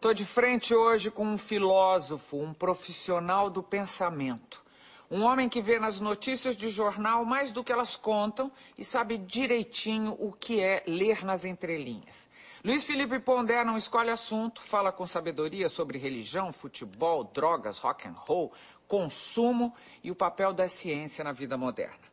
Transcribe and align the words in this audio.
Estou 0.00 0.14
de 0.14 0.24
frente 0.24 0.74
hoje 0.74 1.10
com 1.10 1.26
um 1.26 1.36
filósofo, 1.36 2.38
um 2.38 2.54
profissional 2.54 3.50
do 3.50 3.62
pensamento. 3.62 4.64
Um 5.10 5.24
homem 5.24 5.46
que 5.46 5.60
vê 5.60 5.78
nas 5.78 6.00
notícias 6.00 6.56
de 6.56 6.70
jornal 6.70 7.22
mais 7.22 7.52
do 7.52 7.62
que 7.62 7.70
elas 7.70 7.96
contam 7.96 8.50
e 8.78 8.82
sabe 8.82 9.18
direitinho 9.18 10.16
o 10.18 10.32
que 10.32 10.58
é 10.58 10.82
ler 10.86 11.22
nas 11.22 11.44
entrelinhas. 11.44 12.30
Luiz 12.64 12.86
Felipe 12.86 13.20
Pondé 13.20 13.62
não 13.62 13.76
escolhe 13.76 14.08
assunto, 14.08 14.62
fala 14.62 14.90
com 14.90 15.06
sabedoria 15.06 15.68
sobre 15.68 15.98
religião, 15.98 16.50
futebol, 16.50 17.22
drogas, 17.22 17.76
rock 17.78 18.08
and 18.08 18.16
roll, 18.26 18.54
consumo 18.88 19.74
e 20.02 20.10
o 20.10 20.16
papel 20.16 20.54
da 20.54 20.66
ciência 20.66 21.22
na 21.22 21.32
vida 21.32 21.58
moderna. 21.58 22.09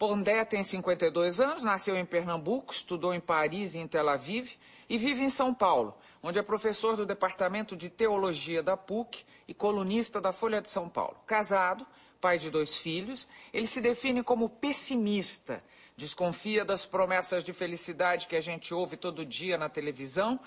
Pondé 0.00 0.46
tem 0.46 0.62
52 0.62 1.42
anos, 1.42 1.62
nasceu 1.62 1.94
em 1.94 2.06
Pernambuco, 2.06 2.72
estudou 2.72 3.12
em 3.12 3.20
Paris 3.20 3.74
e 3.74 3.80
em 3.80 3.86
Tel 3.86 4.08
Aviv 4.08 4.52
e 4.88 4.96
vive 4.96 5.22
em 5.22 5.28
São 5.28 5.52
Paulo, 5.52 5.94
onde 6.22 6.38
é 6.38 6.42
professor 6.42 6.96
do 6.96 7.04
Departamento 7.04 7.76
de 7.76 7.90
Teologia 7.90 8.62
da 8.62 8.78
PUC 8.78 9.26
e 9.46 9.52
colunista 9.52 10.18
da 10.18 10.32
Folha 10.32 10.62
de 10.62 10.70
São 10.70 10.88
Paulo. 10.88 11.18
Casado, 11.26 11.86
pai 12.18 12.38
de 12.38 12.48
dois 12.48 12.78
filhos, 12.78 13.28
ele 13.52 13.66
se 13.66 13.82
define 13.82 14.22
como 14.22 14.48
pessimista, 14.48 15.62
desconfia 15.94 16.64
das 16.64 16.86
promessas 16.86 17.44
de 17.44 17.52
felicidade 17.52 18.26
que 18.26 18.36
a 18.36 18.40
gente 18.40 18.72
ouve 18.72 18.96
todo 18.96 19.26
dia 19.26 19.58
na 19.58 19.68
televisão 19.68 20.40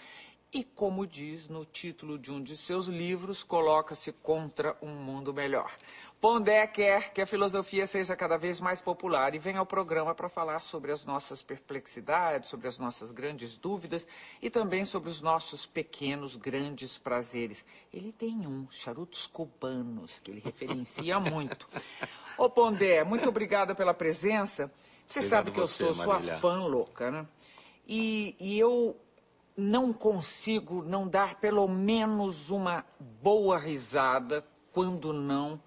e, 0.53 0.63
como 0.63 1.07
diz 1.07 1.49
no 1.49 1.65
título 1.65 2.19
de 2.19 2.31
um 2.31 2.41
de 2.41 2.55
seus 2.55 2.85
livros, 2.85 3.41
coloca-se 3.41 4.11
contra 4.11 4.77
um 4.81 4.93
mundo 4.93 5.33
melhor. 5.33 5.75
Pondé 6.21 6.65
quer 6.67 7.11
que 7.11 7.19
a 7.19 7.25
filosofia 7.25 7.85
seja 7.85 8.15
cada 8.15 8.37
vez 8.37 8.61
mais 8.61 8.81
popular 8.81 9.35
e 9.35 9.39
vem 9.39 9.57
ao 9.57 9.65
programa 9.65 10.15
para 10.15 10.29
falar 10.29 10.61
sobre 10.61 10.91
as 10.91 11.03
nossas 11.03 11.41
perplexidades, 11.41 12.49
sobre 12.49 12.67
as 12.67 12.79
nossas 12.79 13.11
grandes 13.11 13.57
dúvidas 13.57 14.07
e 14.41 14.49
também 14.49 14.85
sobre 14.85 15.09
os 15.09 15.21
nossos 15.21 15.65
pequenos, 15.65 16.37
grandes 16.37 16.97
prazeres. 16.97 17.65
Ele 17.91 18.13
tem 18.13 18.47
um, 18.47 18.67
charutos 18.69 19.27
cubanos, 19.27 20.21
que 20.21 20.31
ele 20.31 20.39
referencia 20.39 21.19
muito. 21.19 21.67
Ô 22.37 22.49
Pondé, 22.49 23.03
muito 23.03 23.27
obrigada 23.27 23.75
pela 23.75 23.93
presença. 23.93 24.71
Você 25.05 25.19
Obrigado 25.19 25.29
sabe 25.29 25.51
que 25.51 25.59
eu 25.59 25.67
você, 25.67 25.83
sou 25.83 25.93
sua 25.93 26.13
Marília. 26.13 26.37
fã 26.37 26.63
louca, 26.63 27.11
né? 27.11 27.27
E, 27.85 28.33
e 28.39 28.57
eu 28.57 28.95
não 29.55 29.93
consigo 29.93 30.83
não 30.83 31.07
dar 31.07 31.35
pelo 31.39 31.67
menos 31.67 32.49
uma 32.49 32.85
boa 32.99 33.57
risada, 33.57 34.45
quando 34.71 35.13
não 35.13 35.61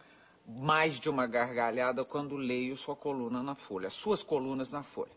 mais 0.47 0.99
de 1.01 1.09
uma 1.11 1.27
gargalhada, 1.27 2.05
quando 2.05 2.37
leio 2.37 2.77
sua 2.77 2.95
coluna 2.95 3.43
na 3.43 3.55
Folha, 3.55 3.91
suas 3.91 4.23
colunas 4.23 4.71
na 4.71 4.83
Folha. 4.83 5.11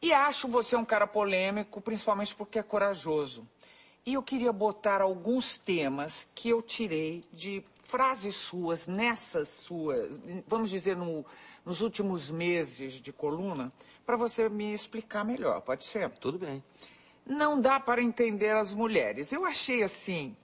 E 0.00 0.12
acho 0.12 0.48
você 0.48 0.76
um 0.76 0.84
cara 0.84 1.06
polêmico, 1.06 1.80
principalmente 1.80 2.34
porque 2.34 2.58
é 2.58 2.62
corajoso. 2.62 3.46
E 4.04 4.14
eu 4.14 4.22
queria 4.22 4.50
botar 4.52 5.02
alguns 5.02 5.58
temas 5.58 6.26
que 6.34 6.48
eu 6.48 6.62
tirei 6.62 7.22
de 7.30 7.62
frases 7.82 8.34
suas, 8.34 8.86
nessas 8.86 9.48
suas, 9.48 10.18
vamos 10.46 10.70
dizer, 10.70 10.96
no- 10.96 11.24
nos 11.66 11.82
últimos 11.82 12.30
meses 12.30 12.94
de 12.94 13.12
coluna, 13.12 13.70
para 14.06 14.16
você 14.16 14.48
me 14.48 14.72
explicar 14.72 15.22
melhor, 15.22 15.60
pode 15.60 15.84
ser? 15.84 16.08
Tudo 16.18 16.38
bem. 16.38 16.64
Não 17.26 17.60
dá 17.60 17.78
para 17.78 18.02
entender 18.02 18.50
as 18.50 18.72
mulheres. 18.72 19.32
Eu 19.32 19.44
achei 19.44 19.82
assim, 19.82 20.36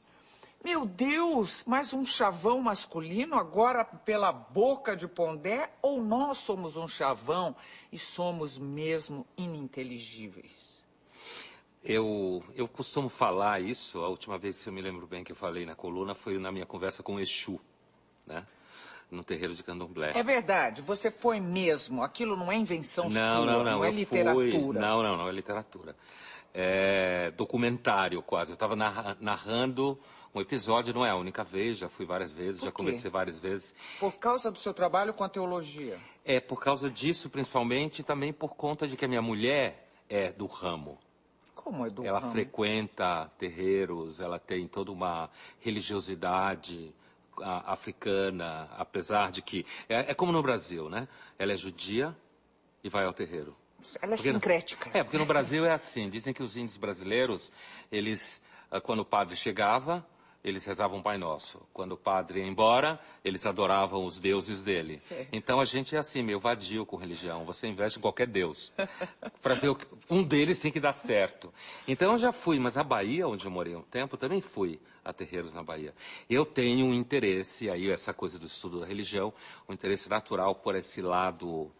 meu 0.67 0.85
Deus, 0.85 1.63
mais 1.65 1.93
um 1.93 2.05
chavão 2.05 2.61
masculino 2.61 3.37
agora 3.37 3.85
pela 3.85 4.33
boca 4.33 4.97
de 4.97 5.07
Pondé? 5.07 5.71
Ou 5.81 6.03
nós 6.03 6.39
somos 6.39 6.77
um 6.77 6.89
chavão 6.89 7.55
e 7.93 7.99
somos 7.99 8.59
mesmo 8.59 9.25
ininteligíveis? 9.37 10.85
Eu, 11.85 12.43
eu 12.57 12.67
costumo 12.67 13.09
falar 13.09 13.61
isso, 13.61 14.01
a 14.01 14.09
última 14.09 14.37
vez, 14.37 14.57
se 14.57 14.69
eu 14.69 14.73
me 14.73 14.83
lembro 14.83 15.07
bem 15.07 15.23
que 15.23 15.31
eu 15.31 15.37
falei 15.37 15.65
na 15.65 15.77
coluna, 15.77 16.17
foi 16.17 16.37
na 16.37 16.51
minha 16.51 16.67
conversa 16.67 17.01
com 17.01 17.15
o 17.15 17.21
Exu, 17.21 17.61
né? 18.27 18.45
No 19.09 19.23
terreiro 19.23 19.55
de 19.55 19.63
Candomblé. 19.63 20.11
É 20.17 20.23
verdade, 20.25 20.83
você 20.83 21.13
foi 21.13 21.39
mesmo. 21.39 22.03
Aquilo 22.03 22.37
não 22.37 22.51
é 22.51 22.57
invenção 22.57 23.05
não, 23.05 23.37
sua, 23.37 23.47
não, 23.47 23.63
não, 23.63 23.85
é 23.85 23.89
eu 23.89 23.93
literatura. 23.93 24.51
Fui, 24.51 24.73
não, 24.73 25.01
não, 25.01 25.17
não 25.17 25.29
é 25.29 25.33
literatura. 25.33 25.95
É 26.59 27.31
documentário 27.33 28.23
quase. 28.23 28.53
Eu 28.53 28.55
estava 28.55 28.75
narrando 28.75 29.99
um 30.35 30.41
episódio, 30.41 30.95
não 30.95 31.05
é 31.05 31.11
a 31.11 31.17
única 31.17 31.45
vez, 31.45 31.79
já 31.79 31.89
fui 31.89 32.07
várias 32.07 32.33
vezes, 32.33 32.63
já 32.63 32.73
conversei 32.73 33.11
várias 33.11 33.39
vezes. 33.39 33.75
Por 34.01 34.13
causa 34.13 34.51
do 34.51 34.59
seu 34.59 34.73
trabalho 34.73 35.13
com 35.13 35.23
a 35.23 35.29
teologia. 35.29 35.99
É 36.25 36.41
por 36.41 36.61
causa 36.63 36.91
disso, 36.91 37.29
principalmente, 37.29 38.01
e 38.01 38.03
também 38.03 38.33
por 38.33 38.55
conta 38.55 38.89
de 38.89 38.97
que 38.97 39.05
a 39.05 39.09
minha 39.09 39.23
mulher 39.23 39.91
é 40.09 40.33
do 40.33 40.47
ramo. 40.47 40.99
Como 41.55 41.87
é 41.87 41.91
do 41.91 42.05
ela 42.05 42.21
ramo? 42.21 42.33
frequenta 42.33 43.31
terreiros, 43.39 44.21
ela 44.21 44.39
tem 44.39 44.69
toda 44.69 44.93
uma 44.93 45.29
religiosidade 45.61 46.95
ah, 47.43 47.73
africana, 47.73 48.69
apesar 48.79 49.31
de 49.31 49.43
que. 49.43 49.67
É, 49.89 50.11
é 50.11 50.15
como 50.15 50.33
no 50.33 50.43
Brasil, 50.43 50.89
né? 50.89 51.09
Ela 51.39 51.53
é 51.53 51.57
judia 51.57 52.17
e 52.85 52.89
vai 52.89 53.05
ao 53.05 53.13
terreiro. 53.13 53.57
Ela 54.03 54.15
é 54.15 54.17
Porque 54.17 54.33
no- 54.33 54.39
sincrética. 54.39 54.91
É, 54.93 55.03
porque 55.05 55.19
no 55.19 55.27
Brasil 55.27 55.65
é 55.65 55.73
assim. 55.73 56.09
Dizem 56.11 56.33
que 56.35 56.43
os 56.43 56.57
índios 56.57 56.77
brasileiros, 56.77 57.53
eles, 57.91 58.43
ah, 58.71 58.81
quando 58.81 59.01
o 59.01 59.05
padre 59.05 59.37
chegava, 59.37 60.05
eles 60.43 60.65
rezavam 60.65 61.01
o 61.01 61.03
Pai 61.03 61.19
Nosso. 61.19 61.61
Quando 61.73 61.93
o 61.93 61.97
padre 61.97 62.39
ia 62.41 62.47
embora, 62.47 63.01
eles 63.25 63.45
adoravam 63.47 64.05
os 64.05 64.19
deuses 64.21 64.63
dele. 64.63 64.97
Sei. 64.99 65.27
Então 65.33 65.59
a 65.59 65.65
gente 65.65 65.97
é 65.97 65.99
assim, 65.99 66.23
meio 66.23 66.39
vadio 66.39 66.87
com 66.87 66.97
religião. 66.97 67.45
Você 67.45 67.67
investe 67.67 67.99
em 67.99 68.03
qualquer 68.03 68.29
deus. 68.29 68.73
Para 69.43 69.55
ver 69.55 69.75
que... 69.75 69.87
Um 70.09 70.23
deles 70.23 70.61
tem 70.61 70.71
que 70.71 70.79
dar 70.79 70.93
certo. 70.93 71.53
Então 71.89 72.13
eu 72.13 72.19
já 72.19 72.31
fui, 72.33 72.59
mas 72.61 72.77
a 72.79 72.85
Bahia, 72.85 73.27
onde 73.27 73.45
eu 73.45 73.51
morei 73.51 73.75
um 73.75 73.83
tempo, 73.83 74.17
também 74.17 74.41
fui 74.41 74.81
a 75.05 75.13
terreiros 75.13 75.53
na 75.53 75.63
Bahia. 75.65 75.93
Eu 76.31 76.45
tenho 76.47 76.87
um 76.87 76.95
interesse, 76.95 77.69
aí 77.69 77.91
essa 77.91 78.13
coisa 78.15 78.39
do 78.39 78.47
estudo 78.47 78.81
da 78.81 78.87
religião, 78.87 79.33
um 79.69 79.73
interesse 79.73 80.09
natural 80.09 80.55
por 80.55 80.77
esse 80.77 81.03
lado 81.03 81.73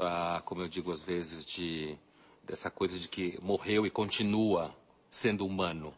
ah, 0.00 0.42
como 0.44 0.62
eu 0.62 0.68
digo 0.68 0.90
às 0.90 1.02
vezes, 1.02 1.44
de 1.44 1.96
dessa 2.42 2.70
coisa 2.70 2.98
de 2.98 3.08
que 3.08 3.38
morreu 3.40 3.86
e 3.86 3.90
continua 3.90 4.74
sendo 5.08 5.46
humano. 5.46 5.94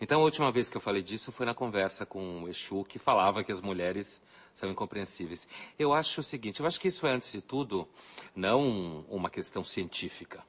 Então, 0.00 0.20
a 0.20 0.24
última 0.24 0.50
vez 0.50 0.68
que 0.68 0.76
eu 0.76 0.80
falei 0.80 1.02
disso 1.02 1.30
foi 1.30 1.46
na 1.46 1.54
conversa 1.54 2.04
com 2.04 2.42
o 2.42 2.48
Exu, 2.48 2.84
que 2.84 2.98
falava 2.98 3.44
que 3.44 3.52
as 3.52 3.60
mulheres 3.60 4.20
são 4.54 4.70
incompreensíveis. 4.70 5.48
Eu 5.78 5.92
acho 5.92 6.20
o 6.20 6.24
seguinte, 6.24 6.60
eu 6.60 6.66
acho 6.66 6.80
que 6.80 6.88
isso 6.88 7.06
é, 7.06 7.12
antes 7.12 7.30
de 7.30 7.40
tudo, 7.40 7.88
não 8.34 9.04
uma 9.08 9.30
questão 9.30 9.64
científica. 9.64 10.44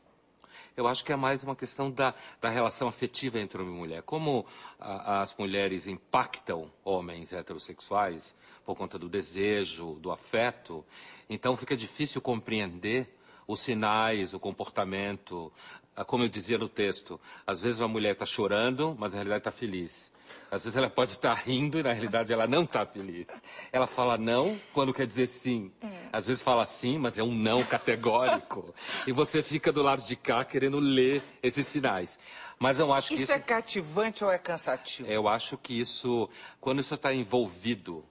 Eu 0.77 0.87
acho 0.87 1.05
que 1.05 1.13
é 1.13 1.15
mais 1.15 1.41
uma 1.41 1.55
questão 1.55 1.89
da, 1.89 2.13
da 2.41 2.49
relação 2.49 2.87
afetiva 2.89 3.39
entre 3.39 3.61
homem 3.61 3.73
e 3.73 3.77
mulher. 3.77 4.01
Como 4.03 4.45
a- 4.77 5.21
as 5.21 5.33
mulheres 5.37 5.87
impactam 5.87 6.69
homens 6.83 7.31
heterossexuais 7.31 8.35
por 8.65 8.75
conta 8.75 8.99
do 8.99 9.07
desejo, 9.07 9.93
do 10.01 10.11
afeto, 10.11 10.85
então 11.29 11.55
fica 11.55 11.77
difícil 11.77 12.19
compreender 12.21 13.07
os 13.47 13.61
sinais, 13.61 14.33
o 14.33 14.39
comportamento. 14.39 15.51
Ah, 15.95 16.03
Como 16.03 16.25
eu 16.25 16.29
dizia 16.29 16.57
no 16.57 16.67
texto, 16.67 17.19
às 17.47 17.61
vezes 17.61 17.79
uma 17.79 17.87
mulher 17.87 18.11
está 18.13 18.25
chorando, 18.25 18.95
mas 18.99 19.13
na 19.13 19.17
realidade 19.19 19.41
está 19.41 19.51
feliz. 19.51 20.11
Às 20.51 20.63
vezes 20.63 20.77
ela 20.77 20.89
pode 20.89 21.11
estar 21.11 21.33
rindo 21.33 21.77
e 21.79 21.83
na 21.83 21.91
realidade 21.91 22.31
ela 22.31 22.47
não 22.47 22.63
está 22.63 22.85
feliz. 22.85 23.25
Ela 23.71 23.87
fala 23.87 24.17
não 24.17 24.59
quando 24.73 24.93
quer 24.93 25.05
dizer 25.05 25.27
sim. 25.27 25.71
Às 26.11 26.27
vezes 26.27 26.41
fala 26.41 26.65
sim, 26.65 26.97
mas 26.97 27.17
é 27.17 27.23
um 27.23 27.33
não 27.33 27.63
categórico. 27.63 28.73
e 29.05 29.11
você 29.11 29.43
fica 29.43 29.71
do 29.71 29.81
lado 29.81 30.01
de 30.03 30.15
cá 30.15 30.45
querendo 30.45 30.79
ler 30.79 31.21
esses 31.43 31.67
sinais. 31.67 32.17
Mas 32.57 32.79
eu 32.79 32.93
acho 32.93 33.09
que 33.09 33.15
Isso 33.15 33.23
isso, 33.23 33.31
é 33.33 33.39
cativante 33.39 34.23
ou 34.23 34.31
é 34.31 34.37
cansativo? 34.37 35.09
eu 35.11 35.27
acho 35.27 35.57
que 35.57 35.77
isso, 35.77 36.29
quando 36.61 36.79
isso 36.79 36.95
está 36.95 37.13
envolvido 37.13 38.05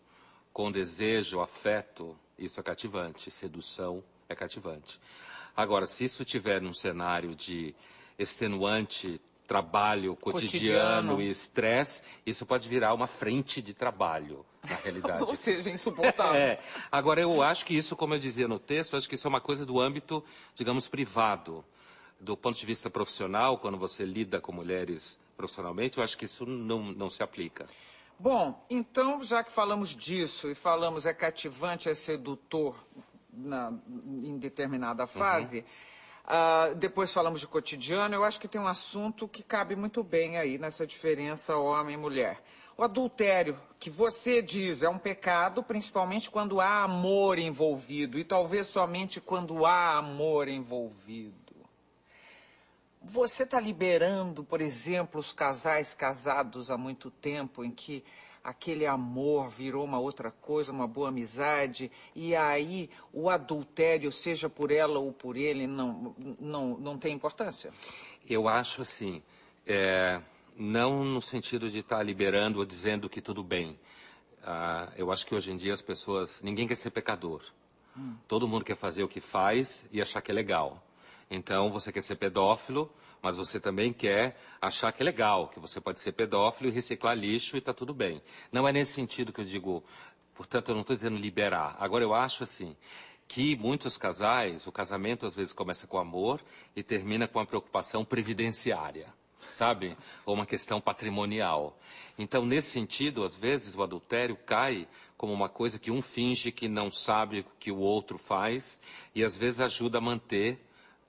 com 0.53 0.71
desejo, 0.71 1.41
afeto, 1.41 2.17
isso 2.39 2.61
é 2.61 2.63
cativante. 2.63 3.31
Sedução 3.31 4.05
é 4.29 4.35
cativante. 4.35 5.01
Agora, 5.57 5.87
se 5.87 6.05
isso 6.05 6.25
tiver 6.25 6.61
num 6.61 6.75
cenário 6.75 7.35
de 7.35 7.75
extenuante 8.19 9.21
trabalho 9.47 10.17
cotidiano, 10.17 11.09
Cotidiano. 11.13 11.23
e 11.23 11.29
estresse, 11.31 12.03
isso 12.25 12.47
pode 12.47 12.69
virar 12.69 12.95
uma 12.95 13.07
frente 13.07 13.61
de 13.61 13.75
trabalho, 13.75 14.45
na 14.69 14.77
realidade. 14.77 15.23
Ou 15.25 15.35
seja, 15.35 15.69
insuportável. 15.71 16.41
É. 16.41 16.59
Agora, 16.91 17.21
eu 17.21 17.43
acho 17.43 17.65
que 17.67 17.77
isso, 17.77 17.95
como 17.95 18.15
eu 18.15 18.19
dizia 18.19 18.49
no 18.49 18.59
texto, 18.59 18.97
acho 18.97 19.09
que 19.09 19.15
isso 19.15 19.27
é 19.27 19.31
uma 19.31 19.41
coisa 19.41 19.67
do 19.67 19.81
âmbito, 19.81 20.25
digamos, 20.55 20.89
privado. 20.89 21.65
Do 22.19 22.37
ponto 22.37 22.57
de 22.59 22.65
vista 22.65 22.89
profissional, 22.89 23.59
quando 23.59 23.77
você 23.77 24.05
lida 24.05 24.41
com 24.41 24.51
mulheres 24.53 25.19
profissionalmente, 25.37 25.99
eu 25.99 26.05
acho 26.05 26.17
que 26.17 26.25
isso 26.25 26.47
não, 26.47 26.81
não 26.93 27.11
se 27.11 27.23
aplica. 27.23 27.67
Bom, 28.19 28.65
então, 28.71 29.23
já 29.23 29.43
que 29.45 29.53
falamos 29.53 29.91
disso 29.91 30.49
e 30.49 30.55
falamos 30.55 31.05
é 31.05 31.13
cativante, 31.13 31.89
é 31.91 31.95
sedutor 31.95 32.77
na- 33.31 33.73
em 34.23 34.39
determinada 34.39 35.07
fase, 35.07 35.65
ah, 36.25 36.73
depois 36.77 37.13
falamos 37.13 37.41
de 37.41 37.47
cotidiano, 37.47 38.15
eu 38.15 38.25
acho 38.25 38.41
que 38.41 38.49
tem 38.49 38.61
um 38.61 38.67
assunto 38.67 39.29
que 39.29 39.43
cabe 39.43 39.77
muito 39.77 40.03
bem 40.03 40.39
aí 40.39 40.57
nessa 40.57 40.87
diferença 40.87 41.57
homem 41.57 41.95
e 41.95 41.99
mulher. 41.99 42.41
O 42.77 42.83
adultério, 42.83 43.61
que 43.79 43.91
você 43.91 44.41
diz 44.41 44.83
é 44.83 44.89
um 44.89 44.99
pecado, 44.99 45.63
principalmente 45.63 46.31
quando 46.31 46.61
há 46.61 46.83
amor 46.83 47.39
envolvido, 47.39 48.19
e 48.19 48.25
talvez 48.25 48.67
somente 48.67 49.21
quando 49.21 49.67
há 49.67 49.99
amor 49.99 50.49
envolvido. 50.49 51.55
Você 53.03 53.43
está 53.43 53.61
liberando, 53.61 54.43
por 54.43 54.63
exemplo, 54.63 55.21
os 55.21 55.31
casais 55.31 55.95
casados 55.95 56.71
há 56.71 56.79
muito 56.79 57.11
tempo, 57.11 57.63
em 57.63 57.71
que 57.71 58.03
aquele 58.45 58.87
amor 58.87 59.49
virou 59.49 59.83
uma 59.83 59.99
outra 59.99 60.31
coisa, 60.31 60.71
uma 60.71 60.87
boa 60.87 61.09
amizade, 61.09 61.91
e 62.15 62.37
aí 62.37 62.91
o 63.11 63.31
adultério, 63.31 64.13
seja 64.13 64.51
por 64.51 64.71
ela 64.71 64.99
ou 64.99 65.11
por 65.13 65.35
ele, 65.35 65.67
não, 65.67 66.15
não, 66.39 66.77
não 66.77 66.99
tem 66.99 67.15
importância? 67.15 67.73
Eu 68.29 68.47
acho 68.47 68.83
assim, 68.83 69.23
é, 69.67 70.21
não 70.57 71.03
no 71.05 71.23
sentido 71.23 71.71
de 71.71 71.79
estar 71.79 71.97
tá 71.97 72.03
liberando 72.03 72.59
ou 72.59 72.67
dizendo 72.67 73.09
que 73.09 73.23
tudo 73.23 73.43
bem. 73.43 73.79
Ah, 74.43 74.93
eu 74.97 75.11
acho 75.11 75.27
que 75.27 75.35
hoje 75.35 75.51
em 75.51 75.57
dia 75.57 75.73
as 75.73 75.81
pessoas, 75.81 76.43
ninguém 76.43 76.69
quer 76.69 76.75
ser 76.75 76.91
pecador. 76.91 77.43
Hum. 77.97 78.15
Todo 78.29 78.47
mundo 78.47 78.65
quer 78.65 78.77
fazer 78.77 79.03
o 79.03 79.09
que 79.09 79.21
faz 79.21 79.87
e 79.91 80.03
achar 80.03 80.21
que 80.21 80.31
é 80.31 80.35
legal. 80.35 80.83
Então, 81.31 81.71
você 81.71 81.91
quer 81.91 82.03
ser 82.03 82.17
pedófilo, 82.17 82.93
mas 83.25 83.37
você 83.37 83.59
também 83.59 83.91
quer 83.91 84.37
achar 84.61 84.93
que 84.93 85.03
é 85.03 85.05
legal, 85.05 85.49
que 85.49 85.59
você 85.59 85.81
pode 85.81 85.99
ser 85.99 86.13
pedófilo 86.13 86.69
e 86.69 86.73
reciclar 86.73 87.17
lixo 87.17 87.57
e 87.57 87.59
está 87.59 87.73
tudo 87.73 87.95
bem. 87.95 88.21
Não 88.53 88.69
é 88.69 88.73
nesse 88.73 88.93
sentido 88.93 89.33
que 89.33 89.41
eu 89.41 89.47
digo, 89.47 89.83
portanto, 90.35 90.69
eu 90.69 90.75
não 90.75 90.83
estou 90.83 90.95
dizendo 90.95 91.17
liberar. 91.17 91.75
Agora, 91.81 92.05
eu 92.05 92.13
acho 92.13 92.45
assim, 92.45 92.77
que 93.27 93.57
muitos 93.57 93.97
casais, 93.97 94.67
o 94.67 94.73
casamento 94.73 95.25
às 95.25 95.35
vezes 95.35 95.55
começa 95.55 95.87
com 95.87 95.97
amor 95.97 96.39
e 96.77 96.83
termina 96.83 97.27
com 97.27 97.39
uma 97.39 97.47
preocupação 97.47 98.05
previdenciária, 98.05 99.07
sabe? 99.55 99.97
Ou 100.27 100.35
uma 100.35 100.45
questão 100.45 100.79
patrimonial. 100.79 101.79
Então, 102.19 102.45
nesse 102.45 102.73
sentido, 102.73 103.25
às 103.25 103.35
vezes 103.35 103.75
o 103.75 103.83
adultério 103.83 104.37
cai 104.37 104.87
como 105.17 105.33
uma 105.33 105.49
coisa 105.49 105.79
que 105.79 105.91
um 105.91 106.03
finge 106.03 106.53
que 106.53 106.69
não 106.69 106.91
sabe 106.91 107.41
o 107.41 107.47
que 107.59 107.73
o 107.73 107.79
outro 107.79 108.19
faz 108.19 108.79
e 109.15 109.25
às 109.25 109.35
vezes 109.35 109.63
ajuda 109.63 109.97
a 109.97 110.03
manter 110.03 110.61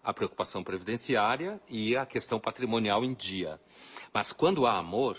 a 0.06 0.14
preocupação 0.14 0.64
previdenciária 0.64 1.60
e 1.68 1.98
a 1.98 2.06
questão 2.06 2.40
patrimonial 2.40 3.04
em 3.04 3.16
dia. 3.16 3.60
Mas 4.14 4.32
quando 4.32 4.68
há 4.68 4.78
amor, 4.78 5.18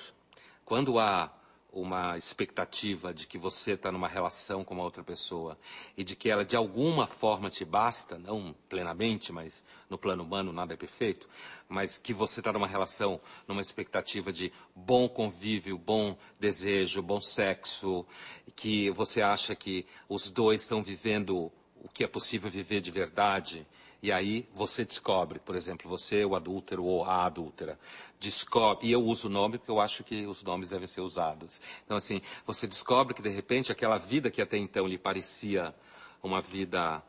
quando 0.65 1.01
há 1.01 1.33
uma 1.73 2.17
expectativa 2.17 3.13
de 3.13 3.27
que 3.27 3.37
você 3.37 3.73
está 3.73 3.93
numa 3.93 4.09
relação 4.09 4.65
com 4.65 4.73
uma 4.75 4.85
outra 4.85 5.03
pessoa 5.03 5.59
e 5.95 6.03
de 6.03 6.17
que 6.17 6.31
ela 6.31 6.45
de 6.45 6.57
alguma 6.57 7.07
forma 7.07 7.51
te 7.51 7.65
basta, 7.65 8.17
não 8.17 8.55
plenamente, 8.69 9.33
mas 9.33 9.63
no 9.91 9.99
plano 9.99 10.23
humano 10.23 10.53
nada 10.53 10.73
é 10.73 10.77
perfeito, 10.77 11.29
mas 11.69 11.99
que 11.99 12.15
você 12.15 12.41
está 12.41 12.53
numa 12.53 12.67
relação, 12.67 13.21
numa 13.47 13.61
expectativa 13.61 14.33
de 14.33 14.51
bom 14.75 15.09
convívio, 15.09 15.77
bom 15.77 16.17
desejo, 16.41 17.03
bom 17.03 17.21
sexo, 17.21 18.07
que 18.55 18.89
você 18.93 19.21
acha 19.21 19.55
que 19.55 19.85
os 20.09 20.31
dois 20.31 20.63
estão 20.63 20.83
vivendo 20.83 21.53
o 21.75 21.89
que 21.93 22.05
é 22.05 22.09
possível 22.09 22.51
viver 22.51 22.81
de 22.81 22.91
verdade 22.91 23.67
e 24.07 24.13
aí 24.13 24.49
você 24.55 24.85
descobre, 24.85 25.41
por 25.41 25.57
exemplo, 25.57 25.91
você, 25.91 26.25
o 26.25 26.37
adúltero 26.37 26.85
ou 26.85 27.03
a 27.03 27.27
adúltera, 27.27 27.77
descobre, 28.21 28.87
e 28.87 28.93
eu 28.93 29.03
uso 29.03 29.27
o 29.27 29.31
nome 29.31 29.59
porque 29.59 29.73
eu 29.73 29.81
acho 29.81 30.05
que 30.05 30.25
os 30.27 30.45
nomes 30.45 30.71
devem 30.71 30.87
ser 30.87 31.01
usados. 31.01 31.61
Então, 31.85 31.97
assim, 31.97 32.23
você 32.47 32.69
descobre 32.69 33.15
que 33.15 33.21
de 33.21 33.29
repente 33.29 33.73
aquela 33.73 33.99
vida 33.99 34.31
que 34.31 34.41
até 34.41 34.57
então 34.57 34.87
lhe 34.87 34.97
parecia 34.97 35.75
uma 36.23 36.41
vida 36.41 37.03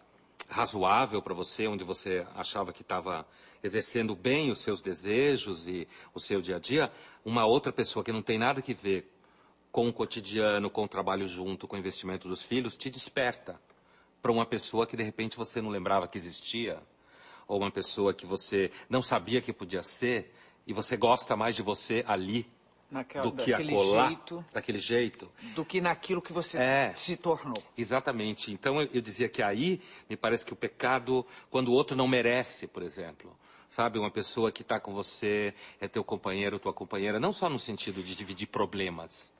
razoável 0.49 1.21
para 1.21 1.35
você, 1.35 1.67
onde 1.67 1.83
você 1.83 2.25
achava 2.33 2.73
que 2.73 2.81
estava 2.81 3.27
exercendo 3.63 4.15
bem 4.15 4.49
os 4.49 4.57
seus 4.57 4.81
desejos 4.81 5.67
e 5.67 5.87
o 6.15 6.19
seu 6.19 6.41
dia 6.41 6.55
a 6.55 6.59
dia, 6.59 6.91
uma 7.23 7.45
outra 7.45 7.71
pessoa 7.71 8.03
que 8.03 8.11
não 8.11 8.23
tem 8.23 8.39
nada 8.39 8.59
que 8.59 8.73
ver 8.73 9.07
com 9.71 9.87
o 9.87 9.93
cotidiano, 9.93 10.67
com 10.67 10.85
o 10.85 10.87
trabalho 10.87 11.27
junto, 11.27 11.67
com 11.67 11.75
o 11.75 11.79
investimento 11.79 12.27
dos 12.27 12.41
filhos, 12.41 12.75
te 12.75 12.89
desperta 12.89 13.61
para 14.27 14.33
uma 14.33 14.45
pessoa 14.45 14.85
que 14.85 14.97
de 14.97 15.03
repente 15.03 15.37
você 15.37 15.61
não 15.61 15.69
lembrava 15.69 16.05
que 16.05 16.17
existia, 16.17 16.83
ou 17.47 17.61
uma 17.61 17.71
pessoa 17.71 18.13
que 18.13 18.25
você 18.25 18.69
não 18.89 19.01
sabia 19.01 19.39
que 19.39 19.53
podia 19.53 19.81
ser, 19.81 20.33
e 20.65 20.73
você 20.73 20.97
gosta 20.97 21.33
mais 21.37 21.55
de 21.55 21.61
você 21.61 22.03
ali 22.05 22.45
Naquela, 22.91 23.23
do 23.23 23.31
que 23.31 23.53
acolá, 23.53 24.09
jeito, 24.09 24.45
daquele 24.53 24.79
jeito. 24.79 25.31
Do 25.55 25.63
que 25.63 25.79
naquilo 25.79 26.21
que 26.21 26.33
você 26.33 26.57
é, 26.57 26.93
se 26.93 27.15
tornou. 27.15 27.63
Exatamente. 27.77 28.51
Então 28.51 28.81
eu, 28.81 28.89
eu 28.95 29.01
dizia 29.01 29.29
que 29.29 29.41
aí 29.41 29.81
me 30.09 30.17
parece 30.17 30.45
que 30.45 30.51
o 30.51 30.57
pecado, 30.57 31.25
quando 31.49 31.69
o 31.69 31.73
outro 31.73 31.95
não 31.95 32.05
merece, 32.05 32.67
por 32.67 32.83
exemplo, 32.83 33.33
sabe? 33.69 33.97
Uma 33.97 34.11
pessoa 34.11 34.51
que 34.51 34.61
está 34.61 34.77
com 34.77 34.93
você, 34.93 35.53
é 35.79 35.87
teu 35.87 36.03
companheiro, 36.03 36.59
tua 36.59 36.73
companheira, 36.73 37.17
não 37.17 37.31
só 37.31 37.49
no 37.49 37.59
sentido 37.59 38.03
de 38.03 38.13
dividir 38.13 38.47
problemas, 38.47 39.31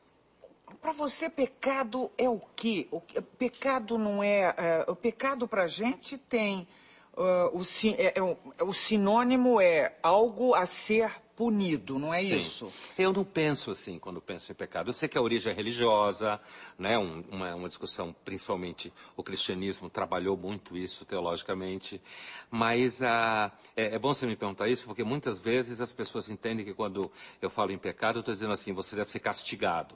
para 0.81 0.91
você, 0.91 1.29
pecado 1.29 2.11
é 2.17 2.29
o 2.29 2.39
quê? 2.55 2.87
O, 2.91 3.01
pecado 3.01 3.97
não 3.97 4.23
é. 4.23 4.53
é 4.57 4.85
o 4.87 4.95
pecado 4.95 5.47
para 5.47 5.63
a 5.63 5.67
gente 5.67 6.17
tem. 6.17 6.67
Uh, 7.15 7.57
o, 7.57 7.61
é, 7.97 8.05
é, 8.05 8.13
é, 8.59 8.63
o 8.63 8.71
sinônimo 8.71 9.59
é 9.59 9.95
algo 10.03 10.53
a 10.53 10.65
ser 10.67 11.11
punido, 11.37 11.99
não 11.99 12.11
é 12.11 12.21
Sim. 12.21 12.39
isso? 12.39 12.73
Eu 12.97 13.13
não 13.13 13.23
penso 13.23 13.69
assim 13.69 13.99
quando 13.99 14.19
penso 14.19 14.51
em 14.51 14.55
pecado. 14.55 14.89
Eu 14.89 14.93
sei 14.93 15.07
que 15.07 15.19
a 15.19 15.21
origem 15.21 15.53
é 15.53 15.55
religiosa, 15.55 16.41
né? 16.79 16.97
Um, 16.97 17.23
uma, 17.29 17.53
uma, 17.53 17.67
discussão, 17.67 18.13
principalmente 18.25 18.91
o 19.15 19.21
cristianismo 19.21 19.87
trabalhou 19.87 20.35
muito 20.35 20.75
isso 20.75 21.05
teologicamente, 21.05 22.01
mas 22.49 23.03
ah, 23.03 23.51
é, 23.75 23.93
é, 23.93 23.99
bom 23.99 24.15
você 24.15 24.25
me 24.25 24.35
perguntar 24.35 24.67
isso 24.67 24.85
porque 24.85 25.03
muitas 25.03 25.37
vezes 25.37 25.79
as 25.79 25.93
pessoas 25.93 26.27
entendem 26.27 26.65
que 26.65 26.73
quando 26.73 27.11
eu 27.39 27.51
falo 27.51 27.71
em 27.71 27.77
pecado 27.77 28.17
eu 28.17 28.21
estou 28.21 28.33
dizendo 28.33 28.53
assim, 28.53 28.73
você 28.73 28.95
deve 28.95 29.11
ser 29.11 29.19
castigado. 29.19 29.93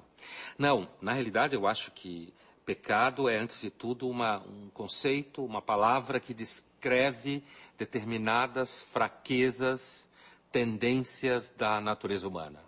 Não, 0.60 0.88
na 1.02 1.12
realidade 1.12 1.56
eu 1.56 1.66
acho 1.66 1.92
que 1.92 2.32
pecado 2.64 3.28
é 3.28 3.38
antes 3.38 3.60
de 3.62 3.72
tudo 3.72 4.08
uma, 4.08 4.38
um 4.46 4.70
conceito, 4.70 5.44
uma 5.44 5.62
palavra 5.62 6.20
que 6.20 6.36
descreve 6.36 7.44
determinadas 7.80 8.84
fraquezas 8.94 10.08
tendências 10.52 11.54
da 11.58 11.80
natureza 11.80 12.28
humana. 12.28 12.60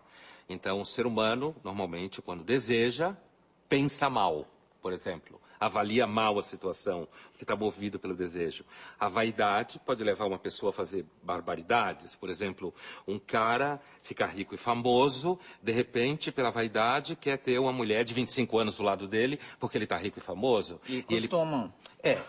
Então, 0.47 0.81
o 0.81 0.85
ser 0.85 1.05
humano, 1.05 1.55
normalmente, 1.63 2.21
quando 2.21 2.43
deseja, 2.43 3.15
pensa 3.67 4.09
mal, 4.09 4.47
por 4.81 4.93
exemplo. 4.93 5.41
Avalia 5.59 6.05
mal 6.05 6.37
a 6.37 6.43
situação, 6.43 7.07
que 7.37 7.43
está 7.43 7.55
movido 7.55 7.97
pelo 7.97 8.13
desejo. 8.13 8.65
A 8.99 9.07
vaidade 9.07 9.79
pode 9.79 10.03
levar 10.03 10.25
uma 10.25 10.37
pessoa 10.37 10.71
a 10.71 10.73
fazer 10.73 11.05
barbaridades. 11.23 12.15
Por 12.15 12.29
exemplo, 12.29 12.73
um 13.07 13.17
cara 13.17 13.79
fica 14.01 14.25
rico 14.25 14.53
e 14.53 14.57
famoso, 14.57 15.39
de 15.61 15.71
repente, 15.71 16.33
pela 16.33 16.51
vaidade, 16.51 17.15
quer 17.15 17.37
ter 17.37 17.57
uma 17.59 17.71
mulher 17.71 18.03
de 18.03 18.13
25 18.13 18.57
anos 18.59 18.77
do 18.77 18.83
lado 18.83 19.07
dele, 19.07 19.39
porque 19.57 19.77
ele 19.77 19.85
está 19.85 19.95
rico 19.95 20.19
e 20.19 20.21
famoso. 20.21 20.81
E, 20.87 20.97
e 20.97 21.03
costumam. 21.03 21.73
Ele... 22.03 22.15
É, 22.15 22.21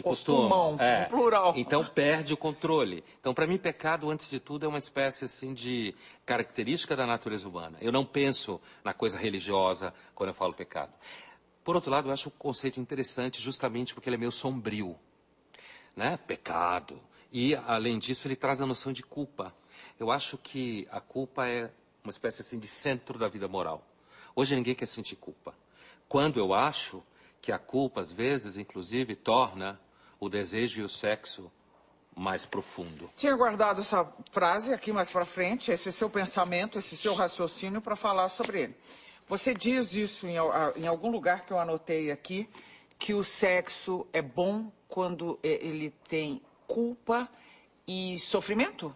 e 0.00 0.02
costumam, 0.02 0.76
é. 0.78 1.04
plural. 1.04 1.54
Então 1.56 1.84
perde 1.84 2.32
o 2.32 2.36
controle. 2.36 3.02
Então, 3.20 3.34
para 3.34 3.46
mim, 3.46 3.58
pecado, 3.58 4.10
antes 4.10 4.30
de 4.30 4.38
tudo, 4.38 4.66
é 4.66 4.68
uma 4.68 4.78
espécie 4.78 5.24
assim 5.24 5.52
de 5.52 5.94
característica 6.24 6.96
da 6.96 7.06
natureza 7.06 7.48
humana. 7.48 7.78
Eu 7.80 7.90
não 7.90 8.04
penso 8.04 8.60
na 8.84 8.92
coisa 8.94 9.18
religiosa 9.18 9.92
quando 10.14 10.30
eu 10.30 10.34
falo 10.34 10.54
pecado. 10.54 10.92
Por 11.64 11.76
outro 11.76 11.90
lado, 11.90 12.08
eu 12.08 12.12
acho 12.12 12.28
o 12.28 12.32
conceito 12.32 12.80
interessante 12.80 13.42
justamente 13.42 13.94
porque 13.94 14.08
ele 14.08 14.16
é 14.16 14.18
meio 14.18 14.32
sombrio. 14.32 14.96
Né? 15.96 16.16
Pecado. 16.26 17.00
E, 17.32 17.54
além 17.54 17.98
disso, 17.98 18.26
ele 18.26 18.36
traz 18.36 18.60
a 18.60 18.66
noção 18.66 18.92
de 18.92 19.02
culpa. 19.02 19.54
Eu 19.98 20.10
acho 20.10 20.38
que 20.38 20.86
a 20.90 21.00
culpa 21.00 21.46
é 21.46 21.70
uma 22.02 22.10
espécie 22.10 22.40
assim 22.40 22.58
de 22.58 22.66
centro 22.66 23.18
da 23.18 23.28
vida 23.28 23.48
moral. 23.48 23.84
Hoje 24.34 24.54
ninguém 24.54 24.74
quer 24.74 24.86
sentir 24.86 25.16
culpa. 25.16 25.54
Quando 26.08 26.38
eu 26.38 26.54
acho 26.54 27.02
que 27.40 27.52
a 27.52 27.58
culpa, 27.58 28.00
às 28.00 28.12
vezes, 28.12 28.56
inclusive, 28.56 29.14
torna 29.14 29.80
o 30.20 30.28
desejo 30.28 30.80
e 30.80 30.84
o 30.84 30.88
sexo 30.88 31.50
mais 32.14 32.44
profundo. 32.44 33.08
Tinha 33.14 33.34
guardado 33.36 33.80
essa 33.80 34.04
frase 34.32 34.72
aqui 34.72 34.92
mais 34.92 35.10
para 35.10 35.24
frente, 35.24 35.70
esse 35.70 35.92
seu 35.92 36.10
pensamento, 36.10 36.78
esse 36.78 36.96
seu 36.96 37.14
raciocínio 37.14 37.80
para 37.80 37.94
falar 37.94 38.28
sobre 38.28 38.62
ele. 38.62 38.76
Você 39.28 39.54
diz 39.54 39.92
isso 39.94 40.26
em, 40.26 40.36
em, 40.76 40.86
algum 40.86 41.10
lugar 41.10 41.44
que 41.44 41.52
eu 41.52 41.58
anotei 41.58 42.10
aqui, 42.10 42.48
que 42.98 43.14
o 43.14 43.22
sexo 43.22 44.06
é 44.12 44.20
bom 44.20 44.72
quando 44.88 45.38
ele 45.42 45.90
tem 46.08 46.42
culpa 46.66 47.28
e 47.86 48.18
sofrimento? 48.18 48.94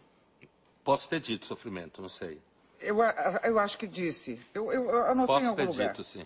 Posso 0.83 1.09
ter 1.09 1.21
dito 1.21 1.47
sofrimento, 1.47 2.03
não 2.03 2.09
sei. 2.09 2.41
Eu, 2.81 2.97
eu 3.45 3.59
acho 3.59 3.79
que 3.79 3.87
disse. 3.87 4.41
Eu, 4.53 4.73
eu 4.73 5.05
anotei 5.05 5.27
Posso 5.35 5.45
em 5.45 5.49
algum 5.49 5.63
lugar. 5.67 5.67
Posso 5.67 5.79
ter 5.79 5.89
dito, 5.89 6.05
sim. 6.05 6.25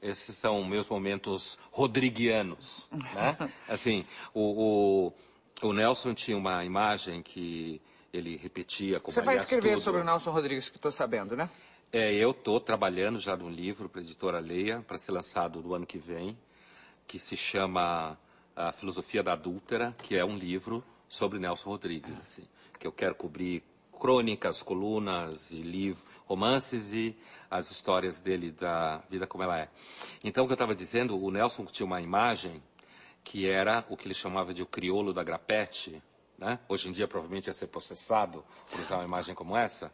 Esses 0.00 0.36
são 0.36 0.62
meus 0.64 0.88
momentos 0.88 1.58
rodriguianos. 1.70 2.88
Né? 2.92 3.50
Assim, 3.68 4.04
o, 4.34 5.12
o, 5.62 5.66
o, 5.68 5.72
Nelson 5.72 6.14
tinha 6.14 6.36
uma 6.36 6.64
imagem 6.64 7.22
que 7.22 7.80
ele 8.12 8.36
repetia 8.36 9.00
como 9.00 9.12
Você 9.12 9.22
vai 9.22 9.36
escrever 9.36 9.74
tudo. 9.74 9.82
sobre 9.82 10.00
o 10.02 10.04
Nelson 10.04 10.30
Rodrigues, 10.30 10.68
que 10.68 10.76
estou 10.76 10.92
sabendo, 10.92 11.36
né? 11.36 11.48
É, 11.92 12.12
eu 12.12 12.32
estou 12.32 12.60
trabalhando 12.60 13.20
já 13.20 13.36
num 13.36 13.50
livro 13.50 13.88
para 13.88 14.00
a 14.00 14.04
editora 14.04 14.38
Leia, 14.38 14.84
para 14.86 14.98
ser 14.98 15.12
lançado 15.12 15.62
no 15.62 15.74
ano 15.74 15.86
que 15.86 15.98
vem, 15.98 16.36
que 17.06 17.18
se 17.18 17.36
chama 17.36 18.18
A 18.54 18.72
Filosofia 18.72 19.22
da 19.22 19.32
Adúltera, 19.32 19.94
que 20.02 20.16
é 20.16 20.24
um 20.24 20.36
livro 20.36 20.84
sobre 21.08 21.38
Nelson 21.38 21.70
Rodrigues, 21.70 22.18
assim, 22.18 22.44
que 22.78 22.86
eu 22.86 22.92
quero 22.92 23.14
cobrir 23.14 23.62
crônicas, 23.98 24.62
colunas 24.62 25.50
e 25.52 25.62
livros, 25.62 26.04
romances 26.26 26.92
e 26.92 27.16
as 27.50 27.70
histórias 27.70 28.20
dele 28.20 28.50
da 28.50 28.98
vida 29.08 29.26
como 29.26 29.44
ela 29.44 29.58
é. 29.58 29.68
Então, 30.22 30.44
o 30.44 30.46
que 30.46 30.52
eu 30.52 30.56
estava 30.56 30.74
dizendo, 30.74 31.18
o 31.18 31.30
Nelson 31.30 31.64
tinha 31.64 31.86
uma 31.86 32.00
imagem 32.00 32.62
que 33.24 33.48
era 33.48 33.84
o 33.88 33.96
que 33.96 34.06
ele 34.06 34.14
chamava 34.14 34.52
de 34.52 34.62
o 34.62 34.66
crioulo 34.66 35.12
da 35.12 35.24
grapete, 35.24 36.02
né? 36.38 36.58
hoje 36.68 36.88
em 36.88 36.92
dia 36.92 37.08
provavelmente 37.08 37.46
ia 37.46 37.52
ser 37.52 37.66
processado 37.68 38.44
por 38.70 38.78
usar 38.78 38.96
uma 38.96 39.04
imagem 39.04 39.34
como 39.34 39.56
essa, 39.56 39.92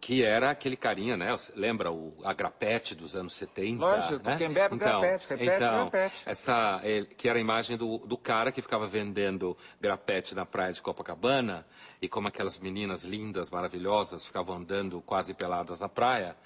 que 0.00 0.22
era 0.22 0.50
aquele 0.50 0.76
carinha, 0.76 1.16
né? 1.16 1.34
Lembra 1.54 1.90
o 1.90 2.14
agrapete 2.22 2.94
dos 2.94 3.16
anos 3.16 3.32
70? 3.34 3.80
Lógico, 3.80 4.24
né? 4.24 4.36
quem 4.36 4.50
bebe 4.50 4.76
então, 4.76 5.00
grapete, 5.00 5.28
repete, 5.28 5.56
então, 5.56 5.90
grapete. 5.90 6.22
Essa, 6.26 6.80
que 7.16 7.28
era 7.28 7.38
a 7.38 7.40
imagem 7.40 7.76
do, 7.76 7.98
do 7.98 8.16
cara 8.16 8.52
que 8.52 8.62
ficava 8.62 8.86
vendendo 8.86 9.56
grapete 9.80 10.34
na 10.34 10.46
praia 10.46 10.72
de 10.72 10.80
Copacabana 10.80 11.66
e 12.00 12.08
como 12.08 12.28
aquelas 12.28 12.58
meninas 12.58 13.04
lindas, 13.04 13.50
maravilhosas, 13.50 14.24
ficavam 14.24 14.56
andando 14.56 15.00
quase 15.00 15.34
peladas 15.34 15.80
na 15.80 15.88
praia, 15.88 16.36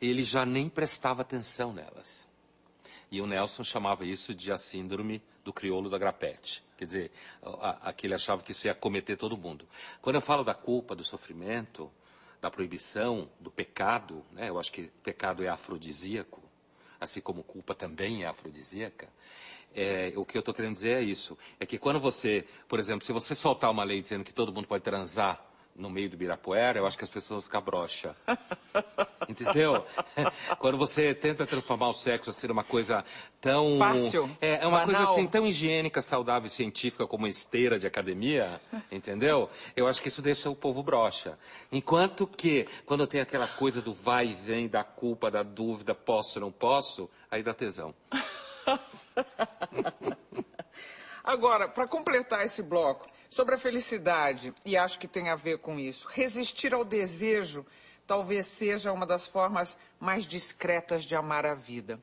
ele 0.00 0.22
já 0.22 0.46
nem 0.46 0.68
prestava 0.68 1.22
atenção 1.22 1.72
nelas. 1.72 2.28
E 3.10 3.20
o 3.20 3.26
Nelson 3.26 3.64
chamava 3.64 4.04
isso 4.04 4.32
de 4.34 4.52
a 4.52 4.56
síndrome 4.56 5.20
do 5.44 5.52
crioulo 5.52 5.90
da 5.90 5.98
grapete. 5.98 6.64
Quer 6.78 6.84
dizer, 6.84 7.10
aquele 7.82 8.14
achava 8.14 8.42
que 8.42 8.52
isso 8.52 8.66
ia 8.66 8.74
cometer 8.74 9.16
todo 9.16 9.36
mundo. 9.36 9.68
Quando 10.00 10.16
eu 10.16 10.22
falo 10.22 10.44
da 10.44 10.54
culpa, 10.54 10.94
do 10.94 11.04
sofrimento, 11.04 11.90
da 12.40 12.50
proibição, 12.50 13.28
do 13.38 13.50
pecado, 13.50 14.24
né? 14.32 14.48
eu 14.48 14.58
acho 14.58 14.72
que 14.72 14.84
pecado 15.02 15.44
é 15.44 15.48
afrodisíaco, 15.48 16.42
assim 16.98 17.20
como 17.20 17.42
culpa 17.42 17.74
também 17.74 18.24
é 18.24 18.26
afrodisíaca. 18.26 19.08
É, 19.74 20.12
o 20.16 20.24
que 20.24 20.36
eu 20.36 20.40
estou 20.40 20.52
querendo 20.52 20.74
dizer 20.74 20.98
é 20.98 21.02
isso. 21.02 21.38
É 21.58 21.66
que 21.66 21.78
quando 21.78 22.00
você, 22.00 22.44
por 22.68 22.78
exemplo, 22.78 23.04
se 23.04 23.12
você 23.12 23.34
soltar 23.34 23.70
uma 23.70 23.84
lei 23.84 24.00
dizendo 24.00 24.24
que 24.24 24.32
todo 24.32 24.52
mundo 24.52 24.66
pode 24.66 24.82
transar 24.82 25.49
no 25.80 25.90
meio 25.90 26.10
do 26.10 26.16
Birapuera, 26.16 26.78
eu 26.78 26.86
acho 26.86 26.96
que 26.96 27.04
as 27.04 27.10
pessoas 27.10 27.42
vão 27.42 27.42
ficar 27.42 27.60
broxa. 27.60 28.14
Entendeu? 29.28 29.84
Quando 30.58 30.76
você 30.76 31.14
tenta 31.14 31.46
transformar 31.46 31.88
o 31.88 31.92
sexo 31.92 32.30
assim 32.30 32.46
numa 32.46 32.62
coisa 32.62 33.04
tão... 33.40 33.78
Fácil. 33.78 34.30
É, 34.40 34.62
é 34.62 34.66
uma 34.66 34.80
banal. 34.80 34.86
coisa 34.86 35.02
assim 35.10 35.26
tão 35.26 35.46
higiênica, 35.46 36.02
saudável 36.02 36.46
e 36.46 36.50
científica 36.50 37.06
como 37.06 37.26
esteira 37.26 37.78
de 37.78 37.86
academia, 37.86 38.60
entendeu? 38.92 39.48
Eu 39.74 39.88
acho 39.88 40.02
que 40.02 40.08
isso 40.08 40.20
deixa 40.20 40.50
o 40.50 40.56
povo 40.56 40.82
broxa. 40.82 41.38
Enquanto 41.72 42.26
que, 42.26 42.66
quando 42.84 43.06
tem 43.06 43.20
aquela 43.20 43.48
coisa 43.48 43.80
do 43.80 43.94
vai 43.94 44.28
e 44.28 44.34
vem, 44.34 44.68
da 44.68 44.84
culpa, 44.84 45.30
da 45.30 45.42
dúvida, 45.42 45.94
posso 45.94 46.38
ou 46.38 46.44
não 46.44 46.52
posso, 46.52 47.08
aí 47.30 47.42
dá 47.42 47.54
tesão. 47.54 47.94
Agora, 51.22 51.68
para 51.68 51.86
completar 51.86 52.44
esse 52.44 52.62
bloco, 52.62 53.06
sobre 53.30 53.54
a 53.54 53.58
felicidade, 53.58 54.52
e 54.66 54.76
acho 54.76 54.98
que 54.98 55.08
tem 55.08 55.30
a 55.30 55.36
ver 55.36 55.58
com 55.58 55.78
isso, 55.78 56.06
resistir 56.08 56.74
ao 56.74 56.84
desejo 56.84 57.64
talvez 58.10 58.46
seja 58.46 58.92
uma 58.92 59.06
das 59.06 59.28
formas 59.28 59.78
mais 60.00 60.26
discretas 60.26 61.04
de 61.04 61.14
amar 61.14 61.46
a 61.46 61.54
vida. 61.54 62.00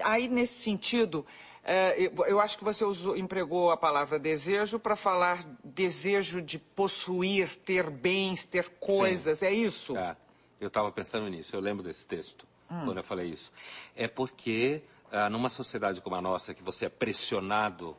Aí, 0.00 0.26
nesse 0.26 0.62
sentido, 0.62 1.26
eh, 1.62 2.10
eu 2.26 2.40
acho 2.40 2.56
que 2.56 2.64
você 2.64 2.86
usou, 2.86 3.14
empregou 3.18 3.70
a 3.70 3.76
palavra 3.76 4.18
desejo 4.18 4.78
para 4.78 4.96
falar 4.96 5.44
desejo 5.62 6.40
de 6.40 6.58
possuir, 6.58 7.54
ter 7.54 7.90
bens, 7.90 8.46
ter 8.46 8.70
coisas, 8.80 9.40
Sim. 9.40 9.44
é 9.46 9.52
isso? 9.52 9.94
É, 9.94 10.16
eu 10.58 10.68
estava 10.68 10.90
pensando 10.90 11.28
nisso, 11.28 11.54
eu 11.54 11.60
lembro 11.60 11.82
desse 11.82 12.06
texto, 12.06 12.46
quando 12.66 12.96
eu 12.96 13.04
falei 13.04 13.28
isso. 13.28 13.52
É 13.94 14.08
porque, 14.08 14.82
ah, 15.10 15.28
numa 15.28 15.50
sociedade 15.50 16.00
como 16.00 16.16
a 16.16 16.22
nossa, 16.22 16.54
que 16.54 16.62
você 16.62 16.86
é 16.86 16.88
pressionado 16.88 17.94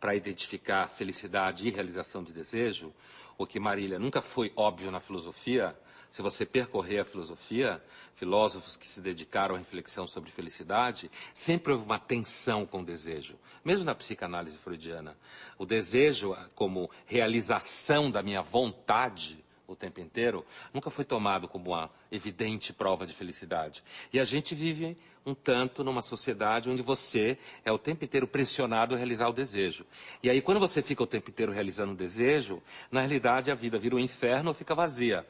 para 0.00 0.14
identificar 0.14 0.88
felicidade 0.88 1.66
e 1.66 1.70
realização 1.70 2.22
de 2.22 2.32
desejo, 2.32 2.92
o 3.36 3.46
que 3.46 3.60
Marília 3.60 3.98
nunca 3.98 4.20
foi 4.20 4.52
óbvio 4.56 4.90
na 4.90 5.00
filosofia, 5.00 5.76
se 6.10 6.22
você 6.22 6.46
percorrer 6.46 7.00
a 7.00 7.04
filosofia, 7.04 7.82
filósofos 8.14 8.76
que 8.76 8.88
se 8.88 9.00
dedicaram 9.00 9.54
à 9.54 9.58
reflexão 9.58 10.06
sobre 10.06 10.30
felicidade, 10.30 11.10
sempre 11.34 11.72
houve 11.72 11.84
uma 11.84 11.98
tensão 11.98 12.64
com 12.64 12.80
o 12.80 12.84
desejo, 12.84 13.38
mesmo 13.64 13.84
na 13.84 13.94
psicanálise 13.94 14.56
freudiana. 14.56 15.16
O 15.58 15.66
desejo, 15.66 16.34
como 16.54 16.90
realização 17.04 18.10
da 18.10 18.22
minha 18.22 18.40
vontade, 18.40 19.44
o 19.68 19.76
tempo 19.76 20.00
inteiro, 20.00 20.46
nunca 20.72 20.88
foi 20.88 21.04
tomado 21.04 21.46
como 21.46 21.72
uma 21.72 21.90
evidente 22.10 22.72
prova 22.72 23.06
de 23.06 23.12
felicidade. 23.12 23.84
E 24.10 24.18
a 24.18 24.24
gente 24.24 24.54
vive 24.54 24.96
um 25.26 25.34
tanto 25.34 25.84
numa 25.84 26.00
sociedade 26.00 26.70
onde 26.70 26.80
você 26.80 27.36
é 27.62 27.70
o 27.70 27.78
tempo 27.78 28.02
inteiro 28.02 28.26
pressionado 28.26 28.94
a 28.94 28.96
realizar 28.96 29.28
o 29.28 29.32
desejo. 29.32 29.84
E 30.22 30.30
aí, 30.30 30.40
quando 30.40 30.58
você 30.58 30.80
fica 30.80 31.02
o 31.02 31.06
tempo 31.06 31.28
inteiro 31.28 31.52
realizando 31.52 31.92
o 31.92 31.96
desejo, 31.96 32.62
na 32.90 33.00
realidade 33.00 33.50
a 33.50 33.54
vida 33.54 33.78
vira 33.78 33.94
um 33.94 33.98
inferno 33.98 34.48
ou 34.48 34.54
fica 34.54 34.74
vazia. 34.74 35.26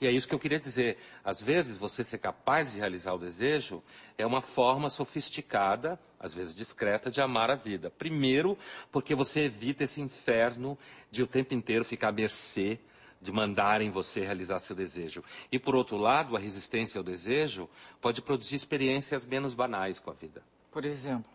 E 0.00 0.06
é 0.06 0.12
isso 0.12 0.28
que 0.28 0.34
eu 0.34 0.38
queria 0.38 0.60
dizer. 0.60 0.96
Às 1.24 1.42
vezes, 1.42 1.76
você 1.76 2.04
ser 2.04 2.18
capaz 2.18 2.72
de 2.72 2.78
realizar 2.78 3.14
o 3.14 3.18
desejo 3.18 3.82
é 4.16 4.24
uma 4.24 4.40
forma 4.40 4.88
sofisticada, 4.90 5.98
às 6.20 6.32
vezes 6.32 6.54
discreta, 6.54 7.10
de 7.10 7.20
amar 7.20 7.50
a 7.50 7.56
vida. 7.56 7.90
Primeiro, 7.90 8.56
porque 8.92 9.12
você 9.12 9.40
evita 9.42 9.82
esse 9.82 10.00
inferno 10.00 10.78
de 11.10 11.22
o 11.22 11.26
tempo 11.26 11.52
inteiro 11.52 11.84
ficar 11.84 12.08
à 12.08 12.12
mercê 12.12 12.78
de 13.22 13.30
mandarem 13.30 13.88
você 13.88 14.20
realizar 14.20 14.58
seu 14.58 14.74
desejo. 14.74 15.22
E, 15.50 15.58
por 15.58 15.76
outro 15.76 15.96
lado, 15.96 16.36
a 16.36 16.40
resistência 16.40 16.98
ao 16.98 17.04
desejo 17.04 17.70
pode 18.00 18.20
produzir 18.20 18.56
experiências 18.56 19.24
menos 19.24 19.54
banais 19.54 20.00
com 20.00 20.10
a 20.10 20.14
vida. 20.14 20.42
Por 20.72 20.84
exemplo? 20.84 21.30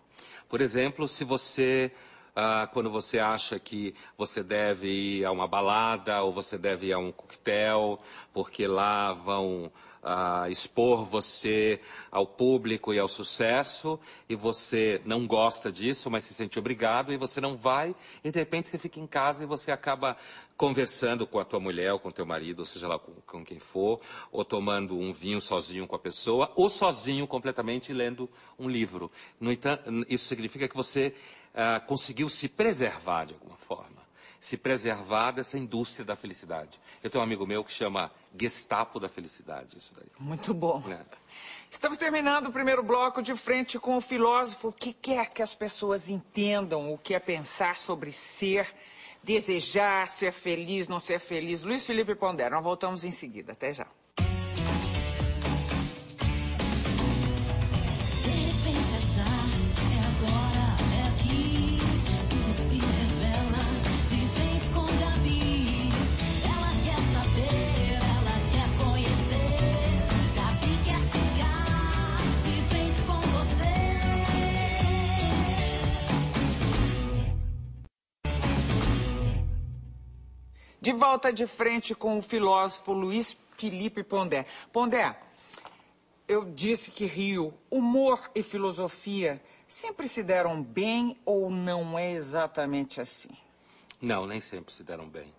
Por 0.50 0.60
exemplo, 0.60 1.08
se 1.08 1.24
você, 1.24 1.92
ah, 2.36 2.70
quando 2.74 2.92
você 2.92 3.20
acha 3.20 3.58
que 3.58 3.96
você 4.18 4.44
deve 4.44 4.88
ir 4.88 5.26
a 5.26 5.32
uma 5.32 5.48
balada 5.48 6.22
ou 6.22 6.34
você 6.34 6.58
deve 6.58 6.88
ir 6.88 6.94
a 6.94 7.00
um 7.00 7.12
coquetel, 7.12 8.00
porque 8.34 8.68
lá 8.68 9.14
vão 9.14 9.72
ah, 10.08 10.50
expor 10.50 11.04
você 11.04 11.82
ao 12.10 12.26
público 12.26 12.94
e 12.94 13.00
ao 13.00 13.10
sucesso, 13.10 14.00
e 14.30 14.36
você 14.36 15.02
não 15.04 15.28
gosta 15.28 15.70
disso, 15.70 16.10
mas 16.10 16.24
se 16.24 16.34
sente 16.34 16.58
obrigado, 16.58 17.12
e 17.12 17.18
você 17.18 17.42
não 17.42 17.58
vai, 17.58 17.94
e 18.24 18.32
de 18.32 18.40
repente 18.40 18.70
você 18.70 18.78
fica 18.78 19.02
em 19.02 19.06
casa 19.06 19.44
e 19.44 19.46
você 19.46 19.70
acaba 19.70 20.16
conversando 20.56 21.28
com 21.28 21.40
a 21.40 21.46
tua 21.46 21.60
mulher 21.60 21.92
ou 21.92 22.00
com 22.00 22.08
o 22.08 22.12
teu 22.12 22.26
marido, 22.26 22.60
ou 22.60 22.66
seja 22.66 22.88
lá 22.88 22.98
com, 22.98 23.12
com 23.26 23.44
quem 23.44 23.60
for, 23.60 24.00
ou 24.32 24.46
tomando 24.46 24.98
um 24.98 25.12
vinho 25.12 25.42
sozinho 25.42 25.86
com 25.86 25.96
a 25.96 26.00
pessoa, 26.00 26.52
ou 26.56 26.70
sozinho 26.70 27.28
completamente 27.28 27.92
lendo 27.92 28.30
um 28.58 28.70
livro. 28.70 29.12
No 29.40 29.52
entanto, 29.52 29.92
isso 30.08 30.26
significa 30.26 30.70
que 30.70 30.76
você 30.76 31.14
ah, 31.54 31.82
conseguiu 31.82 32.30
se 32.30 32.48
preservar 32.48 33.26
de 33.26 33.34
alguma 33.34 33.58
forma. 33.58 34.07
Se 34.40 34.56
preservar 34.56 35.32
dessa 35.32 35.58
indústria 35.58 36.06
da 36.06 36.16
felicidade. 36.16 36.80
Eu 37.04 37.10
tenho 37.10 37.22
um 37.22 37.26
amigo 37.26 37.46
meu 37.46 37.64
que 37.64 37.72
chama 37.72 38.12
Gestapo 38.40 39.00
da 39.00 39.10
Felicidade, 39.10 39.78
isso 39.78 39.94
daí. 39.96 40.08
Muito 40.20 40.54
bom. 40.54 40.84
É. 40.90 41.00
Estamos 41.70 41.98
terminando 41.98 42.48
o 42.48 42.52
primeiro 42.52 42.84
bloco 42.84 43.22
de 43.22 43.36
frente 43.36 43.80
com 43.80 43.98
o 43.98 44.02
filósofo 44.02 44.72
que 44.72 44.94
quer 44.94 45.32
que 45.32 45.42
as 45.42 45.54
pessoas 45.56 46.08
entendam 46.08 46.94
o 46.94 46.98
que 46.98 47.14
é 47.14 47.20
pensar 47.20 47.80
sobre 47.80 48.12
ser, 48.12 48.74
desejar, 49.24 50.08
ser 50.08 50.32
feliz, 50.32 50.88
não 50.88 51.00
ser 51.00 51.20
feliz. 51.20 51.64
Luiz 51.64 51.86
Felipe 51.86 52.16
Pondé, 52.16 52.50
nós 52.50 52.64
voltamos 52.64 53.04
em 53.04 53.12
seguida. 53.12 53.52
Até 53.52 53.74
já. 53.74 53.88
De 80.88 80.94
volta 80.94 81.34
de 81.34 81.46
frente 81.46 81.94
com 81.94 82.18
o 82.18 82.22
filósofo 82.22 82.94
Luiz 82.94 83.36
Felipe 83.58 84.04
Pondé. 84.06 84.46
Pondé, 84.72 85.20
eu 86.26 86.46
disse 86.46 86.92
que 86.92 87.06
Rio, 87.06 87.54
humor 87.70 88.32
e 88.34 88.42
filosofia 88.42 89.44
sempre 89.68 90.08
se 90.08 90.24
deram 90.24 90.64
bem 90.64 91.18
ou 91.26 91.50
não 91.50 92.00
é 92.00 92.14
exatamente 92.14 93.02
assim? 93.02 93.36
Não, 94.02 94.26
nem 94.26 94.40
sempre 94.40 94.74
se 94.74 94.82
deram 94.82 95.10
bem. 95.10 95.34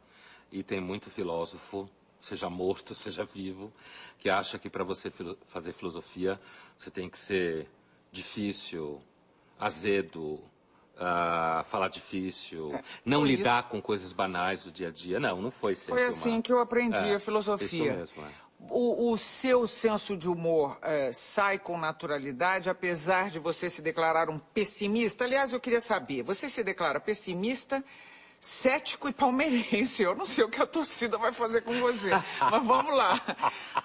E 0.53 0.63
tem 0.63 0.83
muito 0.83 1.09
filósofo, 1.09 1.89
seja 2.21 2.51
morto, 2.51 2.93
seja 2.95 3.25
vivo, 3.25 3.73
que 4.19 4.29
acha 4.29 4.59
que 4.59 4.69
para 4.69 4.85
você 4.85 5.11
filo 5.11 5.39
fazer 5.47 5.73
filosofia 5.73 6.39
você 6.77 6.91
tem 6.91 7.09
que 7.09 7.17
ser 7.17 7.67
difícil, 8.13 9.01
azedo, 9.59 10.43
falar 11.67 11.89
difícil, 11.89 12.73
não 13.05 13.21
foi 13.21 13.29
lidar 13.29 13.69
com 13.69 13.81
coisas 13.81 14.13
banais 14.13 14.63
do 14.65 14.71
dia 14.71 14.89
a 14.89 14.91
dia. 14.91 15.21
Não, 15.21 15.41
não 15.41 15.51
foi 15.51 15.75
sempre 15.75 15.95
Foi 15.95 16.05
assim 16.07 16.33
uma- 16.35 16.43
que 16.43 16.53
eu 16.53 16.61
aprendi 16.61 16.97
É, 17.13 17.15
a 17.15 17.21
filosofia. 17.21 17.67
Isso 17.67 17.99
mesmo, 18.17 18.25
é. 18.25 18.49
O, 18.71 19.13
o 19.13 19.17
seu 19.17 19.69
senso 19.69 20.17
de 20.17 20.29
humor 20.29 20.79
eh, 20.83 21.13
sai 21.13 21.61
com 21.61 21.79
naturalidade, 21.79 22.69
apesar 22.69 23.31
de 23.31 23.39
você 23.39 23.71
se 23.71 23.81
declarar 23.81 24.29
um 24.29 24.39
pessimista? 24.39 25.23
Aliás, 25.25 25.53
eu 25.53 25.61
queria 25.61 25.81
saber, 25.81 26.25
você 26.25 26.49
se 26.51 26.65
declara 26.65 26.99
pessimista, 26.99 27.85
cético 28.37 29.09
e 29.09 29.13
palmeirense. 29.13 30.03
Eu 30.03 30.17
não 30.17 30.27
sei 30.27 30.43
o 30.43 30.49
que 30.51 30.61
a 30.61 30.67
torcida 30.67 31.17
vai 31.17 31.33
fazer 31.33 31.61
com 31.63 31.79
você, 31.81 32.11
mas 32.51 32.67
vamos 32.67 32.93
lá. 32.97 33.21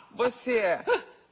Você 0.10 0.58
é 0.58 0.84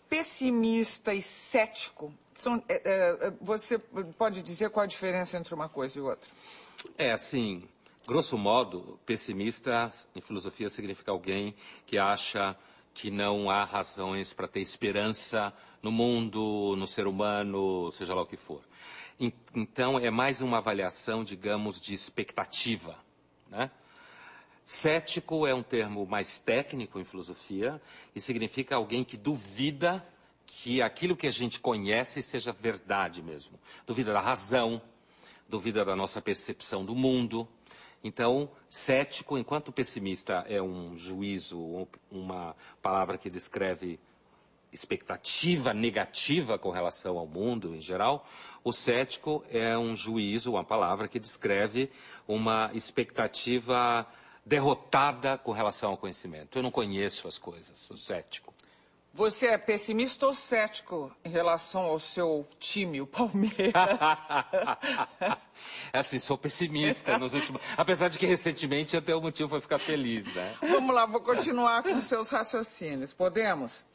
pessimista 0.08 1.12
e 1.14 1.22
cético. 1.22 2.14
São, 2.34 2.64
eh, 2.70 2.82
eh, 2.86 3.34
você 3.42 3.78
pode 4.18 4.42
dizer 4.42 4.70
qual 4.70 4.84
a 4.84 4.88
diferença 4.88 5.38
entre 5.38 5.54
uma 5.54 5.68
coisa 5.70 6.00
e 6.00 6.02
outra? 6.02 6.30
É 6.98 7.12
assim, 7.12 7.68
Grosso 8.08 8.36
modo, 8.36 9.00
pessimista 9.06 9.92
em 10.16 10.22
filosofia 10.22 10.68
significa 10.70 11.12
alguém 11.12 11.54
que 11.86 12.00
acha 12.00 12.58
que 12.96 13.12
não 13.12 13.50
há 13.50 13.64
razões 13.64 14.34
para 14.34 14.48
ter 14.48 14.60
esperança 14.60 15.54
no 15.84 15.92
mundo, 15.92 16.76
no 16.78 16.88
ser 16.88 17.06
humano, 17.06 17.92
seja 17.92 18.16
lá 18.16 18.24
o 18.24 18.26
que 18.26 18.36
for. 18.36 18.62
Então, 19.54 20.00
é 20.00 20.10
mais 20.10 20.42
uma 20.42 20.58
avaliação, 20.58 21.24
digamos, 21.24 21.80
de 21.80 21.94
expectativa. 21.94 22.98
Né? 23.48 23.70
Cético 24.66 25.46
é 25.46 25.54
um 25.54 25.62
termo 25.64 26.06
mais 26.08 26.40
técnico 26.40 27.00
em 27.00 27.06
filosofia 27.06 27.80
e 28.16 28.20
significa 28.20 28.76
alguém 28.76 29.04
que 29.04 29.16
duvida 29.16 30.04
que 30.60 30.82
aquilo 30.82 31.16
que 31.16 31.26
a 31.26 31.32
gente 31.32 31.60
conhece 31.60 32.22
seja 32.22 32.52
verdade 32.52 33.22
mesmo. 33.22 33.60
Duvida 33.88 34.12
da 34.12 34.20
razão, 34.20 34.82
duvida 35.48 35.84
da 35.86 35.96
nossa 35.96 36.22
percepção 36.22 36.86
do 36.86 36.94
mundo. 36.94 37.48
Então, 38.04 38.50
cético, 38.70 39.38
enquanto 39.38 39.72
pessimista 39.72 40.46
é 40.48 40.62
um 40.62 40.96
juízo, 40.98 41.88
uma 42.12 42.56
palavra 42.82 43.18
que 43.18 43.30
descreve 43.30 44.00
expectativa 44.72 45.74
negativa 45.74 46.60
com 46.60 46.70
relação 46.70 47.18
ao 47.18 47.28
mundo 47.28 47.76
em 47.76 47.82
geral, 47.82 48.28
o 48.64 48.72
cético 48.72 49.44
é 49.50 49.78
um 49.78 49.96
juízo, 49.96 50.52
uma 50.52 50.64
palavra 50.64 51.08
que 51.08 51.20
descreve 51.20 51.90
uma 52.28 52.70
expectativa 52.74 54.08
derrotada 54.46 55.38
com 55.38 55.52
relação 55.52 55.92
ao 55.92 55.98
conhecimento. 55.98 56.58
Eu 56.58 56.64
não 56.64 56.72
conheço 56.72 57.28
as 57.28 57.38
coisas, 57.38 57.78
sou 57.78 57.98
cético. 57.98 58.54
Você 59.14 59.48
é 59.48 59.58
pessimista 59.58 60.26
ou 60.26 60.34
cético 60.34 61.14
em 61.26 61.30
relação 61.30 61.82
ao 61.82 62.00
seu 62.00 62.48
time, 62.58 63.02
o 63.02 63.08
Palmeiras? 63.08 63.74
É 65.92 66.00
assim, 66.00 66.18
sou 66.18 66.38
pessimista 66.38 67.18
nos 67.18 67.34
últimos. 67.34 67.62
Apesar 67.76 68.08
de 68.08 68.18
que 68.18 68.26
recentemente 68.26 68.96
eu 68.96 69.02
tenho 69.02 69.18
um 69.18 69.22
motivo 69.22 69.50
para 69.50 69.60
ficar 69.60 69.80
feliz, 69.80 70.26
né? 70.34 70.56
Vamos 70.62 70.96
lá, 70.96 71.06
vou 71.06 71.20
continuar 71.20 71.84
com 71.84 72.00
seus 72.00 72.30
raciocínios. 72.30 73.14
Podemos? 73.14 73.86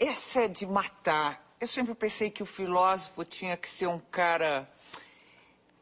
Essa 0.00 0.44
é 0.44 0.48
de 0.48 0.66
matar. 0.66 1.54
Eu 1.60 1.68
sempre 1.68 1.94
pensei 1.94 2.30
que 2.30 2.42
o 2.42 2.46
filósofo 2.46 3.22
tinha 3.22 3.58
que 3.58 3.68
ser 3.68 3.86
um 3.86 3.98
cara. 3.98 4.66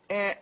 É, 0.08 0.38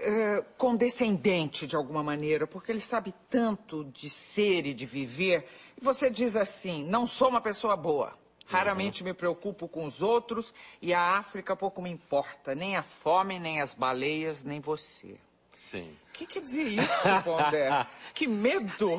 é, 0.00 0.44
condescendente 0.56 1.66
de 1.66 1.76
alguma 1.76 2.02
maneira, 2.02 2.46
porque 2.46 2.72
ele 2.72 2.80
sabe 2.80 3.14
tanto 3.28 3.84
de 3.84 4.08
ser 4.08 4.66
e 4.66 4.74
de 4.74 4.86
viver. 4.86 5.46
E 5.80 5.84
você 5.84 6.10
diz 6.10 6.36
assim: 6.36 6.84
não 6.84 7.06
sou 7.06 7.28
uma 7.28 7.40
pessoa 7.40 7.76
boa. 7.76 8.16
Raramente 8.46 9.04
me 9.04 9.12
preocupo 9.12 9.68
com 9.68 9.84
os 9.84 10.00
outros 10.00 10.54
e 10.80 10.94
a 10.94 11.18
África 11.18 11.54
pouco 11.54 11.82
me 11.82 11.90
importa. 11.90 12.54
Nem 12.54 12.76
a 12.76 12.82
fome, 12.82 13.38
nem 13.38 13.60
as 13.60 13.74
baleias, 13.74 14.42
nem 14.42 14.58
você. 14.58 15.18
Sim. 15.52 15.90
O 16.10 16.12
que 16.12 16.26
quer 16.26 16.42
dizer 16.42 16.62
isso, 16.62 17.22
Pondé? 17.24 17.86
que 18.14 18.26
medo! 18.26 18.98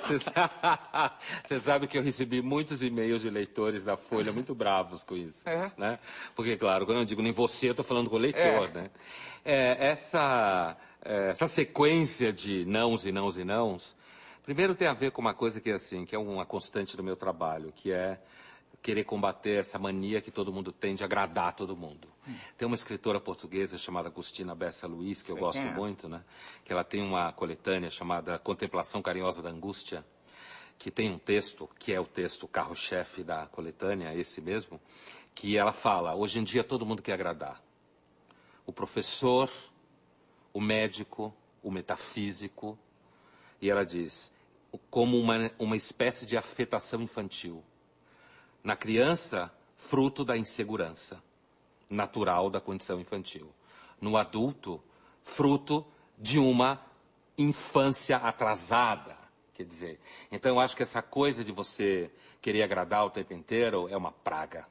Você 0.00 0.18
sabe, 0.18 1.60
sabe 1.60 1.86
que 1.86 1.98
eu 1.98 2.02
recebi 2.02 2.42
muitos 2.42 2.82
e-mails 2.82 3.22
de 3.22 3.30
leitores 3.30 3.84
da 3.84 3.96
Folha 3.96 4.32
muito 4.32 4.54
bravos 4.54 5.02
com 5.02 5.16
isso. 5.16 5.40
É? 5.48 5.70
Né? 5.76 5.98
Porque, 6.34 6.56
claro, 6.56 6.84
quando 6.84 6.98
eu 6.98 7.04
digo 7.04 7.22
nem 7.22 7.32
você, 7.32 7.68
eu 7.68 7.72
estou 7.72 7.84
falando 7.84 8.10
com 8.10 8.16
o 8.16 8.18
leitor. 8.18 8.40
É. 8.40 8.68
Né? 8.68 8.90
É, 9.44 9.88
essa, 9.88 10.76
é, 11.04 11.30
essa 11.30 11.48
sequência 11.48 12.32
de 12.32 12.64
nãos 12.64 13.06
e 13.06 13.12
nãos 13.12 13.38
e 13.38 13.44
nãos, 13.44 13.96
primeiro 14.44 14.74
tem 14.74 14.88
a 14.88 14.94
ver 14.94 15.10
com 15.10 15.20
uma 15.20 15.34
coisa 15.34 15.60
que 15.60 15.70
é 15.70 15.74
assim, 15.74 16.04
que 16.04 16.14
é 16.14 16.18
uma 16.18 16.44
constante 16.44 16.96
do 16.96 17.02
meu 17.02 17.16
trabalho, 17.16 17.72
que 17.74 17.92
é 17.92 18.20
querer 18.82 19.04
combater 19.04 19.60
essa 19.60 19.78
mania 19.78 20.20
que 20.20 20.30
todo 20.30 20.52
mundo 20.52 20.72
tem 20.72 20.94
de 20.94 21.04
agradar 21.04 21.54
todo 21.54 21.76
mundo. 21.76 22.11
Tem 22.56 22.66
uma 22.66 22.76
escritora 22.76 23.20
portuguesa 23.20 23.76
chamada 23.76 24.08
Agustina 24.08 24.54
Bessa 24.54 24.86
Luiz, 24.86 25.22
que 25.22 25.30
eu 25.30 25.36
Sei 25.36 25.44
gosto 25.44 25.62
é. 25.62 25.72
muito, 25.72 26.08
né? 26.08 26.24
Que 26.64 26.72
ela 26.72 26.84
tem 26.84 27.02
uma 27.02 27.32
coletânea 27.32 27.90
chamada 27.90 28.38
Contemplação 28.38 29.02
Carinhosa 29.02 29.42
da 29.42 29.50
Angústia, 29.50 30.04
que 30.78 30.90
tem 30.90 31.10
um 31.10 31.18
texto, 31.18 31.68
que 31.78 31.92
é 31.92 32.00
o 32.00 32.06
texto 32.06 32.46
carro-chefe 32.46 33.24
da 33.24 33.46
coletânea, 33.46 34.14
esse 34.14 34.40
mesmo, 34.40 34.80
que 35.34 35.56
ela 35.56 35.72
fala, 35.72 36.14
hoje 36.14 36.38
em 36.38 36.44
dia 36.44 36.62
todo 36.62 36.86
mundo 36.86 37.02
quer 37.02 37.14
agradar. 37.14 37.60
O 38.64 38.72
professor, 38.72 39.50
o 40.52 40.60
médico, 40.60 41.34
o 41.62 41.70
metafísico, 41.70 42.78
e 43.60 43.68
ela 43.68 43.84
diz, 43.84 44.30
como 44.90 45.18
uma, 45.18 45.50
uma 45.58 45.76
espécie 45.76 46.24
de 46.24 46.36
afetação 46.36 47.02
infantil. 47.02 47.64
Na 48.62 48.76
criança, 48.76 49.52
fruto 49.76 50.24
da 50.24 50.36
insegurança 50.36 51.20
natural 51.92 52.50
da 52.50 52.60
condição 52.60 53.00
infantil. 53.00 53.52
No 54.00 54.16
adulto, 54.16 54.82
fruto 55.22 55.86
de 56.18 56.38
uma 56.38 56.80
infância 57.36 58.16
atrasada. 58.16 59.16
Quer 59.54 59.64
dizer, 59.64 60.00
então 60.30 60.56
eu 60.56 60.60
acho 60.60 60.74
que 60.74 60.82
essa 60.82 61.02
coisa 61.02 61.44
de 61.44 61.52
você 61.52 62.10
querer 62.40 62.62
agradar 62.62 63.04
o 63.04 63.10
tempo 63.10 63.32
inteiro 63.32 63.88
é 63.88 63.96
uma 63.96 64.10
praga. 64.10 64.66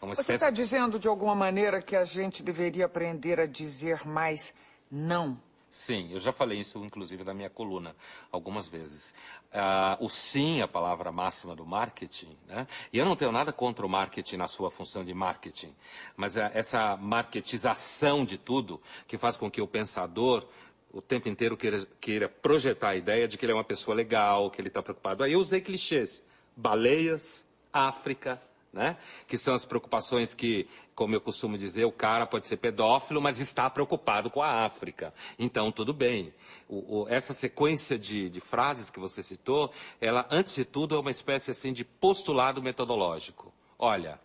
É 0.00 0.04
uma 0.04 0.14
Você 0.14 0.34
está 0.34 0.50
dizendo 0.50 0.98
de 0.98 1.08
alguma 1.08 1.34
maneira 1.34 1.80
que 1.80 1.96
a 1.96 2.04
gente 2.04 2.42
deveria 2.42 2.86
aprender 2.86 3.40
a 3.40 3.46
dizer 3.46 4.06
mais 4.06 4.54
não? 4.90 5.40
Sim, 5.74 6.12
eu 6.12 6.20
já 6.20 6.32
falei 6.32 6.60
isso, 6.60 6.78
inclusive, 6.84 7.24
na 7.24 7.34
minha 7.34 7.50
coluna, 7.50 7.96
algumas 8.30 8.68
vezes. 8.68 9.12
Ah, 9.52 9.98
o 10.00 10.08
sim 10.08 10.62
a 10.62 10.68
palavra 10.68 11.10
máxima 11.10 11.56
do 11.56 11.66
marketing, 11.66 12.38
né? 12.46 12.64
E 12.92 12.96
eu 12.96 13.04
não 13.04 13.16
tenho 13.16 13.32
nada 13.32 13.52
contra 13.52 13.84
o 13.84 13.88
marketing 13.88 14.36
na 14.36 14.46
sua 14.46 14.70
função 14.70 15.04
de 15.04 15.12
marketing, 15.12 15.74
mas 16.16 16.36
é 16.36 16.48
essa 16.54 16.96
marketização 16.96 18.24
de 18.24 18.38
tudo 18.38 18.80
que 19.08 19.18
faz 19.18 19.36
com 19.36 19.50
que 19.50 19.60
o 19.60 19.66
pensador 19.66 20.46
o 20.92 21.02
tempo 21.02 21.28
inteiro 21.28 21.56
queira, 21.56 21.84
queira 22.00 22.28
projetar 22.28 22.90
a 22.90 22.96
ideia 22.96 23.26
de 23.26 23.36
que 23.36 23.44
ele 23.44 23.50
é 23.50 23.56
uma 23.56 23.64
pessoa 23.64 23.96
legal, 23.96 24.52
que 24.52 24.60
ele 24.60 24.68
está 24.68 24.80
preocupado. 24.80 25.24
Aí 25.24 25.32
eu 25.32 25.40
usei 25.40 25.60
clichês. 25.60 26.22
Baleias, 26.56 27.44
África, 27.72 28.40
né? 28.74 28.96
Que 29.28 29.38
são 29.38 29.54
as 29.54 29.64
preocupações 29.64 30.34
que, 30.34 30.66
como 30.94 31.14
eu 31.14 31.20
costumo 31.20 31.56
dizer, 31.56 31.84
o 31.84 31.92
cara 31.92 32.26
pode 32.26 32.48
ser 32.48 32.56
pedófilo, 32.56 33.22
mas 33.22 33.38
está 33.38 33.70
preocupado 33.70 34.28
com 34.28 34.42
a 34.42 34.64
África. 34.64 35.14
Então, 35.38 35.70
tudo 35.70 35.94
bem. 35.94 36.34
O- 36.68 37.02
o- 37.02 37.08
essa 37.08 37.32
sequência 37.32 37.96
de, 37.98 38.28
de 38.28 38.40
frases 38.40 38.90
que 38.90 38.98
você 38.98 39.22
citou, 39.22 39.70
ela, 40.00 40.26
antes 40.30 40.54
de 40.54 40.64
tudo, 40.64 40.96
é 40.96 40.98
uma 40.98 41.10
espécie 41.10 41.52
assim 41.52 41.72
de 41.72 41.84
postulado 41.84 42.60
metodológico. 42.60 43.54
Olha, 43.78 44.20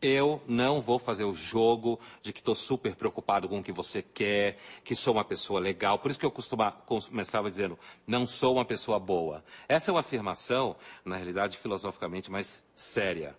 eu 0.00 0.42
não 0.48 0.80
vou 0.80 0.98
fazer 0.98 1.24
o 1.24 1.34
jogo 1.34 2.00
de 2.22 2.32
que 2.32 2.40
estou 2.40 2.54
super 2.56 2.96
preocupado 2.96 3.48
com 3.48 3.60
o 3.60 3.62
que 3.62 3.70
você 3.72 4.02
quer, 4.02 4.56
que 4.82 4.96
sou 4.96 5.14
uma 5.14 5.24
pessoa 5.24 5.60
legal. 5.60 5.98
Por 5.98 6.10
isso 6.10 6.18
que 6.18 6.26
eu 6.26 6.30
costuma, 6.30 6.72
começava 6.72 7.48
dizendo, 7.50 7.78
não 8.06 8.26
sou 8.26 8.54
uma 8.54 8.64
pessoa 8.64 8.98
boa. 8.98 9.44
Essa 9.68 9.90
é 9.90 9.92
uma 9.92 10.00
afirmação, 10.00 10.74
na 11.04 11.16
realidade, 11.16 11.56
filosoficamente 11.58 12.30
mais 12.30 12.64
séria 12.74 13.36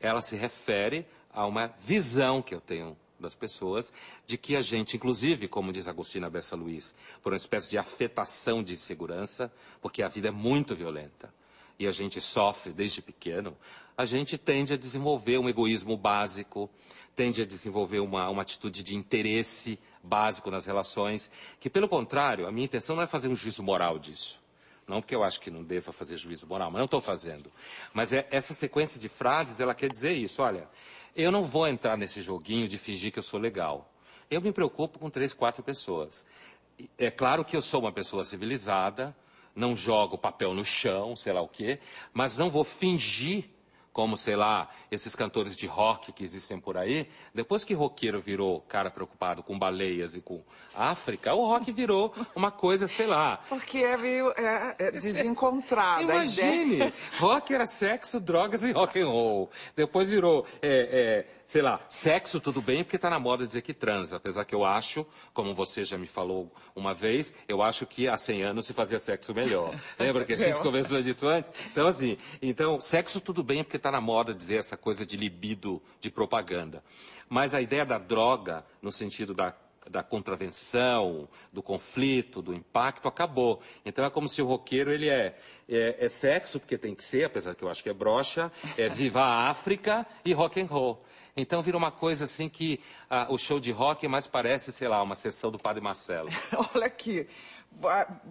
ela 0.00 0.20
se 0.20 0.36
refere 0.36 1.06
a 1.32 1.46
uma 1.46 1.68
visão 1.84 2.40
que 2.42 2.54
eu 2.54 2.60
tenho 2.60 2.96
das 3.18 3.34
pessoas, 3.34 3.92
de 4.26 4.36
que 4.36 4.56
a 4.56 4.62
gente, 4.62 4.96
inclusive, 4.96 5.48
como 5.48 5.72
diz 5.72 5.88
Agostina 5.88 6.28
Bessa 6.28 6.54
Luiz, 6.54 6.94
por 7.22 7.32
uma 7.32 7.36
espécie 7.36 7.68
de 7.68 7.78
afetação 7.78 8.62
de 8.62 8.74
insegurança, 8.74 9.50
porque 9.80 10.02
a 10.02 10.08
vida 10.08 10.28
é 10.28 10.30
muito 10.30 10.74
violenta 10.74 11.32
e 11.78 11.86
a 11.86 11.90
gente 11.90 12.20
sofre 12.20 12.72
desde 12.72 13.02
pequeno, 13.02 13.56
a 13.96 14.04
gente 14.04 14.36
tende 14.38 14.72
a 14.72 14.76
desenvolver 14.76 15.38
um 15.38 15.48
egoísmo 15.48 15.96
básico, 15.96 16.70
tende 17.14 17.42
a 17.42 17.46
desenvolver 17.46 18.00
uma, 18.00 18.28
uma 18.28 18.42
atitude 18.42 18.82
de 18.82 18.94
interesse 18.94 19.78
básico 20.02 20.50
nas 20.50 20.66
relações, 20.66 21.30
que, 21.58 21.70
pelo 21.70 21.88
contrário, 21.88 22.46
a 22.46 22.52
minha 22.52 22.64
intenção 22.64 22.96
não 22.96 23.02
é 23.02 23.06
fazer 23.06 23.28
um 23.28 23.36
juízo 23.36 23.62
moral 23.62 23.98
disso. 23.98 24.40
Não 24.86 25.00
porque 25.00 25.14
eu 25.14 25.24
acho 25.24 25.40
que 25.40 25.50
não 25.50 25.64
deva 25.64 25.92
fazer 25.92 26.16
juízo 26.16 26.46
moral, 26.46 26.70
mas 26.70 26.78
não 26.78 26.84
estou 26.84 27.00
fazendo. 27.00 27.50
Mas 27.92 28.12
é, 28.12 28.26
essa 28.30 28.54
sequência 28.54 29.00
de 29.00 29.08
frases, 29.08 29.58
ela 29.58 29.74
quer 29.74 29.90
dizer 29.90 30.12
isso. 30.12 30.42
Olha, 30.42 30.68
eu 31.14 31.32
não 31.32 31.44
vou 31.44 31.66
entrar 31.66 31.96
nesse 31.96 32.22
joguinho 32.22 32.68
de 32.68 32.78
fingir 32.78 33.12
que 33.12 33.18
eu 33.18 33.22
sou 33.22 33.40
legal. 33.40 33.92
Eu 34.30 34.40
me 34.40 34.52
preocupo 34.52 34.98
com 34.98 35.10
três, 35.10 35.32
quatro 35.32 35.62
pessoas. 35.62 36.26
É 36.98 37.10
claro 37.10 37.44
que 37.44 37.56
eu 37.56 37.62
sou 37.62 37.80
uma 37.80 37.92
pessoa 37.92 38.22
civilizada, 38.22 39.16
não 39.54 39.74
jogo 39.74 40.18
papel 40.18 40.52
no 40.52 40.64
chão, 40.64 41.16
sei 41.16 41.32
lá 41.32 41.40
o 41.40 41.48
quê, 41.48 41.80
mas 42.12 42.36
não 42.36 42.50
vou 42.50 42.62
fingir 42.62 43.55
como, 43.96 44.14
sei 44.14 44.36
lá, 44.36 44.68
esses 44.90 45.16
cantores 45.16 45.56
de 45.56 45.66
rock 45.66 46.12
que 46.12 46.22
existem 46.22 46.60
por 46.60 46.76
aí. 46.76 47.08
Depois 47.32 47.64
que 47.64 47.72
roqueiro 47.72 48.20
virou 48.20 48.60
cara 48.68 48.90
preocupado 48.90 49.42
com 49.42 49.58
baleias 49.58 50.14
e 50.14 50.20
com 50.20 50.42
África, 50.74 51.32
o 51.32 51.46
rock 51.46 51.72
virou 51.72 52.14
uma 52.34 52.50
coisa, 52.50 52.86
sei 52.86 53.06
lá, 53.06 53.40
Porque 53.48 53.78
é 53.78 53.96
meio 53.96 54.32
é, 54.36 54.76
é 54.78 54.90
desencontrada. 54.90 56.00
a 56.00 56.02
ideia. 56.02 56.24
Imagine! 56.24 56.92
rock 57.18 57.54
era 57.54 57.64
sexo, 57.64 58.20
drogas 58.20 58.62
e 58.62 58.70
rock 58.70 59.00
and 59.00 59.08
roll. 59.08 59.50
Depois 59.74 60.10
virou, 60.10 60.46
é, 60.60 60.68
é, 60.68 61.35
sei 61.46 61.62
lá, 61.62 61.80
sexo 61.88 62.40
tudo 62.40 62.60
bem 62.60 62.82
porque 62.82 62.96
está 62.96 63.08
na 63.08 63.20
moda 63.20 63.46
dizer 63.46 63.62
que 63.62 63.72
transa. 63.72 64.16
Apesar 64.16 64.44
que 64.44 64.54
eu 64.54 64.64
acho, 64.64 65.06
como 65.32 65.54
você 65.54 65.84
já 65.84 65.96
me 65.96 66.08
falou 66.08 66.52
uma 66.74 66.92
vez, 66.92 67.32
eu 67.48 67.62
acho 67.62 67.86
que 67.86 68.08
há 68.08 68.16
100 68.16 68.42
anos 68.42 68.66
se 68.66 68.72
fazia 68.72 68.98
sexo 68.98 69.32
melhor. 69.32 69.78
Lembra 69.98 70.24
que 70.24 70.32
a 70.32 70.36
gente 70.36 70.60
conversou 70.60 71.00
disso 71.00 71.28
antes? 71.28 71.52
Então, 71.70 71.86
assim, 71.86 72.18
então, 72.42 72.80
sexo 72.80 73.20
tudo 73.20 73.42
bem 73.42 73.62
porque 73.62 73.76
está 73.76 73.90
na 73.90 74.00
moda 74.00 74.34
dizer 74.34 74.56
essa 74.56 74.76
coisa 74.76 75.06
de 75.06 75.16
libido, 75.16 75.80
de 76.00 76.10
propaganda. 76.10 76.82
Mas 77.28 77.54
a 77.54 77.62
ideia 77.62 77.86
da 77.86 77.98
droga, 77.98 78.64
no 78.82 78.90
sentido 78.90 79.32
da 79.32 79.54
da 79.90 80.02
contravenção, 80.02 81.28
do 81.52 81.62
conflito, 81.62 82.42
do 82.42 82.54
impacto, 82.54 83.08
acabou. 83.08 83.60
Então 83.84 84.04
é 84.04 84.10
como 84.10 84.28
se 84.28 84.42
o 84.42 84.46
roqueiro 84.46 84.92
ele 84.92 85.08
é, 85.08 85.36
é, 85.68 85.96
é 85.98 86.08
sexo, 86.08 86.58
porque 86.58 86.76
tem 86.76 86.94
que 86.94 87.04
ser, 87.04 87.24
apesar 87.24 87.54
que 87.54 87.62
eu 87.62 87.68
acho 87.68 87.82
que 87.82 87.88
é 87.88 87.94
brocha, 87.94 88.50
é 88.76 88.88
viva 88.88 89.22
a 89.22 89.48
África 89.48 90.06
e 90.24 90.32
rock 90.32 90.60
and 90.60 90.66
roll. 90.66 91.04
Então 91.36 91.62
vira 91.62 91.76
uma 91.76 91.90
coisa 91.90 92.24
assim 92.24 92.48
que 92.48 92.80
ah, 93.10 93.26
o 93.28 93.36
show 93.36 93.60
de 93.60 93.70
rock 93.70 94.08
mais 94.08 94.26
parece, 94.26 94.72
sei 94.72 94.88
lá, 94.88 95.02
uma 95.02 95.14
sessão 95.14 95.50
do 95.50 95.58
Padre 95.58 95.82
Marcelo. 95.82 96.30
Olha 96.74 96.86
aqui, 96.86 97.28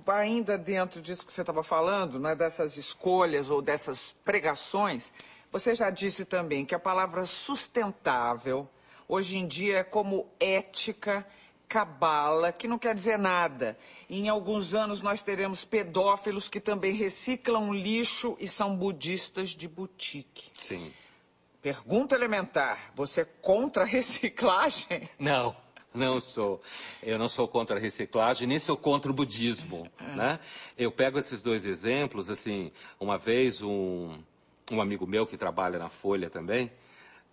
ainda 0.07 0.57
dentro 0.57 1.01
disso 1.01 1.25
que 1.25 1.31
você 1.31 1.41
estava 1.41 1.63
falando, 1.63 2.19
né, 2.19 2.35
dessas 2.35 2.77
escolhas 2.77 3.49
ou 3.49 3.61
dessas 3.61 4.15
pregações, 4.25 5.11
você 5.51 5.75
já 5.75 5.89
disse 5.89 6.25
também 6.25 6.65
que 6.65 6.75
a 6.75 6.79
palavra 6.79 7.25
sustentável 7.25 8.67
hoje 9.07 9.37
em 9.37 9.47
dia 9.47 9.77
é 9.77 9.83
como 9.83 10.27
ética, 10.39 11.25
cabala, 11.67 12.51
que 12.51 12.67
não 12.67 12.78
quer 12.78 12.93
dizer 12.93 13.17
nada. 13.17 13.78
Em 14.10 14.30
alguns 14.30 14.73
anos 14.73 15.01
nós 15.01 15.21
teremos 15.21 15.65
pedófilos 15.65 16.47
que 16.47 16.60
também 16.60 16.93
reciclam 16.93 17.73
lixo 17.73 18.36
e 18.39 18.47
são 18.47 18.75
budistas 18.75 19.49
de 19.49 19.67
boutique. 19.67 20.51
Sim. 20.54 20.93
Pergunta 21.62 22.15
elementar: 22.15 22.91
você 22.93 23.21
é 23.21 23.25
contra 23.41 23.84
a 23.84 23.88
reciclagem? 23.88 25.10
Não, 25.17 25.56
não 25.93 26.19
sou. 26.19 26.62
Eu 27.01 27.17
não 27.17 27.28
sou 27.28 27.47
contra 27.47 27.78
a 27.78 27.80
reciclagem, 27.80 28.47
nem 28.47 28.60
sou 28.60 28.78
contra 28.78 29.10
o 29.10 29.13
budismo, 29.13 29.89
né? 30.15 30.39
Eu 30.78 30.91
pego 30.91 31.17
esses 31.17 31.41
dois 31.41 31.65
exemplos, 31.65 32.30
assim, 32.30 32.71
uma 32.99 33.17
vez 33.17 33.62
um, 33.62 34.19
um 34.71 34.82
amigo 34.82 35.08
meu 35.08 35.25
que 35.25 35.38
trabalha 35.38 35.80
na 35.80 35.89
Folha 35.89 36.30
também, 36.30 36.71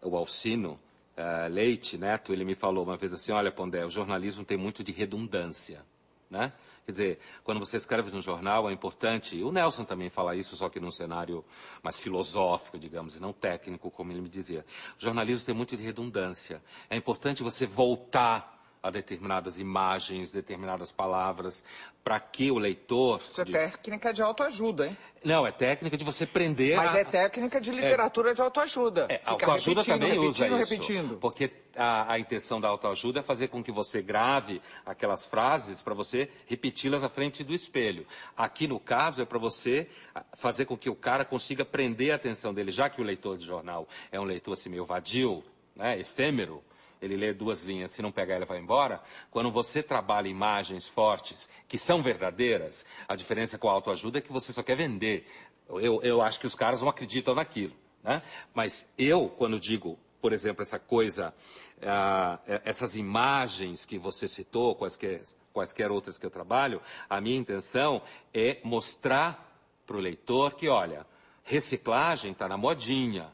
o 0.00 0.16
Alcino 0.16 0.78
eh, 1.16 1.48
Leite 1.48 1.98
Neto, 1.98 2.32
ele 2.32 2.44
me 2.44 2.54
falou 2.54 2.84
uma 2.84 2.96
vez 2.96 3.12
assim, 3.12 3.32
olha 3.32 3.52
Pondé, 3.52 3.84
o 3.84 3.90
jornalismo 3.90 4.44
tem 4.44 4.56
muito 4.56 4.82
de 4.82 4.92
redundância, 4.92 5.84
né? 6.30 6.52
Quer 6.84 6.92
dizer, 6.92 7.18
quando 7.44 7.60
você 7.60 7.76
escreve 7.76 8.10
num 8.10 8.20
jornal 8.20 8.68
é 8.68 8.72
importante, 8.72 9.40
o 9.40 9.52
Nelson 9.52 9.84
também 9.84 10.10
fala 10.10 10.34
isso, 10.34 10.56
só 10.56 10.68
que 10.68 10.80
num 10.80 10.90
cenário 10.90 11.44
mais 11.80 11.96
filosófico, 11.96 12.76
digamos, 12.76 13.14
e 13.14 13.22
não 13.22 13.32
técnico, 13.32 13.88
como 13.88 14.10
ele 14.10 14.20
me 14.20 14.28
dizia. 14.28 14.64
O 14.98 15.02
jornalismo 15.02 15.46
tem 15.46 15.54
muito 15.54 15.76
de 15.76 15.82
redundância. 15.82 16.60
É 16.90 16.96
importante 16.96 17.40
você 17.40 17.66
voltar 17.66 18.51
a 18.82 18.90
determinadas 18.90 19.58
imagens, 19.58 20.32
determinadas 20.32 20.90
palavras, 20.90 21.62
para 22.02 22.18
que 22.18 22.50
o 22.50 22.58
leitor... 22.58 23.20
Isso 23.20 23.40
é 23.40 23.44
de- 23.44 23.52
técnica 23.52 24.12
de 24.12 24.20
autoajuda, 24.20 24.88
hein? 24.88 24.96
Não, 25.24 25.46
é 25.46 25.52
técnica 25.52 25.96
de 25.96 26.02
você 26.02 26.26
prender 26.26 26.76
Mas 26.76 26.92
a... 26.92 26.98
é 26.98 27.04
técnica 27.04 27.60
de 27.60 27.70
literatura 27.70 28.34
de 28.34 28.42
autoajuda. 28.42 29.06
É, 29.08 29.18
Fica 29.18 29.30
autoajuda 29.30 29.82
repetindo, 29.82 30.00
também 30.00 30.18
usa 30.18 30.44
repetindo, 30.44 30.62
isso. 30.62 30.70
repetindo. 30.74 31.18
Porque 31.18 31.52
a, 31.76 32.14
a 32.14 32.18
intenção 32.18 32.60
da 32.60 32.66
autoajuda 32.66 33.20
é 33.20 33.22
fazer 33.22 33.46
com 33.46 33.62
que 33.62 33.70
você 33.70 34.02
grave 34.02 34.60
aquelas 34.84 35.24
frases 35.24 35.80
para 35.80 35.94
você 35.94 36.28
repeti-las 36.46 37.04
à 37.04 37.08
frente 37.08 37.44
do 37.44 37.54
espelho. 37.54 38.04
Aqui, 38.36 38.66
no 38.66 38.80
caso, 38.80 39.22
é 39.22 39.24
para 39.24 39.38
você 39.38 39.88
fazer 40.36 40.64
com 40.64 40.76
que 40.76 40.90
o 40.90 40.96
cara 40.96 41.24
consiga 41.24 41.64
prender 41.64 42.10
a 42.10 42.16
atenção 42.16 42.52
dele, 42.52 42.72
já 42.72 42.90
que 42.90 43.00
o 43.00 43.04
leitor 43.04 43.38
de 43.38 43.46
jornal 43.46 43.86
é 44.10 44.18
um 44.18 44.24
leitor 44.24 44.54
assim 44.54 44.70
meio 44.70 44.84
vadio, 44.84 45.44
né, 45.76 45.98
efêmero, 46.00 46.62
ele 47.02 47.16
lê 47.16 47.34
duas 47.34 47.64
linhas, 47.64 47.90
se 47.90 48.00
não 48.00 48.12
pegar 48.12 48.36
ele 48.36 48.44
vai 48.44 48.58
embora. 48.58 49.02
Quando 49.30 49.50
você 49.50 49.82
trabalha 49.82 50.28
imagens 50.28 50.86
fortes, 50.86 51.48
que 51.66 51.76
são 51.76 52.00
verdadeiras, 52.00 52.86
a 53.08 53.16
diferença 53.16 53.58
com 53.58 53.68
a 53.68 53.72
autoajuda 53.72 54.18
é 54.18 54.20
que 54.20 54.32
você 54.32 54.52
só 54.52 54.62
quer 54.62 54.76
vender. 54.76 55.26
Eu, 55.68 56.00
eu 56.02 56.22
acho 56.22 56.38
que 56.38 56.46
os 56.46 56.54
caras 56.54 56.80
não 56.80 56.88
acreditam 56.88 57.34
naquilo. 57.34 57.74
Né? 58.02 58.22
Mas 58.54 58.86
eu, 58.96 59.28
quando 59.28 59.58
digo, 59.58 59.98
por 60.20 60.32
exemplo, 60.32 60.62
essa 60.62 60.78
coisa, 60.78 61.34
eh, 61.80 62.62
essas 62.64 62.94
imagens 62.94 63.84
que 63.84 63.98
você 63.98 64.28
citou, 64.28 64.76
quaisquer, 64.76 65.22
quaisquer 65.52 65.90
outras 65.90 66.16
que 66.16 66.24
eu 66.24 66.30
trabalho, 66.30 66.80
a 67.10 67.20
minha 67.20 67.36
intenção 67.36 68.00
é 68.32 68.60
mostrar 68.62 69.52
para 69.84 69.96
o 69.96 70.00
leitor 70.00 70.54
que, 70.54 70.68
olha, 70.68 71.04
reciclagem 71.42 72.30
está 72.30 72.48
na 72.48 72.56
modinha. 72.56 73.32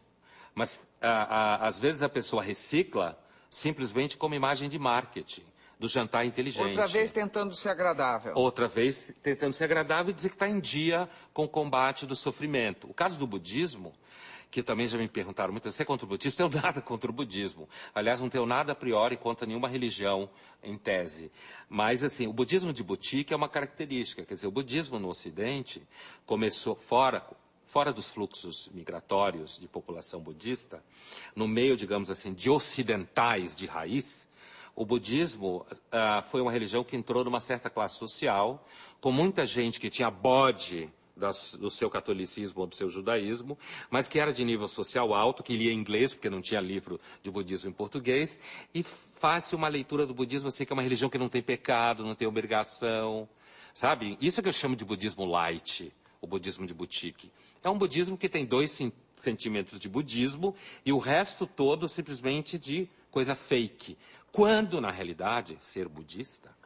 Mas 0.54 0.88
ah, 1.00 1.26
ah, 1.61 1.66
às 1.66 1.78
vezes 1.78 2.02
a 2.02 2.09
pessoa 2.09 2.42
recicla 2.42 3.18
simplesmente 3.51 4.17
como 4.17 4.35
imagem 4.35 4.69
de 4.69 4.79
marketing, 4.79 5.45
do 5.79 5.89
jantar 5.89 6.25
inteligente. 6.27 6.67
Outra 6.67 6.87
vez 6.87 7.11
tentando 7.11 7.55
ser 7.55 7.71
agradável. 7.71 8.33
Outra 8.35 8.67
vez 8.67 9.15
tentando 9.23 9.53
ser 9.53 9.65
agradável 9.65 10.11
e 10.11 10.15
dizer 10.15 10.29
que 10.31 10.35
está 10.35 10.49
em 10.49 10.59
dia 10.59 11.09
com 11.33 11.45
o 11.45 11.49
combate 11.49 12.05
do 12.05 12.17
sofrimento. 12.17 12.91
O 12.91 12.95
caso 12.95 13.17
do 13.17 13.27
budismo, 13.27 13.95
que 14.51 14.63
também 14.63 14.87
já 14.87 14.99
me 14.99 15.09
perguntaram 15.09 15.53
muito, 15.53 15.71
você 15.71 15.83
é 15.83 15.87
contra 15.87 16.05
o 16.05 16.09
budismo? 16.09 16.35
Eu 16.43 16.51
tenho 16.51 16.63
nada 16.63 16.81
contra 16.81 17.11
o 17.11 17.15
budismo. 17.15 17.69
Aliás, 17.95 18.21
não 18.21 18.29
tenho 18.29 18.45
nada 18.45 18.73
a 18.73 18.75
priori 18.75 19.17
contra 19.17 19.47
nenhuma 19.47 19.69
religião 19.69 20.29
em 20.63 20.77
tese. 20.77 21.31
Mas, 21.69 22.03
assim, 22.03 22.27
o 22.27 22.33
budismo 22.33 22.73
de 22.73 22.83
boutique 22.83 23.33
é 23.33 23.37
uma 23.37 23.49
característica. 23.49 24.25
Quer 24.25 24.35
dizer, 24.35 24.47
o 24.49 24.51
budismo 24.53 24.99
no 24.99 25.09
Ocidente 25.09 25.87
começou 26.27 26.75
fora, 26.75 27.25
fora 27.68 27.92
dos 27.92 28.09
fluxos 28.09 28.68
migratórios 28.72 29.59
de 29.59 29.68
população 29.68 30.20
budista, 30.20 30.83
no 31.37 31.46
meio, 31.46 31.76
digamos 31.76 32.11
assim, 32.11 32.33
de 32.33 32.48
ocidentais 32.48 33.54
de 33.54 33.66
raiz, 33.66 34.26
o 34.74 34.87
budismo 34.87 35.66
ah, 35.92 36.22
foi 36.22 36.40
uma 36.40 36.50
religião 36.50 36.83
que 36.83 36.96
entrou 36.96 37.22
numa 37.24 37.40
certa 37.40 37.68
classe 37.68 37.96
social, 37.98 38.66
com 39.00 39.12
muita 39.12 39.44
gente 39.44 39.78
que 39.78 39.90
tinha 39.90 40.11
bode 40.11 40.90
das- 41.14 41.54
do 41.54 41.68
seu 41.70 41.90
catolicismo 41.90 42.61
ou 42.61 42.66
do 42.66 42.74
seu 42.74 42.88
judaísmo, 42.88 43.59
mas 43.90 44.09
que 44.09 44.18
era 44.18 44.33
de 44.33 44.44
nível 44.44 44.68
social 44.68 45.12
alto, 45.12 45.42
que 45.42 45.54
lia 45.57 45.72
inglês, 45.72 46.14
porque 46.14 46.31
não 46.31 46.40
tinha 46.40 46.61
livro 46.61 46.98
de 47.22 47.31
budismo 47.31 47.68
em 47.68 47.72
português, 47.72 48.40
e 48.72 48.83
faz 48.83 49.52
uma 49.52 49.68
leitura 49.68 50.07
do 50.07 50.14
budismo 50.14 50.48
assim, 50.48 50.64
que 50.64 50.72
é 50.72 50.74
uma 50.74 50.83
religião 50.83 51.11
que 51.11 51.18
não 51.18 51.28
tem 51.28 51.42
pecado, 51.42 52.02
não 52.04 52.14
tem 52.14 52.26
obrigação, 52.26 53.28
sabe? 53.74 54.16
Isso 54.20 54.40
é 54.40 54.42
que 54.42 54.48
eu 54.48 54.52
chamo 54.52 54.74
de 54.76 54.85
budismo 54.85 55.26
light, 55.26 55.92
o 56.20 56.26
budismo 56.26 56.66
de 56.66 56.72
boutique. 56.74 57.31
É 57.62 57.68
um 57.68 57.79
budismo 57.79 58.16
que 58.16 58.29
tem 58.29 58.44
dois 58.44 58.71
sen- 58.71 58.92
sentimentos 59.16 59.81
de 59.81 59.88
budismo 59.88 60.55
e 60.85 60.92
o 60.92 60.99
resto 60.99 61.47
todo 61.47 61.88
simplesmente 61.88 62.59
de 62.59 62.88
coisa 63.11 63.35
fake. 63.35 63.97
Quando, 64.31 64.81
na 64.81 64.90
realidade, 64.90 65.59
ser 65.61 65.88
budista 65.88 66.57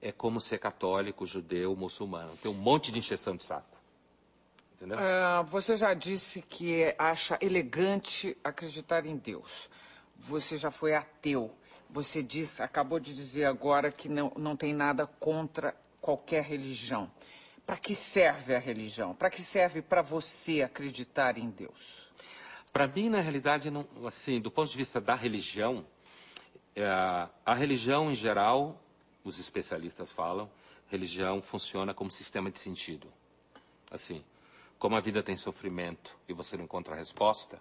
é 0.00 0.12
como 0.12 0.40
ser 0.40 0.58
católico, 0.58 1.26
judeu, 1.26 1.74
muçulmano. 1.74 2.36
Tem 2.36 2.50
um 2.50 2.54
monte 2.54 2.92
de 2.92 2.98
encheção 2.98 3.36
de 3.36 3.44
saco. 3.44 3.76
Entendeu? 4.76 4.98
Ah, 5.00 5.42
você 5.42 5.74
já 5.74 5.94
disse 5.94 6.42
que 6.42 6.94
acha 6.98 7.38
elegante 7.40 8.36
acreditar 8.44 9.06
em 9.06 9.16
Deus. 9.16 9.68
Você 10.16 10.56
já 10.58 10.70
foi 10.70 10.94
ateu. 10.94 11.50
Você 11.88 12.22
disse, 12.22 12.62
acabou 12.62 13.00
de 13.00 13.14
dizer 13.14 13.46
agora 13.46 13.90
que 13.90 14.08
não, 14.08 14.30
não 14.36 14.54
tem 14.56 14.74
nada 14.74 15.06
contra 15.06 15.74
qualquer 16.00 16.44
religião. 16.44 17.10
Para 17.66 17.76
que 17.76 17.94
serve 17.94 18.54
a 18.54 18.58
religião? 18.60 19.12
Para 19.14 19.28
que 19.28 19.42
serve 19.42 19.82
para 19.82 20.00
você 20.00 20.62
acreditar 20.62 21.36
em 21.36 21.50
Deus? 21.50 22.06
Para 22.72 22.86
mim, 22.86 23.08
na 23.08 23.20
realidade, 23.20 23.70
não- 23.70 23.86
assim, 24.06 24.40
do 24.40 24.50
ponto 24.50 24.70
de 24.70 24.76
vista 24.76 25.00
da 25.00 25.16
religião, 25.16 25.84
é, 26.76 26.86
a 27.44 27.54
religião 27.54 28.10
em 28.10 28.14
geral, 28.14 28.80
os 29.24 29.40
especialistas 29.40 30.12
falam, 30.12 30.48
religião 30.88 31.42
funciona 31.42 31.92
como 31.92 32.10
sistema 32.10 32.50
de 32.50 32.58
sentido. 32.58 33.12
Assim, 33.90 34.22
como 34.78 34.94
a 34.94 35.00
vida 35.00 35.22
tem 35.22 35.36
sofrimento 35.36 36.16
e 36.28 36.32
você 36.32 36.56
não 36.56 36.64
encontra 36.64 36.94
resposta, 36.94 37.60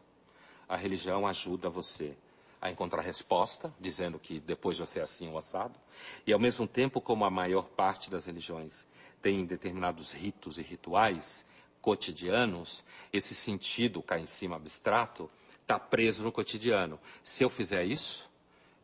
a 0.70 0.76
religião 0.76 1.26
ajuda 1.26 1.70
você 1.70 2.16
a 2.62 2.70
encontrar 2.70 3.02
resposta, 3.02 3.74
dizendo 3.80 4.20
que 4.20 4.40
depois 4.40 4.78
você 4.78 5.00
é 5.00 5.04
assim 5.04 5.30
ou 5.30 5.38
assado, 5.38 5.80
e 6.26 6.34
ao 6.34 6.40
mesmo 6.40 6.68
tempo, 6.68 7.00
como 7.02 7.24
a 7.26 7.30
maior 7.30 7.66
parte 7.70 8.10
das 8.12 8.26
religiões 8.26 8.86
tem 9.26 9.44
determinados 9.44 10.12
ritos 10.12 10.60
e 10.60 10.62
rituais 10.62 11.44
cotidianos, 11.82 12.86
esse 13.12 13.34
sentido 13.34 14.04
cá 14.04 14.20
em 14.20 14.28
cima 14.28 14.56
abstrato 14.56 15.32
está 15.64 15.80
preso 15.80 16.24
no 16.24 16.32
cotidiano. 16.32 17.00
Se 17.24 17.44
eu 17.44 17.50
fizer 17.50 17.84
isso, 17.86 18.30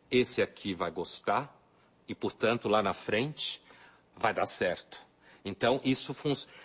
esse 0.10 0.42
aqui 0.42 0.74
vai 0.74 0.90
gostar 0.90 1.56
e, 2.08 2.16
portanto, 2.16 2.68
lá 2.68 2.82
na 2.82 2.92
frente 2.92 3.62
vai 4.18 4.34
dar 4.34 4.48
certo. 4.48 5.06
Então, 5.46 5.80
isso 5.84 6.16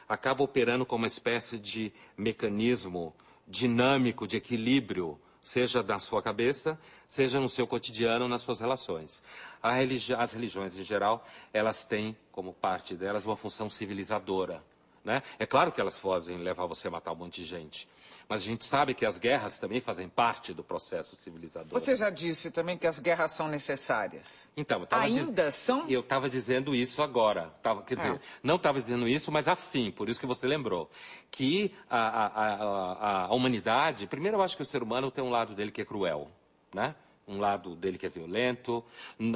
acaba 0.08 0.42
operando 0.42 0.86
como 0.86 1.02
uma 1.02 1.06
espécie 1.06 1.58
de 1.58 1.92
mecanismo 2.16 3.14
dinâmico 3.46 4.26
de 4.26 4.38
equilíbrio, 4.38 5.20
seja 5.46 5.80
na 5.80 6.00
sua 6.00 6.20
cabeça, 6.20 6.76
seja 7.06 7.38
no 7.38 7.48
seu 7.48 7.68
cotidiano, 7.68 8.26
nas 8.26 8.40
suas 8.40 8.58
relações. 8.58 9.22
Religi- 9.62 10.12
as 10.12 10.32
religiões, 10.32 10.76
em 10.76 10.82
geral, 10.82 11.24
elas 11.52 11.84
têm, 11.84 12.16
como 12.32 12.52
parte 12.52 12.96
delas, 12.96 13.24
uma 13.24 13.36
função 13.36 13.70
civilizadora. 13.70 14.60
Né? 15.04 15.22
É 15.38 15.46
claro 15.46 15.70
que 15.70 15.80
elas 15.80 15.96
podem 15.96 16.38
levar 16.38 16.66
você 16.66 16.88
a 16.88 16.90
matar 16.90 17.12
um 17.12 17.14
monte 17.14 17.42
de 17.42 17.44
gente, 17.44 17.88
mas 18.28 18.42
a 18.42 18.44
gente 18.44 18.64
sabe 18.64 18.92
que 18.94 19.06
as 19.06 19.18
guerras 19.18 19.58
também 19.58 19.80
fazem 19.80 20.08
parte 20.08 20.52
do 20.52 20.64
processo 20.64 21.14
civilizador. 21.16 21.70
Você 21.72 21.94
já 21.94 22.10
disse 22.10 22.50
também 22.50 22.76
que 22.76 22.86
as 22.86 22.98
guerras 22.98 23.30
são 23.32 23.46
necessárias. 23.48 24.48
Então, 24.56 24.80
eu 24.80 24.86
tava 24.86 25.08
diz- 25.08 25.28
Ainda 25.28 25.50
são? 25.50 25.88
Eu 25.88 26.00
estava 26.00 26.28
dizendo 26.28 26.74
isso 26.74 27.00
agora. 27.02 27.50
Tava, 27.62 27.82
quer 27.82 27.96
dizer, 27.96 28.12
Ah. 28.12 28.18
não 28.42 28.56
estava 28.56 28.80
dizendo 28.80 29.06
isso, 29.08 29.30
mas 29.30 29.46
afim, 29.48 29.90
por 29.90 30.08
isso 30.08 30.18
que 30.18 30.26
você 30.26 30.46
lembrou. 30.46 30.90
Que 31.30 31.72
a, 31.88 31.98
a, 31.98 32.26
a, 32.26 32.54
a, 32.54 33.24
a 33.26 33.34
humanidade, 33.34 34.06
primeiro 34.06 34.38
eu 34.38 34.42
acho 34.42 34.56
que 34.56 34.62
o 34.62 34.66
ser 34.66 34.82
humano 34.82 35.10
tem 35.10 35.22
um 35.22 35.30
lado 35.30 35.54
dele 35.54 35.70
que 35.70 35.80
é 35.82 35.84
cruel, 35.84 36.30
né? 36.74 36.94
Um 37.28 37.38
lado 37.38 37.74
dele 37.74 37.98
que 37.98 38.06
é 38.06 38.08
violento. 38.08 38.84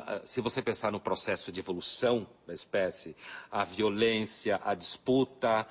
Ah, 0.07 0.21
Se 0.25 0.41
você 0.41 0.63
pensar 0.63 0.93
no 0.93 1.01
processo 1.01 1.51
de 1.51 1.61
evolução 1.61 2.27
da 2.47 2.55
espécie, 2.55 3.17
a 3.51 3.65
violência, 3.65 4.61
a 4.65 4.75
disputa 4.75 5.67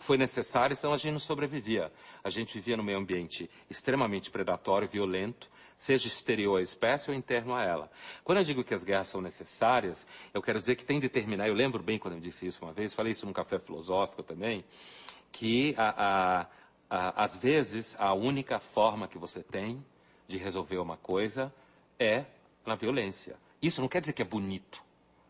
foi 0.00 0.18
necessária, 0.18 0.74
senão 0.74 0.94
a 0.94 0.96
gente 0.96 1.12
não 1.12 1.18
sobrevivia. 1.18 1.92
A 2.24 2.30
gente 2.30 2.54
vivia 2.54 2.76
num 2.76 2.82
meio 2.82 2.98
ambiente 2.98 3.48
extremamente 3.68 4.30
predatório, 4.30 4.88
violento, 4.88 5.48
seja 5.76 6.08
exterior 6.08 6.58
à 6.58 6.62
espécie 6.62 7.10
ou 7.10 7.16
interno 7.16 7.54
a 7.54 7.62
ela. 7.64 7.90
Quando 8.24 8.38
eu 8.38 8.44
digo 8.44 8.64
que 8.64 8.74
as 8.74 8.84
guerras 8.84 9.08
são 9.08 9.20
necessárias, 9.22 10.06
eu 10.34 10.42
quero 10.42 10.58
dizer 10.58 10.74
que 10.74 10.84
tem 10.84 10.98
de 10.98 11.06
determinar, 11.08 11.48
eu 11.48 11.54
lembro 11.54 11.82
bem 11.82 11.98
quando 11.98 12.14
eu 12.14 12.20
disse 12.20 12.46
isso 12.46 12.62
uma 12.64 12.72
vez, 12.72 12.92
falei 12.92 13.12
isso 13.12 13.24
num 13.24 13.32
café 13.32 13.58
filosófico 13.58 14.22
também, 14.22 14.64
que 15.32 15.74
a- 15.78 15.94
a- 15.96 16.46
a- 16.90 17.24
às 17.24 17.36
vezes 17.36 17.96
a 17.98 18.12
única 18.12 18.58
forma 18.58 19.06
que 19.08 19.16
você 19.16 19.42
tem 19.42 19.82
de 20.30 20.38
resolver 20.38 20.78
uma 20.78 20.96
coisa 20.96 21.52
é 21.98 22.24
na 22.64 22.74
violência. 22.74 23.36
Isso 23.60 23.80
não 23.80 23.88
quer 23.88 24.00
dizer 24.00 24.12
que 24.14 24.22
é 24.22 24.24
bonito, 24.24 24.82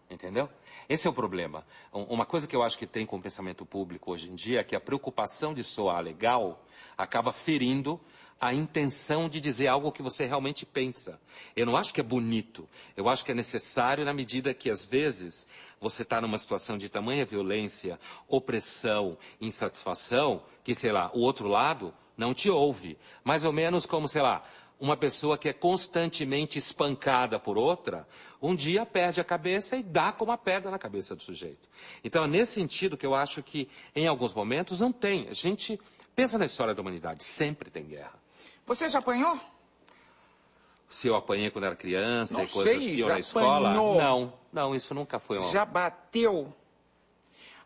entendeu? 0.08 0.48
Esse 0.88 1.06
é 1.06 1.10
o 1.10 1.12
problema. 1.12 1.64
Um- 1.92 2.02
Uma 2.04 2.26
coisa 2.26 2.46
que 2.46 2.54
eu 2.54 2.62
acho 2.62 2.78
que 2.78 2.86
tem 2.86 3.06
com 3.06 3.16
o 3.16 3.22
pensamento 3.22 3.64
público 3.64 4.12
hoje 4.12 4.30
em 4.30 4.34
dia 4.34 4.60
é 4.60 4.64
que 4.64 4.76
a 4.76 4.80
preocupação 4.80 5.54
de 5.54 5.64
soar 5.64 6.02
legal 6.02 6.64
acaba 6.96 7.32
ferindo 7.32 8.00
a 8.40 8.54
intenção 8.54 9.28
de 9.28 9.38
dizer 9.40 9.66
algo 9.68 9.92
que 9.92 10.02
você 10.02 10.24
realmente 10.24 10.64
pensa. 10.64 11.20
Eu 11.54 11.66
não 11.66 11.76
acho 11.76 11.92
que 11.92 12.00
é 12.00 12.04
bonito. 12.04 12.66
Eu 12.96 13.06
acho 13.08 13.22
que 13.24 13.32
é 13.32 13.34
necessário 13.34 14.02
na 14.04 14.14
medida 14.14 14.54
que, 14.54 14.70
às 14.70 14.82
vezes, 14.84 15.46
você 15.78 16.02
está 16.02 16.20
numa 16.22 16.38
situação 16.38 16.78
de 16.78 16.88
tamanha 16.88 17.26
violência, 17.26 18.00
opressão, 18.26 19.18
insatisfação, 19.40 20.42
que, 20.64 20.74
sei 20.74 20.90
lá, 20.90 21.10
o 21.12 21.20
outro 21.20 21.48
lado 21.48 21.92
não 22.16 22.32
te 22.32 22.48
ouve. 22.50 22.96
Mais 23.22 23.44
ou 23.44 23.52
menos 23.52 23.84
como, 23.86 24.08
sei 24.08 24.22
lá, 24.22 24.42
uma 24.80 24.96
pessoa 24.96 25.36
que 25.36 25.48
é 25.48 25.52
constantemente 25.52 26.58
espancada 26.58 27.38
por 27.38 27.58
outra, 27.58 28.08
um 28.40 28.56
dia 28.56 28.86
perde 28.86 29.20
a 29.20 29.24
cabeça 29.24 29.76
e 29.76 29.82
dá 29.82 30.10
com 30.10 30.24
uma 30.24 30.38
pedra 30.38 30.70
na 30.70 30.78
cabeça 30.78 31.14
do 31.14 31.22
sujeito. 31.22 31.68
Então, 32.02 32.24
é 32.24 32.26
nesse 32.26 32.52
sentido 32.54 32.96
que 32.96 33.04
eu 33.04 33.14
acho 33.14 33.42
que, 33.42 33.68
em 33.94 34.06
alguns 34.06 34.32
momentos, 34.32 34.80
não 34.80 34.90
tem. 34.90 35.28
A 35.28 35.34
gente 35.34 35.78
pensa 36.16 36.38
na 36.38 36.46
história 36.46 36.74
da 36.74 36.80
humanidade, 36.80 37.22
sempre 37.22 37.70
tem 37.70 37.84
guerra. 37.84 38.14
Você 38.64 38.88
já 38.88 39.00
apanhou? 39.00 39.38
Se 40.88 41.06
eu 41.06 41.14
apanhei 41.14 41.50
quando 41.50 41.66
era 41.66 41.76
criança 41.76 42.34
Não 42.34 42.42
e 42.42 42.48
coisas 42.48 42.74
sei, 42.82 42.92
assim, 42.92 43.02
ou 43.02 43.08
na 43.10 43.18
escola, 43.18 43.70
apanhou. 43.70 43.94
não, 44.00 44.32
não, 44.52 44.74
isso 44.74 44.92
nunca 44.94 45.20
foi 45.20 45.38
uma... 45.38 45.48
Já 45.50 45.64
bateu? 45.64 46.52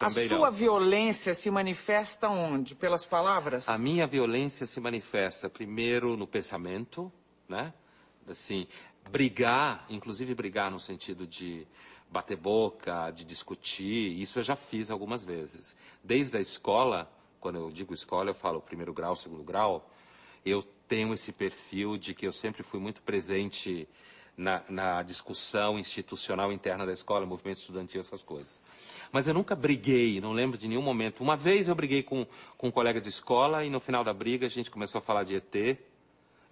Também 0.09 0.27
a 0.27 0.29
sua 0.29 0.47
não. 0.47 0.53
violência 0.53 1.35
se 1.35 1.51
manifesta 1.51 2.29
onde? 2.29 2.75
Pelas 2.75 3.07
palavras? 3.07 3.69
A 3.69 3.79
minha 3.79 4.07
violência 4.07 4.67
se 4.67 4.81
manifesta 4.81 5.49
primeiro 5.49 6.17
no 6.17 6.27
pensamento, 6.27 7.13
né? 7.49 7.73
Assim, 8.29 8.67
brigar, 9.11 9.85
inclusive 9.89 10.35
brigar 10.35 10.71
no 10.71 10.81
sentido 10.81 11.27
de 11.27 11.67
bater 12.11 12.37
boca, 12.37 13.11
de 13.11 13.25
discutir, 13.25 14.21
isso 14.21 14.39
eu 14.39 14.43
já 14.43 14.57
fiz 14.57 14.91
algumas 14.91 15.25
vezes. 15.25 15.77
Desde 16.03 16.37
a 16.37 16.41
escola, 16.41 17.11
quando 17.41 17.57
eu 17.57 17.71
digo 17.71 17.93
escola, 17.93 18.31
eu 18.31 18.35
falo 18.35 18.61
primeiro 18.61 18.93
grau, 18.93 19.17
segundo 19.17 19.43
grau, 19.43 19.91
eu 20.45 20.63
tenho 20.87 21.13
esse 21.13 21.33
perfil 21.33 21.97
de 21.97 22.15
que 22.15 22.27
eu 22.27 22.33
sempre 22.33 22.63
fui 22.63 22.79
muito 22.79 23.03
presente 23.03 23.89
na, 24.37 24.63
na 24.69 25.03
discussão 25.03 25.79
institucional 25.79 26.53
interna 26.53 26.85
da 26.87 26.93
escola, 26.93 27.27
movimento 27.27 27.59
estudantil, 27.59 28.01
essas 28.01 28.23
coisas. 28.23 28.61
Mas 29.15 29.29
eu 29.29 29.33
nunca 29.33 29.55
briguei, 29.55 30.21
não 30.21 30.33
lembro 30.33 30.59
de 30.59 30.67
nenhum 30.67 30.83
momento. 30.83 31.21
Uma 31.21 31.37
vez 31.37 31.69
eu 31.69 31.75
briguei 31.77 32.03
com, 32.03 32.27
com 32.59 32.67
um 32.67 32.71
colega 32.73 33.01
de 33.01 33.09
escola 33.09 33.65
e 33.65 33.71
no 33.71 33.79
final 33.79 34.03
da 34.03 34.13
briga 34.13 34.45
a 34.45 34.51
gente 34.51 34.69
começou 34.69 34.99
a 34.99 35.03
falar 35.03 35.23
de 35.23 35.37
ET. 35.37 35.79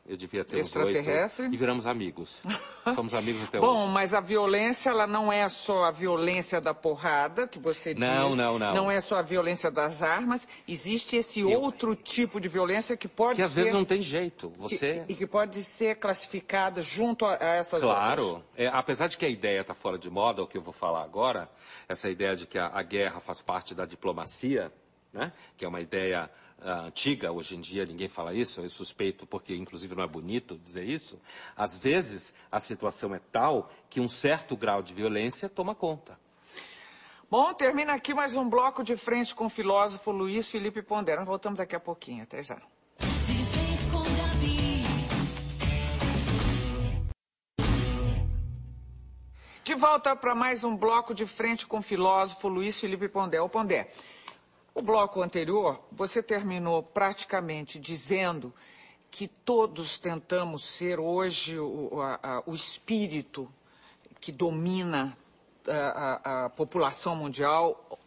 Eu 0.05 0.17
devia 0.17 0.45
ter 0.45 0.57
uns 0.57 0.67
Extraterrestre? 0.67 1.45
oito, 1.45 1.55
E 1.55 1.57
viramos 1.57 1.87
amigos. 1.87 2.43
Somos 2.97 3.15
amigos 3.15 3.45
até 3.45 3.61
Bom, 3.61 3.85
hoje. 3.85 3.93
mas 3.93 4.13
a 4.13 4.21
violência, 4.21 4.91
ela 4.91 5.07
não 5.07 5.33
é 5.33 5.49
só 5.49 5.85
a 5.85 5.93
violência 5.93 6.61
da 6.61 6.75
porrada, 6.75 7.47
que 7.47 7.61
você 7.61 7.95
Não, 7.95 8.31
diz. 8.31 8.37
não, 8.37 8.59
não. 8.59 8.75
Não 8.75 8.91
é 8.91 9.01
só 9.01 9.17
a 9.19 9.23
violência 9.23 9.71
das 9.71 10.03
armas. 10.03 10.49
Existe 10.67 11.15
esse 11.17 11.45
outro 11.45 11.95
tipo 11.95 12.41
de 12.41 12.49
violência 12.49 12.97
que 12.97 13.07
pode 13.07 13.37
Que 13.37 13.43
às 13.43 13.53
ser... 13.53 13.61
vezes 13.61 13.73
não 13.73 13.85
tem 13.85 14.03
jeito. 14.03 14.51
que- 14.51 14.59
Você... 14.59 15.05
E 15.09 15.15
que 15.15 15.25
pode 15.27 15.63
ser 15.63 15.95
classificada 15.97 16.83
junto 16.83 17.25
a, 17.25 17.35
a 17.41 17.47
essas 17.55 17.81
outras. 17.81 17.93
Claro. 18.03 18.45
É, 18.57 18.67
apesar 18.67 19.07
de 19.07 19.17
que 19.17 19.25
a 19.25 19.29
ideia 19.29 19.61
está 19.61 19.73
fora 19.75 19.97
de 19.97 20.11
moda, 20.11 20.43
o 20.43 20.49
que 20.49 20.59
eu 20.59 20.63
vou 20.63 20.73
falar 20.75 21.05
agora, 21.05 21.49
essa 21.89 22.11
ideia 22.11 22.35
de 22.35 22.45
que 22.45 22.59
a, 22.59 22.67
a 22.75 22.83
guerra 22.83 23.21
faz 23.21 23.41
parte 23.41 23.73
da 23.73 23.87
diplomacia, 23.87 24.73
né? 25.13 25.33
que 25.57 25.65
é 25.65 25.69
uma 25.69 25.81
ideia 25.81 26.29
antiga, 26.65 27.33
hoje 27.33 27.57
em 27.57 27.61
dia 27.61 27.85
ninguém 27.85 28.09
fala 28.09 28.35
isso, 28.35 28.61
eu 28.61 28.71
suspeito 28.71 29.27
porque 29.27 29.55
inclusive 29.55 29.95
não 29.95 30.05
é 30.05 30.07
bonito 30.07 30.59
dizer 30.59 30.85
isso, 30.85 31.21
às 31.57 31.77
vezes 31.77 32.35
a 32.51 32.59
situação 32.61 33.15
é 33.15 33.21
tal 33.31 33.71
que 33.89 34.01
um 34.01 34.09
certo 34.09 34.57
grau 34.57 34.83
de 34.83 34.95
violência 34.95 35.49
toma 35.49 35.75
conta. 35.75 36.19
Bom, 37.31 37.55
termina 37.55 37.95
aqui 37.95 38.13
mais 38.13 38.37
um 38.37 38.47
bloco 38.47 38.85
de 38.85 38.95
frente 38.95 39.35
com 39.35 39.47
o 39.47 39.49
filósofo 39.49 40.11
Luiz 40.11 40.51
Felipe 40.51 40.83
Pondera. 40.83 41.21
Nós 41.21 41.27
voltamos 41.27 41.57
daqui 41.57 41.75
a 41.75 41.81
pouquinho. 41.81 42.25
Até 42.25 42.43
já. 42.43 42.61
De 49.65 49.75
volta 49.75 50.15
para 50.15 50.35
mais 50.35 50.63
um 50.63 50.77
bloco 50.77 51.15
de 51.15 51.25
frente 51.25 51.67
com 51.67 51.79
o 51.79 51.83
filósofo 51.83 52.49
Luiz 52.49 52.79
Felipe 52.79 53.09
Pondé. 53.09 53.41
Ô 53.41 53.49
Pondé, 53.49 53.89
o 54.75 54.81
bloco 54.83 55.21
anterior, 55.23 55.81
você 55.91 56.23
terminou 56.23 56.83
praticamente 56.83 57.79
dizendo 57.79 58.53
que 59.11 59.29
todos 59.29 59.99
tentamos 59.99 60.67
ser 60.67 60.99
hoje 60.99 61.59
o, 61.59 62.01
a- 62.01 62.19
a- 62.23 62.43
o 62.47 62.55
espírito 62.55 63.53
que 64.21 64.33
domina 64.33 65.17
a, 65.69 66.21
a- 66.43 66.45
a 66.47 66.51
população 66.51 67.15
mundial, 67.15 67.99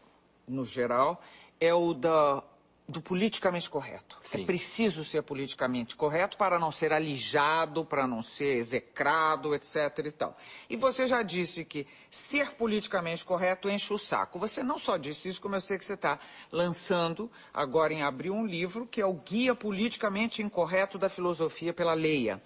no 0.48 0.66
geral, 0.66 1.22
é 1.60 1.74
o 1.74 1.94
da, 1.94 2.44
do 2.88 3.02
politicamente 3.02 3.68
correto. 3.70 4.20
É 4.26 4.38
Sim. 4.38 4.46
preciso 4.46 5.04
ser 5.04 5.24
politicamente 5.24 5.96
correto 5.96 6.38
para 6.38 6.60
não 6.60 6.70
ser 6.70 6.94
alijado, 6.94 7.84
para 7.84 8.06
não 8.06 8.22
ser 8.22 8.58
execrado, 8.58 9.56
etc. 9.56 10.06
e 10.06 10.12
tal. 10.12 10.38
E 10.70 10.76
você 10.76 11.08
já 11.08 11.24
disse 11.24 11.66
que 11.66 11.88
ser 12.10 12.52
politicamente 12.52 13.26
correto 13.26 13.70
enche 13.70 13.92
o 13.92 13.98
saco. 13.98 14.38
Você 14.38 14.62
não 14.62 14.78
só 14.78 14.98
disse 14.98 15.30
isso, 15.30 15.42
como 15.42 15.56
eu 15.56 15.62
sei 15.62 15.80
que 15.80 15.86
você 15.86 15.96
está 15.96 16.20
lançando 16.52 17.32
agora 17.52 17.92
em 17.92 18.04
abril 18.04 18.36
um 18.36 18.46
livro 18.46 18.86
que 18.86 19.02
é 19.02 19.06
o 19.06 19.14
Guia 19.14 19.56
Politicamente 19.56 20.44
Incorreto 20.44 21.00
da 21.00 21.10
Filosofia 21.10 21.74
pela 21.74 21.96
Leia. 21.96 22.42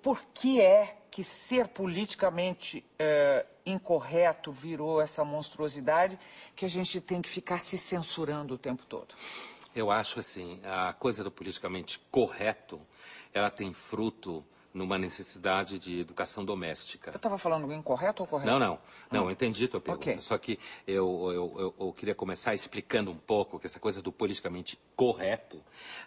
Por 0.00 0.22
que 0.32 0.60
é 0.60 1.03
que 1.14 1.22
ser 1.22 1.68
politicamente 1.68 2.84
eh, 2.98 3.46
incorreto 3.64 4.50
virou 4.50 5.00
essa 5.00 5.24
monstruosidade 5.24 6.18
que 6.56 6.64
a 6.64 6.68
gente 6.68 7.00
tem 7.00 7.22
que 7.22 7.28
ficar 7.28 7.58
se 7.58 7.78
censurando 7.78 8.54
o 8.54 8.58
tempo 8.58 8.84
todo? 8.84 9.14
Eu 9.76 9.92
acho 9.92 10.18
assim, 10.18 10.60
a 10.64 10.92
coisa 10.92 11.22
do 11.22 11.30
politicamente 11.30 12.00
correto, 12.10 12.80
ela 13.32 13.48
tem 13.48 13.72
fruto 13.72 14.44
numa 14.74 14.98
necessidade 14.98 15.78
de 15.78 16.00
educação 16.00 16.44
doméstica. 16.44 17.12
Eu 17.12 17.16
estava 17.16 17.38
falando 17.38 17.72
incorreto 17.72 18.24
ou 18.24 18.26
correto? 18.26 18.50
Não, 18.50 18.58
não. 18.58 18.78
Não, 19.08 19.24
eu 19.26 19.30
entendi 19.30 19.66
a 19.66 19.68
tua 19.68 19.80
pergunta. 19.80 20.10
Ok. 20.10 20.20
Só 20.20 20.36
que 20.36 20.58
eu, 20.84 21.30
eu, 21.32 21.54
eu, 21.60 21.74
eu 21.78 21.92
queria 21.92 22.14
começar 22.14 22.54
explicando 22.54 23.12
um 23.12 23.16
pouco 23.16 23.60
que 23.60 23.66
essa 23.66 23.78
coisa 23.78 24.02
do 24.02 24.10
politicamente 24.10 24.76
correto 24.96 25.62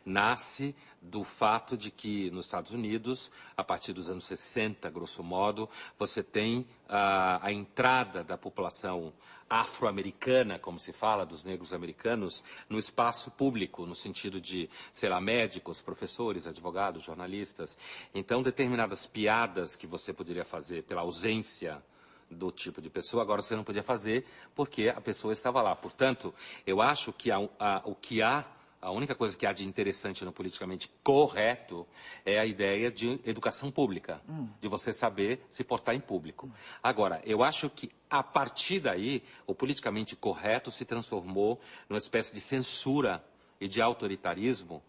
nasce 0.06 0.76
do 1.08 1.24
fato 1.24 1.76
de 1.78 1.90
que 1.90 2.30
nos 2.32 2.46
Estados 2.46 2.72
Unidos, 2.72 3.32
a 3.56 3.64
partir 3.64 3.94
dos 3.94 4.10
anos 4.10 4.26
60, 4.26 4.90
grosso 4.90 5.24
modo, 5.24 5.70
você 5.98 6.22
tem 6.22 6.68
ah, 6.88 7.40
a 7.42 7.52
entrada 7.52 8.24
da 8.24 8.38
população 8.38 9.14
afro-americana, 9.50 10.60
como 10.60 10.80
se 10.80 10.92
fala, 10.92 11.26
dos 11.26 11.44
negros 11.44 11.74
americanos, 11.74 12.44
no 12.70 12.78
espaço 12.78 13.32
público, 13.32 13.86
no 13.86 13.96
sentido 13.96 14.42
de, 14.42 14.70
sei 14.92 15.08
lá, 15.10 15.22
médicos, 15.22 15.82
professores, 15.82 16.46
advogados, 16.48 17.04
jornalistas. 17.04 17.78
Então, 18.14 18.44
determinadas 18.44 19.06
piadas 19.06 19.76
que 19.76 19.88
você 19.88 20.12
poderia 20.12 20.44
fazer 20.44 20.84
pela 20.84 21.02
ausência 21.02 21.82
do 22.30 22.52
tipo 22.52 22.82
de 22.82 22.90
pessoa, 22.90 23.24
agora 23.24 23.42
você 23.42 23.56
não 23.56 23.64
podia 23.64 23.84
fazer 23.84 24.26
porque 24.54 24.90
a 24.90 25.00
pessoa 25.00 25.32
estava 25.32 25.62
lá. 25.62 25.74
Portanto, 25.76 26.34
eu 26.66 26.82
acho 26.82 27.14
que 27.14 27.32
a- 27.32 27.48
a- 27.58 27.82
o 27.86 27.96
que 27.96 28.22
há, 28.22 28.46
a 28.82 28.92
única 28.92 29.16
coisa 29.16 29.36
que 29.36 29.46
há 29.46 29.52
de 29.52 29.66
interessante 29.66 30.24
no 30.24 30.32
politicamente 30.32 30.90
correto 31.04 31.88
é 32.26 32.40
a 32.40 32.46
ideia 32.46 32.92
de 32.92 33.20
educação 33.26 33.72
pública, 33.72 34.22
de 34.62 34.68
você 34.68 34.92
saber 34.92 35.46
se 35.50 35.64
portar 35.64 35.96
em 35.96 36.00
público. 36.00 36.52
Agora, 36.82 37.22
eu 37.26 37.44
acho 37.44 37.70
que 37.70 37.90
a 38.10 38.22
partir 38.22 38.80
daí, 38.80 39.24
o 39.46 39.54
politicamente 39.56 40.16
correto 40.16 40.70
se 40.72 40.86
transformou 40.86 41.60
numa 41.90 41.98
espécie 41.98 42.34
de 42.34 42.40
censura 42.40 43.24
e 43.60 43.68
de 43.68 43.82
autoritarismo 43.82 44.82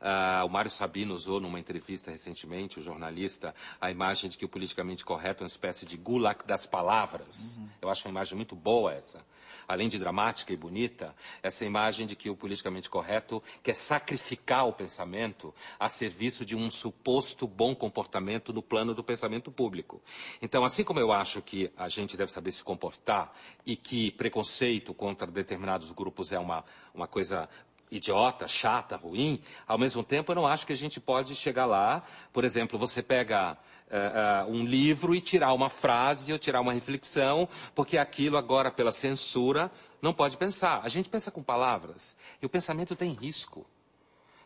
Uh, 0.00 0.44
o 0.44 0.48
Mário 0.48 0.70
Sabino 0.70 1.14
usou 1.14 1.40
numa 1.40 1.58
entrevista 1.58 2.10
recentemente, 2.10 2.78
o 2.78 2.82
jornalista, 2.82 3.54
a 3.80 3.90
imagem 3.90 4.28
de 4.28 4.36
que 4.36 4.44
o 4.44 4.48
politicamente 4.48 5.04
correto 5.04 5.42
é 5.42 5.44
uma 5.44 5.48
espécie 5.48 5.86
de 5.86 5.96
gulag 5.96 6.44
das 6.46 6.66
palavras. 6.66 7.56
Uhum. 7.56 7.68
Eu 7.82 7.88
acho 7.88 8.06
uma 8.06 8.10
imagem 8.10 8.36
muito 8.36 8.54
boa 8.54 8.92
essa. 8.92 9.24
Além 9.66 9.88
de 9.88 9.98
dramática 9.98 10.52
e 10.52 10.56
bonita, 10.56 11.14
essa 11.42 11.64
imagem 11.64 12.06
de 12.06 12.14
que 12.14 12.28
o 12.28 12.36
politicamente 12.36 12.90
correto 12.90 13.42
quer 13.62 13.74
sacrificar 13.74 14.66
o 14.66 14.72
pensamento 14.72 15.54
a 15.78 15.88
serviço 15.88 16.44
de 16.44 16.54
um 16.54 16.70
suposto 16.70 17.46
bom 17.46 17.74
comportamento 17.74 18.52
no 18.52 18.62
plano 18.62 18.94
do 18.94 19.02
pensamento 19.02 19.50
público. 19.50 20.02
Então, 20.42 20.64
assim 20.64 20.84
como 20.84 21.00
eu 21.00 21.12
acho 21.12 21.40
que 21.40 21.72
a 21.76 21.88
gente 21.88 22.16
deve 22.16 22.30
saber 22.30 22.52
se 22.52 22.62
comportar 22.62 23.32
e 23.64 23.74
que 23.74 24.10
preconceito 24.12 24.92
contra 24.92 25.26
determinados 25.26 25.90
grupos 25.92 26.32
é 26.32 26.38
uma, 26.38 26.64
uma 26.94 27.06
coisa 27.06 27.48
idiota, 27.90 28.48
chata, 28.48 28.96
ruim, 28.96 29.40
ao 29.66 29.78
mesmo 29.78 30.02
tempo 30.02 30.32
eu 30.32 30.36
não 30.36 30.46
acho 30.46 30.66
que 30.66 30.72
a 30.72 30.76
gente 30.76 31.00
pode 31.00 31.34
chegar 31.34 31.66
lá, 31.66 32.02
por 32.32 32.44
exemplo, 32.44 32.78
você 32.78 33.02
pega 33.02 33.56
uh, 33.90 34.48
uh, 34.48 34.52
um 34.52 34.64
livro 34.64 35.14
e 35.14 35.20
tirar 35.20 35.52
uma 35.52 35.68
frase 35.68 36.32
ou 36.32 36.38
tirar 36.38 36.60
uma 36.60 36.72
reflexão, 36.72 37.48
porque 37.74 37.96
aquilo 37.98 38.36
agora 38.36 38.70
pela 38.70 38.92
censura 38.92 39.70
não 40.02 40.12
pode 40.12 40.36
pensar. 40.36 40.80
A 40.82 40.88
gente 40.88 41.08
pensa 41.08 41.30
com 41.30 41.42
palavras 41.42 42.16
e 42.42 42.46
o 42.46 42.48
pensamento 42.48 42.94
tem 42.96 43.12
risco. 43.12 43.66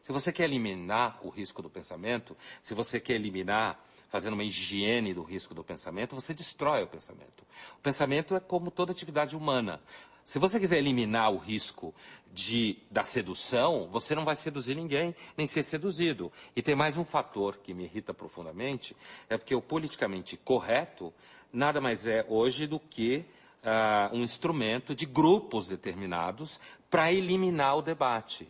Se 0.03 0.12
você 0.12 0.33
quer 0.33 0.44
eliminar 0.44 1.18
o 1.22 1.29
risco 1.29 1.61
do 1.61 1.68
pensamento, 1.68 2.37
se 2.62 2.74
você 2.74 2.98
quer 2.98 3.14
eliminar 3.14 3.79
fazendo 4.09 4.35
uma 4.35 4.44
higiene 4.44 5.12
do 5.12 5.22
risco 5.22 5.55
do 5.55 5.62
pensamento, 5.62 6.14
você 6.14 6.33
destrói 6.33 6.83
o 6.83 6.87
pensamento. 6.87 7.44
O 7.77 7.83
pensamento 7.83 8.35
é 8.35 8.40
como 8.40 8.70
toda 8.70 8.90
atividade 8.90 9.37
humana. 9.37 9.83
Se 10.28 10.38
você 10.38 10.60
quiser 10.60 10.76
eliminar 10.76 11.32
o 11.32 11.38
risco 11.38 11.94
de, 12.30 12.76
da 12.90 13.02
sedução, 13.02 13.88
você 13.90 14.14
não 14.14 14.26
vai 14.26 14.34
seduzir 14.34 14.74
ninguém, 14.74 15.14
nem 15.38 15.46
ser 15.46 15.62
seduzido. 15.62 16.30
E 16.54 16.60
tem 16.60 16.74
mais 16.74 16.98
um 16.98 17.04
fator 17.04 17.56
que 17.56 17.72
me 17.72 17.84
irrita 17.84 18.12
profundamente, 18.12 18.94
é 19.26 19.38
porque 19.38 19.54
o 19.54 19.62
politicamente 19.62 20.36
correto 20.36 21.14
nada 21.50 21.80
mais 21.80 22.06
é 22.06 22.26
hoje 22.28 22.66
do 22.66 22.78
que 22.78 23.24
uh, 23.64 24.14
um 24.14 24.22
instrumento 24.22 24.94
de 24.94 25.06
grupos 25.06 25.66
determinados 25.66 26.60
para 26.90 27.10
eliminar 27.10 27.78
o 27.78 27.80
debate 27.80 28.46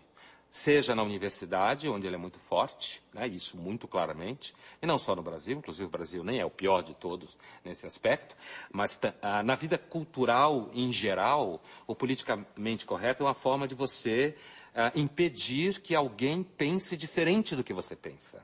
seja 0.50 0.94
na 0.94 1.02
universidade, 1.02 1.88
onde 1.88 2.06
ele 2.06 2.16
é 2.16 2.18
muito 2.18 2.38
forte, 2.38 3.02
né, 3.12 3.26
isso 3.26 3.56
muito 3.56 3.86
claramente, 3.86 4.54
e 4.80 4.86
não 4.86 4.98
só 4.98 5.14
no 5.14 5.22
Brasil, 5.22 5.58
inclusive 5.58 5.84
o 5.84 5.90
Brasil 5.90 6.24
nem 6.24 6.40
é 6.40 6.44
o 6.44 6.50
pior 6.50 6.82
de 6.82 6.94
todos 6.94 7.36
nesse 7.64 7.86
aspecto, 7.86 8.36
mas 8.72 9.00
ah, 9.20 9.42
na 9.42 9.54
vida 9.54 9.76
cultural 9.76 10.70
em 10.72 10.90
geral, 10.90 11.60
o 11.86 11.94
politicamente 11.94 12.86
correto 12.86 13.22
é 13.22 13.26
uma 13.26 13.34
forma 13.34 13.68
de 13.68 13.74
você 13.74 14.36
ah, 14.74 14.90
impedir 14.94 15.80
que 15.80 15.94
alguém 15.94 16.42
pense 16.42 16.96
diferente 16.96 17.54
do 17.54 17.62
que 17.62 17.72
você 17.72 17.94
pensa. 17.94 18.42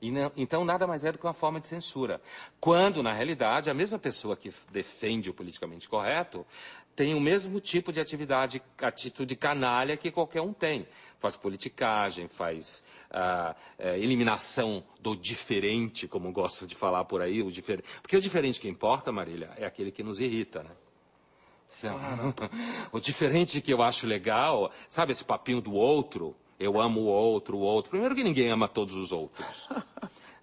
Não, 0.00 0.30
então, 0.36 0.64
nada 0.64 0.86
mais 0.86 1.04
é 1.04 1.10
do 1.10 1.18
que 1.18 1.26
uma 1.26 1.34
forma 1.34 1.60
de 1.60 1.66
censura. 1.66 2.20
Quando, 2.60 3.02
na 3.02 3.12
realidade, 3.12 3.68
a 3.68 3.74
mesma 3.74 3.98
pessoa 3.98 4.36
que 4.36 4.52
defende 4.70 5.28
o 5.28 5.34
politicamente 5.34 5.88
correto 5.88 6.46
tem 6.98 7.14
o 7.14 7.20
mesmo 7.20 7.60
tipo 7.60 7.92
de 7.92 8.00
atividade, 8.00 8.60
atitude 8.82 9.36
canalha 9.36 9.96
que 9.96 10.10
qualquer 10.10 10.40
um 10.40 10.52
tem. 10.52 10.84
Faz 11.20 11.36
politicagem, 11.36 12.26
faz 12.26 12.82
ah, 13.08 13.54
é, 13.78 13.96
eliminação 13.96 14.82
do 15.00 15.14
diferente, 15.14 16.08
como 16.08 16.32
gosto 16.32 16.66
de 16.66 16.74
falar 16.74 17.04
por 17.04 17.22
aí. 17.22 17.40
O 17.40 17.52
difer... 17.52 17.84
Porque 18.02 18.16
o 18.16 18.20
diferente 18.20 18.58
que 18.58 18.68
importa, 18.68 19.12
Marília, 19.12 19.52
é 19.56 19.64
aquele 19.64 19.92
que 19.92 20.02
nos 20.02 20.18
irrita, 20.18 20.64
né? 20.64 20.70
Claro. 21.80 22.34
o 22.90 22.98
diferente 22.98 23.60
que 23.60 23.72
eu 23.72 23.80
acho 23.80 24.04
legal, 24.04 24.72
sabe 24.88 25.12
esse 25.12 25.24
papinho 25.24 25.60
do 25.60 25.74
outro? 25.74 26.34
Eu 26.58 26.80
amo 26.80 27.02
o 27.02 27.06
outro, 27.06 27.58
o 27.58 27.60
outro. 27.60 27.90
Primeiro 27.90 28.16
que 28.16 28.24
ninguém 28.24 28.50
ama 28.50 28.66
todos 28.66 28.96
os 28.96 29.12
outros. 29.12 29.68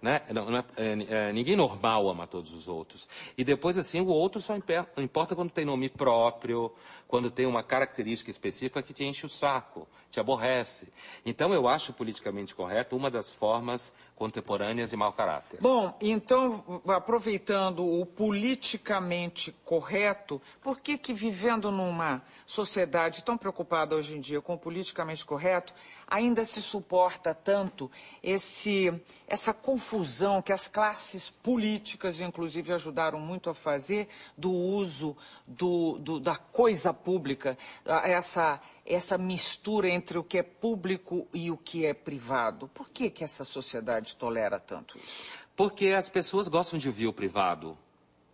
Né? 0.06 0.22
Não, 0.32 0.48
não 0.48 0.58
é, 0.58 0.64
é, 0.76 1.06
é, 1.08 1.32
ninguém 1.32 1.56
normal 1.56 2.08
ama 2.08 2.28
todos 2.28 2.54
os 2.54 2.68
outros. 2.68 3.08
E 3.36 3.42
depois, 3.42 3.76
assim, 3.76 4.00
o 4.00 4.06
outro 4.06 4.40
só 4.40 4.56
importa 4.98 5.34
quando 5.34 5.50
tem 5.50 5.64
nome 5.64 5.88
próprio, 5.88 6.72
quando 7.08 7.30
tem 7.30 7.46
uma 7.46 7.62
característica 7.62 8.30
específica 8.30 8.82
que 8.82 8.92
te 8.92 9.04
enche 9.04 9.26
o 9.26 9.28
saco, 9.28 9.86
te 10.10 10.18
aborrece. 10.18 10.88
Então, 11.24 11.52
eu 11.52 11.68
acho 11.68 11.92
politicamente 11.92 12.54
correto 12.54 12.96
uma 12.96 13.10
das 13.10 13.30
formas 13.30 13.94
contemporâneas 14.16 14.90
de 14.90 14.96
mau 14.96 15.12
caráter. 15.12 15.60
Bom, 15.60 15.94
então, 16.00 16.82
aproveitando 16.88 17.84
o 17.84 18.06
politicamente 18.06 19.52
correto, 19.64 20.40
por 20.62 20.80
que 20.80 20.96
que 20.96 21.12
vivendo 21.12 21.70
numa 21.70 22.22
sociedade 22.46 23.22
tão 23.22 23.36
preocupada 23.36 23.94
hoje 23.94 24.16
em 24.16 24.20
dia 24.20 24.40
com 24.40 24.54
o 24.54 24.58
politicamente 24.58 25.24
correto, 25.24 25.74
ainda 26.06 26.44
se 26.44 26.62
suporta 26.62 27.34
tanto 27.34 27.90
esse, 28.22 28.92
essa 29.26 29.52
confusão 29.52 30.40
que 30.40 30.52
as 30.52 30.66
classes 30.66 31.28
políticas, 31.28 32.20
inclusive, 32.20 32.72
ajudaram 32.72 33.20
muito 33.20 33.50
a 33.50 33.54
fazer 33.54 34.08
do 34.36 34.50
uso 34.50 35.16
do, 35.46 35.98
do, 35.98 36.20
da 36.20 36.36
coisa 36.36 36.95
pública, 36.96 37.56
essa, 38.04 38.60
essa 38.84 39.16
mistura 39.16 39.88
entre 39.88 40.18
o 40.18 40.24
que 40.24 40.38
é 40.38 40.42
público 40.42 41.28
e 41.32 41.50
o 41.50 41.56
que 41.56 41.86
é 41.86 41.94
privado. 41.94 42.68
Por 42.68 42.90
que, 42.90 43.10
que 43.10 43.22
essa 43.22 43.44
sociedade 43.44 44.16
tolera 44.16 44.58
tanto 44.58 44.98
isso? 44.98 45.22
Porque 45.54 45.88
as 45.88 46.08
pessoas 46.08 46.48
gostam 46.48 46.78
de 46.78 46.88
ouvir 46.88 47.06
o 47.06 47.12
privado 47.12 47.76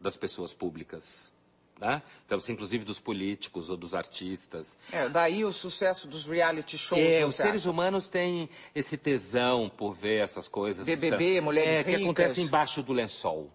das 0.00 0.16
pessoas 0.16 0.52
públicas. 0.52 1.30
Né? 1.78 2.00
Então, 2.24 2.38
inclusive 2.48 2.84
dos 2.84 3.00
políticos 3.00 3.68
ou 3.68 3.76
dos 3.76 3.92
artistas. 3.92 4.78
É, 4.92 5.08
daí 5.08 5.44
o 5.44 5.52
sucesso 5.52 6.06
dos 6.06 6.24
reality 6.26 6.78
shows. 6.78 7.00
É, 7.02 7.24
os 7.24 7.34
seres 7.34 7.66
humanos 7.66 8.06
têm 8.06 8.48
esse 8.72 8.96
tesão 8.96 9.68
por 9.68 9.92
ver 9.92 10.22
essas 10.22 10.46
coisas. 10.46 10.86
BBB, 10.86 11.16
que 11.16 11.34
são, 11.36 11.44
mulheres 11.44 11.70
é, 11.70 11.78
ricas. 11.78 11.96
que 11.96 12.02
acontece 12.02 12.40
embaixo 12.40 12.82
do 12.82 12.92
lençol 12.92 13.50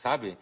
sabe? 0.00 0.38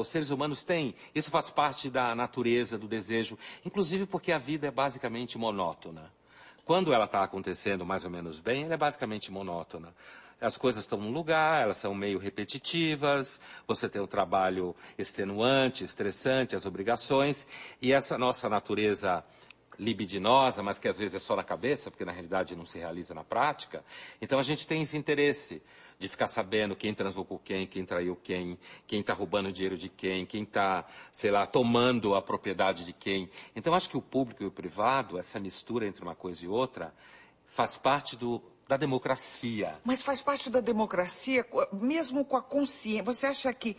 os 0.00 0.08
seres 0.08 0.30
humanos 0.30 0.64
têm, 0.64 0.94
isso 1.14 1.30
faz 1.30 1.50
parte 1.50 1.90
da 1.90 2.14
natureza, 2.14 2.78
do 2.78 2.88
desejo, 2.88 3.38
inclusive 3.66 4.06
porque 4.06 4.32
a 4.32 4.38
vida 4.38 4.66
é 4.66 4.70
basicamente 4.70 5.36
monótona. 5.36 6.10
Quando 6.64 6.90
ela 6.90 7.04
está 7.04 7.22
acontecendo 7.22 7.84
mais 7.84 8.04
ou 8.04 8.10
menos 8.10 8.40
bem, 8.40 8.64
ela 8.64 8.72
é 8.72 8.76
basicamente 8.78 9.30
monótona. 9.30 9.92
As 10.40 10.56
coisas 10.56 10.84
estão 10.84 10.98
no 10.98 11.10
lugar, 11.10 11.62
elas 11.62 11.76
são 11.76 11.94
meio 11.94 12.18
repetitivas, 12.18 13.38
você 13.66 13.90
tem 13.90 14.00
o 14.00 14.06
trabalho 14.06 14.74
extenuante, 14.96 15.84
estressante, 15.84 16.56
as 16.56 16.64
obrigações, 16.64 17.46
e 17.80 17.92
essa 17.92 18.16
nossa 18.16 18.48
natureza 18.48 19.22
libidinosa, 19.82 20.62
mas 20.62 20.78
que 20.78 20.86
às 20.86 20.96
vezes 20.96 21.14
é 21.14 21.18
só 21.18 21.34
na 21.34 21.42
cabeça, 21.42 21.90
porque 21.90 22.04
na 22.04 22.12
realidade 22.12 22.54
não 22.54 22.64
se 22.64 22.78
realiza 22.78 23.12
na 23.12 23.24
prática. 23.24 23.84
Então 24.20 24.38
a 24.38 24.42
gente 24.42 24.66
tem 24.66 24.82
esse 24.82 24.96
interesse 24.96 25.60
de 25.98 26.08
ficar 26.08 26.26
sabendo 26.26 26.76
quem 26.76 26.94
transou 26.94 27.24
com 27.24 27.38
quem, 27.38 27.66
quem 27.66 27.84
traiu 27.84 28.16
quem, 28.16 28.58
quem 28.86 29.00
está 29.00 29.12
roubando 29.12 29.52
dinheiro 29.52 29.76
de 29.76 29.88
quem, 29.88 30.24
quem 30.24 30.44
está, 30.44 30.84
sei 31.10 31.30
lá, 31.30 31.46
tomando 31.46 32.14
a 32.14 32.22
propriedade 32.22 32.84
de 32.84 32.92
quem. 32.92 33.28
Então 33.54 33.74
acho 33.74 33.88
que 33.88 33.96
o 33.96 34.02
público 34.02 34.42
e 34.42 34.46
o 34.46 34.50
privado, 34.50 35.18
essa 35.18 35.38
mistura 35.40 35.86
entre 35.86 36.02
uma 36.02 36.14
coisa 36.14 36.44
e 36.44 36.48
outra, 36.48 36.94
faz 37.46 37.76
parte 37.76 38.16
do, 38.16 38.40
da 38.66 38.76
democracia. 38.76 39.78
Mas 39.84 40.00
faz 40.00 40.22
parte 40.22 40.48
da 40.48 40.60
democracia, 40.60 41.44
mesmo 41.72 42.24
com 42.24 42.36
a 42.36 42.42
consciência. 42.42 43.02
Você 43.02 43.26
acha 43.26 43.52
que 43.52 43.76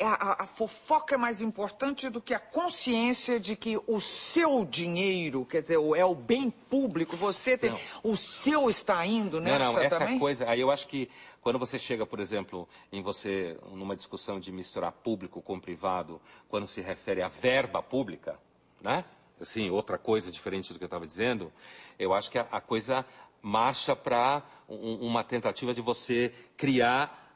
a, 0.00 0.42
a, 0.42 0.46
fofoca 0.46 1.14
é 1.14 1.18
mais 1.18 1.40
importante 1.40 2.08
do 2.08 2.20
que 2.20 2.32
a 2.32 2.38
consciência 2.38 3.38
de 3.38 3.54
que 3.54 3.78
o 3.86 4.00
seu 4.00 4.64
dinheiro, 4.64 5.44
quer 5.44 5.62
dizer, 5.62 5.74
é 5.74 6.04
o 6.04 6.14
bem 6.14 6.50
público, 6.50 7.16
você 7.16 7.56
tem, 7.56 7.74
o 8.02 8.16
seu 8.16 8.70
está 8.70 9.04
indo 9.04 9.40
nessa 9.40 9.64
não, 9.64 9.72
não, 9.74 9.82
essa 9.82 9.98
também? 9.98 10.18
coisa, 10.18 10.48
aí 10.48 10.60
eu 10.60 10.70
acho 10.70 10.86
que 10.88 11.08
quando 11.42 11.58
você 11.58 11.78
chega, 11.78 12.06
por 12.06 12.20
exemplo, 12.20 12.68
em 12.92 13.02
você, 13.02 13.58
numa 13.72 13.96
discussão 13.96 14.40
de 14.40 14.50
misturar 14.52 14.92
público 14.92 15.40
com 15.40 15.58
privado, 15.60 16.20
quando 16.48 16.66
se 16.66 16.80
refere 16.80 17.22
à 17.22 17.28
verba 17.28 17.82
pública, 17.82 18.38
né? 18.80 19.04
Assim, 19.40 19.70
outra 19.70 19.96
coisa 19.96 20.30
diferente 20.30 20.72
do 20.72 20.78
que 20.78 20.84
eu 20.84 20.86
estava 20.86 21.06
dizendo, 21.06 21.50
eu 21.98 22.12
acho 22.12 22.30
que 22.30 22.38
a, 22.38 22.46
a 22.50 22.60
coisa 22.60 23.06
marcha 23.40 23.96
para 23.96 24.42
um, 24.68 24.96
uma 24.96 25.24
tentativa 25.24 25.72
de 25.72 25.80
você 25.80 26.32
criar 26.56 27.29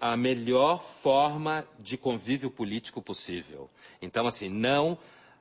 a 0.00 0.16
melhor 0.16 0.82
forma 0.82 1.66
de 1.78 1.96
convívio 1.96 2.50
político 2.50 3.02
possível. 3.02 3.70
Então, 4.00 4.26
assim, 4.26 4.48
não. 4.48 4.98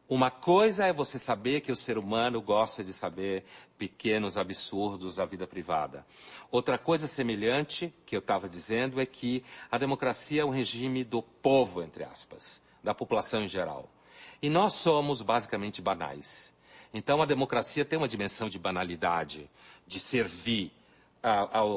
Uma 0.07 0.29
coisa 0.29 0.85
é 0.85 0.93
você 0.93 1.17
saber 1.17 1.61
que 1.61 1.71
o 1.71 1.75
ser 1.75 1.97
humano 1.97 2.39
gosta 2.39 2.83
de 2.83 2.93
saber 2.93 3.43
pequenos 3.75 4.37
absurdos 4.37 5.15
da 5.15 5.25
vida 5.25 5.47
privada. 5.47 6.05
Outra 6.51 6.77
coisa 6.77 7.07
semelhante 7.07 7.91
que 8.05 8.15
eu 8.15 8.19
estava 8.19 8.47
dizendo 8.47 9.01
é 9.01 9.05
que 9.05 9.43
a 9.71 9.79
democracia 9.79 10.43
é 10.43 10.45
um 10.45 10.51
regime 10.51 11.03
do 11.03 11.23
povo, 11.23 11.81
entre 11.81 12.03
aspas, 12.03 12.61
da 12.83 12.93
população 12.93 13.43
em 13.43 13.47
geral. 13.47 13.89
E 14.41 14.49
nós 14.49 14.73
somos 14.73 15.23
basicamente 15.23 15.81
banais. 15.81 16.53
Então 16.93 17.21
a 17.21 17.25
democracia 17.25 17.83
tem 17.83 17.97
uma 17.97 18.07
dimensão 18.07 18.47
de 18.47 18.59
banalidade, 18.59 19.49
de 19.87 19.99
servir, 19.99 20.71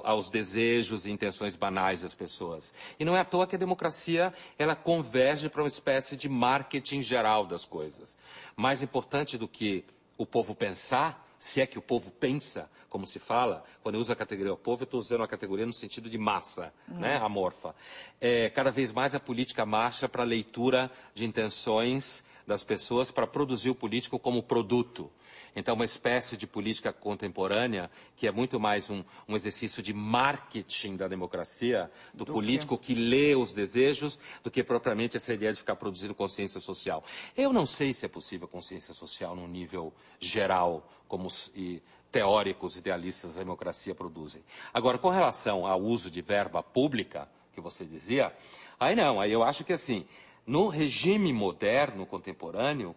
aos 0.05 0.29
desejos 0.29 1.07
e 1.07 1.11
intenções 1.11 1.57
banais 1.57 2.03
das 2.03 2.15
pessoas. 2.15 2.75
E 2.99 3.05
não 3.05 3.17
é 3.17 3.21
à 3.21 3.25
toa 3.25 3.47
que 3.47 3.57
a 3.57 3.59
democracia 3.59 4.33
ela 4.59 4.77
converge 4.77 5.49
para 5.49 5.63
uma 5.63 5.69
espécie 5.69 6.17
de 6.17 6.29
marketing 6.29 7.03
geral 7.03 7.47
das 7.47 7.65
coisas. 7.65 8.17
Mais 8.55 8.83
importante 8.83 9.39
do 9.39 9.49
que 9.49 9.85
o 10.19 10.27
povo 10.27 10.55
pensar, 10.55 11.27
se 11.39 11.61
é 11.61 11.67
que 11.67 11.79
o 11.79 11.83
povo 11.83 12.11
pensa, 12.11 12.69
como 12.89 13.07
se 13.07 13.19
fala, 13.19 13.65
quando 13.83 13.95
eu 13.95 14.01
uso 14.01 14.13
a 14.13 14.17
categoria 14.17 14.55
povo, 14.57 14.83
eu 14.83 14.85
estou 14.85 14.99
usando 14.99 15.23
a 15.23 15.29
categoria 15.29 15.65
no 15.65 15.73
sentido 15.73 16.11
de 16.11 16.19
massa, 16.19 16.75
né, 16.89 17.17
amorfa. 17.17 17.75
É, 18.21 18.51
cada 18.51 18.71
vez 18.71 18.93
mais 18.93 19.15
a 19.15 19.21
política 19.21 19.65
marcha 19.65 20.09
para 20.09 20.23
a 20.23 20.27
leitura 20.27 20.91
de 21.15 21.25
intenções 21.25 22.25
das 22.47 22.65
pessoas 22.65 23.11
para 23.11 23.27
produzir 23.27 23.71
o 23.71 23.75
político 23.75 24.19
como 24.19 24.43
produto. 24.43 25.11
Então, 25.55 25.75
uma 25.75 25.85
espécie 25.85 26.37
de 26.37 26.47
política 26.47 26.93
contemporânea 26.93 27.91
que 28.17 28.27
é 28.27 28.33
muito 28.33 28.61
mais 28.61 28.91
um, 28.91 29.03
um 29.27 29.35
exercício 29.35 29.83
de 29.83 29.93
marketing 29.93 30.97
da 30.97 31.09
democracia, 31.09 31.91
do, 32.13 32.25
Do 32.25 32.33
político 32.33 32.79
que 32.79 32.95
lê 32.95 33.35
os 33.35 33.53
desejos, 33.53 34.19
do 34.43 34.51
que 34.51 34.63
propriamente 34.63 35.17
essa 35.17 35.33
ideia 35.33 35.53
de 35.53 35.59
ficar 35.59 35.77
produzindo 35.77 36.15
consciência 36.15 36.61
social. 36.61 37.05
Eu 37.37 37.53
não 37.53 37.67
sei 37.67 37.93
se 37.93 38.07
é 38.07 38.09
possível 38.09 38.47
consciência 38.47 38.95
social 38.95 39.35
num 39.35 39.49
nível 39.49 39.93
geral, 40.21 40.89
como 41.07 41.29
e 41.55 41.83
teóricos 42.11 42.77
idealistas 42.77 43.35
da 43.35 43.41
democracia 43.41 43.95
produzem. 43.95 44.43
Agora, 44.73 44.99
com 44.99 45.11
relação 45.11 45.67
ao 45.67 45.81
uso 45.81 46.11
de 46.11 46.23
verba 46.23 46.63
pública, 46.63 47.29
que 47.53 47.61
você 47.61 47.85
dizia, 47.85 48.33
aí 48.79 48.95
não, 48.95 49.21
aí 49.21 49.33
eu 49.33 49.43
acho 49.43 49.65
que 49.65 49.73
assim, 49.73 50.07
no 50.47 50.69
regime 50.69 51.33
moderno, 51.33 52.07
contemporâneo, 52.07 52.95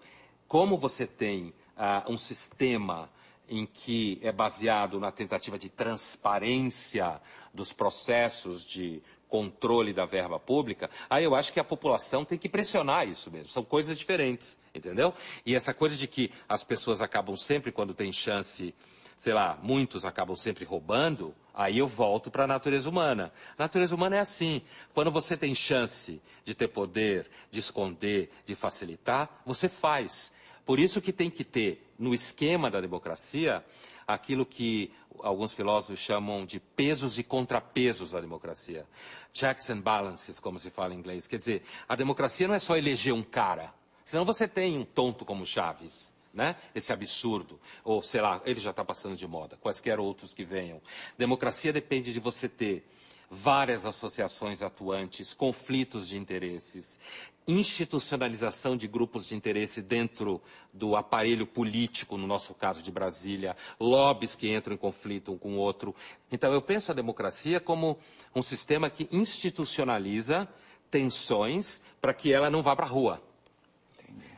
como 0.47 0.77
você 0.77 1.05
tem 1.05 1.53
ah, 1.83 2.03
um 2.07 2.15
sistema 2.15 3.09
em 3.49 3.65
que 3.65 4.19
é 4.21 4.31
baseado 4.31 4.99
na 4.99 5.11
tentativa 5.11 5.57
de 5.57 5.67
transparência 5.67 7.19
dos 7.51 7.73
processos 7.73 8.63
de 8.63 9.01
controle 9.27 9.91
da 9.91 10.05
verba 10.05 10.39
pública, 10.39 10.91
aí 11.09 11.23
eu 11.23 11.33
acho 11.33 11.51
que 11.51 11.59
a 11.59 11.63
população 11.63 12.23
tem 12.23 12.37
que 12.37 12.47
pressionar 12.47 13.07
isso 13.07 13.31
mesmo. 13.31 13.47
São 13.47 13.63
coisas 13.63 13.97
diferentes, 13.97 14.59
entendeu? 14.75 15.11
E 15.43 15.55
essa 15.55 15.73
coisa 15.73 15.97
de 15.97 16.07
que 16.07 16.31
as 16.47 16.63
pessoas 16.63 17.01
acabam 17.01 17.35
sempre, 17.35 17.71
quando 17.71 17.95
tem 17.95 18.13
chance, 18.13 18.75
sei 19.15 19.33
lá, 19.33 19.57
muitos 19.63 20.05
acabam 20.05 20.35
sempre 20.35 20.63
roubando, 20.63 21.33
aí 21.51 21.79
eu 21.79 21.87
volto 21.87 22.29
para 22.29 22.43
a 22.43 22.47
natureza 22.47 22.87
humana. 22.87 23.33
A 23.57 23.63
natureza 23.63 23.95
humana 23.95 24.17
é 24.17 24.19
assim. 24.19 24.61
Quando 24.93 25.09
você 25.09 25.35
tem 25.35 25.55
chance 25.55 26.21
de 26.45 26.53
ter 26.53 26.67
poder, 26.67 27.27
de 27.49 27.59
esconder, 27.59 28.29
de 28.45 28.53
facilitar, 28.53 29.41
você 29.45 29.67
faz. 29.67 30.31
Por 30.71 30.79
isso 30.79 31.01
que 31.01 31.11
tem 31.11 31.29
que 31.29 31.43
ter, 31.43 31.85
no 31.99 32.13
esquema 32.13 32.71
da 32.71 32.79
democracia, 32.79 33.61
aquilo 34.07 34.45
que 34.45 34.89
alguns 35.19 35.51
filósofos 35.51 35.99
chamam 35.99 36.45
de 36.45 36.61
pesos 36.61 37.19
e 37.19 37.23
contrapesos 37.23 38.11
da 38.11 38.21
democracia. 38.21 38.85
Checks 39.33 39.69
and 39.69 39.81
balances, 39.81 40.39
como 40.39 40.57
se 40.57 40.69
fala 40.69 40.93
em 40.93 40.97
inglês. 40.97 41.27
Quer 41.27 41.39
dizer, 41.39 41.63
a 41.89 41.93
democracia 41.93 42.47
não 42.47 42.55
é 42.55 42.57
só 42.57 42.77
eleger 42.77 43.13
um 43.13 43.21
cara. 43.21 43.73
Senão 44.05 44.23
você 44.23 44.47
tem 44.47 44.77
um 44.77 44.85
tonto 44.85 45.25
como 45.25 45.45
Chaves. 45.45 46.15
Né? 46.33 46.55
Esse 46.73 46.93
absurdo, 46.93 47.59
ou 47.83 48.01
sei 48.01 48.21
lá, 48.21 48.41
ele 48.45 48.61
já 48.61 48.69
está 48.69 48.85
passando 48.85 49.17
de 49.17 49.27
moda, 49.27 49.57
quaisquer 49.57 49.99
outros 49.99 50.33
que 50.33 50.45
venham. 50.45 50.81
Democracia 51.17 51.73
depende 51.73 52.13
de 52.13 52.19
você 52.21 52.47
ter 52.47 52.89
várias 53.33 53.85
associações 53.85 54.61
atuantes, 54.61 55.33
conflitos 55.33 56.05
de 56.05 56.17
interesses, 56.17 56.99
institucionalização 57.47 58.75
de 58.75 58.89
grupos 58.89 59.25
de 59.25 59.35
interesse 59.35 59.81
dentro 59.81 60.41
do 60.73 60.97
aparelho 60.97 61.47
político, 61.47 62.17
no 62.17 62.27
nosso 62.27 62.53
caso 62.53 62.83
de 62.83 62.91
Brasília, 62.91 63.55
lobbies 63.79 64.35
que 64.35 64.53
entram 64.53 64.75
em 64.75 64.77
conflito 64.77 65.31
um 65.31 65.37
com 65.37 65.53
o 65.53 65.57
outro. 65.57 65.95
Então, 66.29 66.51
eu 66.51 66.61
penso 66.61 66.91
a 66.91 66.95
democracia 66.95 67.61
como 67.61 67.97
um 68.35 68.41
sistema 68.41 68.89
que 68.89 69.07
institucionaliza 69.09 70.45
tensões 70.91 71.81
para 72.01 72.13
que 72.13 72.33
ela 72.33 72.49
não 72.49 72.61
vá 72.61 72.75
para 72.75 72.85
a 72.85 72.89
rua. 72.89 73.23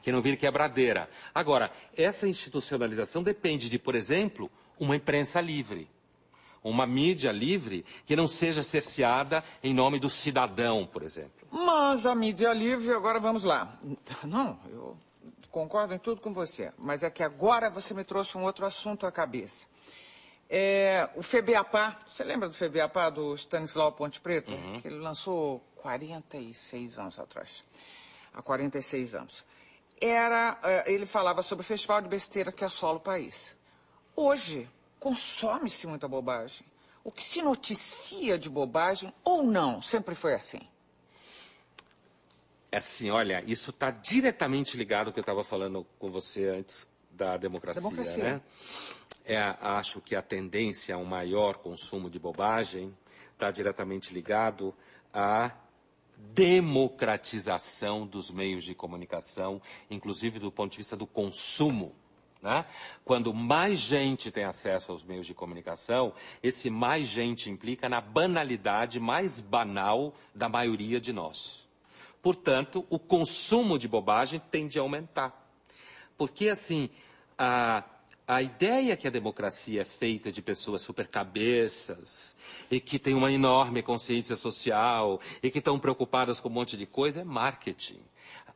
Que 0.03 0.11
não 0.11 0.21
vire 0.21 0.37
quebradeira. 0.37 1.09
Agora, 1.33 1.71
essa 1.97 2.27
institucionalização 2.27 3.23
depende 3.23 3.71
de, 3.71 3.79
por 3.79 3.95
exemplo, 3.95 4.51
uma 4.79 4.95
imprensa 4.95 5.41
livre 5.41 5.89
uma 6.63 6.85
mídia 6.85 7.31
livre 7.31 7.85
que 8.05 8.15
não 8.15 8.27
seja 8.27 8.63
cerceada 8.63 9.43
em 9.61 9.73
nome 9.73 9.99
do 9.99 10.09
cidadão, 10.09 10.85
por 10.85 11.03
exemplo. 11.03 11.47
Mas 11.51 12.05
a 12.05 12.15
mídia 12.15 12.53
livre, 12.53 12.93
agora 12.93 13.19
vamos 13.19 13.43
lá. 13.43 13.77
Não, 14.23 14.57
eu 14.69 14.97
concordo 15.51 15.93
em 15.93 15.99
tudo 15.99 16.21
com 16.21 16.33
você, 16.33 16.71
mas 16.77 17.03
é 17.03 17.09
que 17.09 17.21
agora 17.21 17.69
você 17.69 17.93
me 17.93 18.03
trouxe 18.03 18.37
um 18.37 18.43
outro 18.43 18.65
assunto 18.65 19.05
à 19.05 19.11
cabeça. 19.11 19.67
É, 20.49 21.09
o 21.15 21.23
FEBEAPA, 21.23 21.95
você 22.05 22.23
lembra 22.23 22.47
do 22.47 22.53
FEBEAPA 22.53 23.09
do 23.09 23.33
Stanislau 23.35 23.91
Ponte 23.91 24.19
Preta? 24.19 24.53
Que 24.81 24.87
ele 24.87 24.99
lançou 24.99 25.61
46 25.77 26.99
anos 26.99 27.19
atrás. 27.19 27.63
Há 28.33 28.41
46 28.41 29.15
anos. 29.15 29.45
Era, 29.99 30.59
é, 30.63 30.91
ele 30.91 31.05
falava 31.05 31.41
sobre 31.41 31.63
o 31.63 31.65
festival 31.65 32.01
de 32.01 32.09
besteira 32.09 32.51
que 32.51 32.63
assola 32.63 32.97
o 32.97 33.01
país. 33.01 33.55
Hoje, 34.15 34.69
consome-se 35.03 35.85
muita 35.85 36.07
bobagem. 36.07 36.65
O 37.03 37.11
que 37.11 37.21
se 37.21 37.41
noticia 37.41 38.39
de 38.39 38.49
bobagem 38.49 39.13
ou 39.21 39.43
não, 39.43 39.81
sempre 39.81 40.15
foi 40.15 40.33
assim. 40.33 40.61
É 42.71 42.77
assim, 42.77 43.09
olha, 43.09 43.43
isso 43.45 43.71
está 43.71 43.91
diretamente 43.91 44.77
ligado 44.77 45.07
ao 45.07 45.13
que 45.13 45.19
eu 45.19 45.23
estava 45.23 45.43
falando 45.43 45.85
com 45.99 46.09
você 46.09 46.47
antes 46.47 46.89
da 47.11 47.35
democracia, 47.35 47.81
Democracia. 47.81 48.23
né? 48.23 48.41
É, 49.25 49.37
acho 49.59 49.99
que 49.99 50.15
a 50.15 50.21
tendência 50.21 50.95
a 50.95 50.97
um 50.97 51.03
maior 51.03 51.57
consumo 51.57 52.09
de 52.09 52.17
bobagem 52.17 52.97
está 53.33 53.51
diretamente 53.51 54.13
ligado 54.13 54.73
à 55.13 55.51
democratização 56.17 58.07
dos 58.07 58.31
meios 58.31 58.63
de 58.63 58.73
comunicação, 58.73 59.61
inclusive 59.89 60.39
do 60.39 60.49
ponto 60.49 60.71
de 60.71 60.77
vista 60.77 60.95
do 60.95 61.05
consumo. 61.05 61.93
Né? 62.43 62.65
Quando 63.05 63.33
mais 63.33 63.79
gente 63.79 64.29
tem 64.29 64.43
acesso 64.43 64.91
aos 64.91 65.01
meios 65.01 65.25
de 65.25 65.33
comunicação, 65.33 66.13
esse 66.43 66.69
mais 66.69 67.07
gente 67.07 67.49
implica 67.49 67.87
na 67.87 68.01
banalidade 68.01 68.99
mais 68.99 69.39
banal 69.39 70.13
da 70.35 70.49
maioria 70.49 70.99
de 70.99 71.13
nós. 71.13 71.65
Portanto, 72.21 72.85
o 72.89 72.99
consumo 72.99 73.79
de 73.79 73.87
bobagem 73.87 74.41
tende 74.51 74.77
a 74.77 74.81
aumentar. 74.81 75.33
Porque, 76.17 76.49
assim, 76.49 76.89
a, 77.37 77.81
a 78.27 78.41
ideia 78.41 78.97
que 78.97 79.07
a 79.07 79.11
democracia 79.11 79.81
é 79.81 79.85
feita 79.85 80.29
de 80.29 80.41
pessoas 80.41 80.81
supercabeças 80.81 82.35
e 82.69 82.77
que 82.81 82.99
têm 82.99 83.13
uma 83.13 83.31
enorme 83.31 83.81
consciência 83.81 84.35
social 84.35 85.21
e 85.41 85.49
que 85.49 85.59
estão 85.59 85.79
preocupadas 85.79 86.41
com 86.41 86.49
um 86.49 86.53
monte 86.53 86.75
de 86.75 86.85
coisa 86.85 87.21
é 87.21 87.23
marketing. 87.23 88.01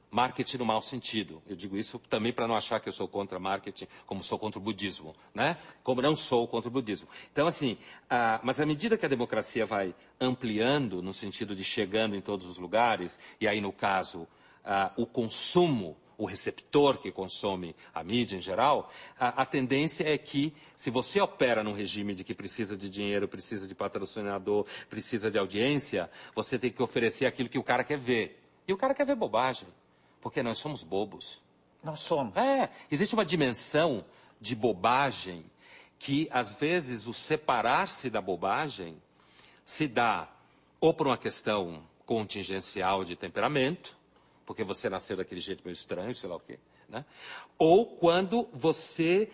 Marketing 0.09 0.57
no 0.57 0.65
mau 0.65 0.81
sentido. 0.81 1.41
Eu 1.45 1.55
digo 1.55 1.75
isso 1.77 1.99
também 2.09 2.31
para 2.31 2.47
não 2.47 2.55
achar 2.55 2.79
que 2.79 2.87
eu 2.87 2.93
sou 2.93 3.07
contra 3.07 3.39
marketing, 3.39 3.87
como 4.05 4.23
sou 4.23 4.39
contra 4.39 4.57
o 4.57 4.61
budismo, 4.61 5.13
né? 5.33 5.57
Como 5.83 6.01
não 6.01 6.15
sou 6.15 6.47
contra 6.47 6.69
o 6.69 6.71
budismo. 6.71 7.09
Então, 7.31 7.45
assim, 7.45 7.77
ah, 8.09 8.39
mas 8.41 8.61
à 8.61 8.65
medida 8.65 8.97
que 8.97 9.05
a 9.05 9.09
democracia 9.09 9.65
vai 9.65 9.93
ampliando, 10.19 11.01
no 11.01 11.13
sentido 11.13 11.53
de 11.53 11.63
chegando 11.63 12.15
em 12.15 12.21
todos 12.21 12.45
os 12.45 12.57
lugares, 12.57 13.19
e 13.39 13.47
aí, 13.47 13.59
no 13.59 13.73
caso, 13.73 14.25
ah, 14.63 14.93
o 14.95 15.05
consumo, 15.05 15.97
o 16.17 16.25
receptor 16.25 16.97
que 16.97 17.11
consome 17.11 17.75
a 17.93 18.01
mídia 18.01 18.37
em 18.37 18.41
geral, 18.41 18.89
a, 19.19 19.41
a 19.41 19.45
tendência 19.45 20.07
é 20.07 20.17
que, 20.17 20.53
se 20.73 20.89
você 20.89 21.19
opera 21.19 21.63
num 21.63 21.73
regime 21.73 22.15
de 22.15 22.23
que 22.23 22.33
precisa 22.33 22.77
de 22.77 22.89
dinheiro, 22.89 23.27
precisa 23.27 23.67
de 23.67 23.75
patrocinador, 23.75 24.65
precisa 24.89 25.29
de 25.29 25.37
audiência, 25.37 26.09
você 26.33 26.57
tem 26.57 26.71
que 26.71 26.81
oferecer 26.81 27.25
aquilo 27.25 27.49
que 27.49 27.59
o 27.59 27.63
cara 27.63 27.83
quer 27.83 27.99
ver. 27.99 28.41
E 28.65 28.73
o 28.73 28.77
cara 28.77 28.93
quer 28.93 29.05
ver 29.05 29.15
bobagem. 29.15 29.67
Porque 30.27 30.43
nós 30.43 30.57
somos 30.57 30.83
bobos. 30.83 31.41
Nós 31.81 32.01
somos. 32.01 32.35
É, 32.35 32.69
existe 32.91 33.15
uma 33.15 33.23
dimensão 33.23 34.03
de 34.41 34.57
bobagem 34.57 35.45
que, 35.97 36.27
às 36.33 36.53
vezes, 36.53 37.07
o 37.07 37.13
separar-se 37.13 38.09
da 38.09 38.19
bobagem 38.19 39.01
se 39.63 39.87
dá 39.87 40.27
ou 40.81 40.93
por 40.93 41.07
uma 41.07 41.17
questão 41.17 41.81
contingencial 42.05 43.05
de 43.05 43.15
temperamento, 43.15 43.97
porque 44.45 44.65
você 44.65 44.89
nasceu 44.89 45.15
daquele 45.15 45.39
jeito 45.39 45.61
meio 45.63 45.71
estranho, 45.71 46.13
sei 46.13 46.29
lá 46.29 46.35
o 46.35 46.41
quê, 46.41 46.59
né? 46.89 47.05
ou 47.57 47.85
quando 47.85 48.49
você, 48.51 49.31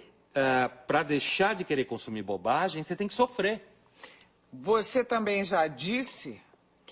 para 0.85 1.01
deixar 1.01 1.55
de 1.55 1.63
querer 1.63 1.85
consumir 1.85 2.21
bobagem, 2.21 2.83
você 2.83 2.95
tem 2.95 3.07
que 3.07 3.15
sofrer. 3.15 3.67
Você 4.51 5.03
também 5.03 5.43
já 5.43 5.65
disse 5.65 6.39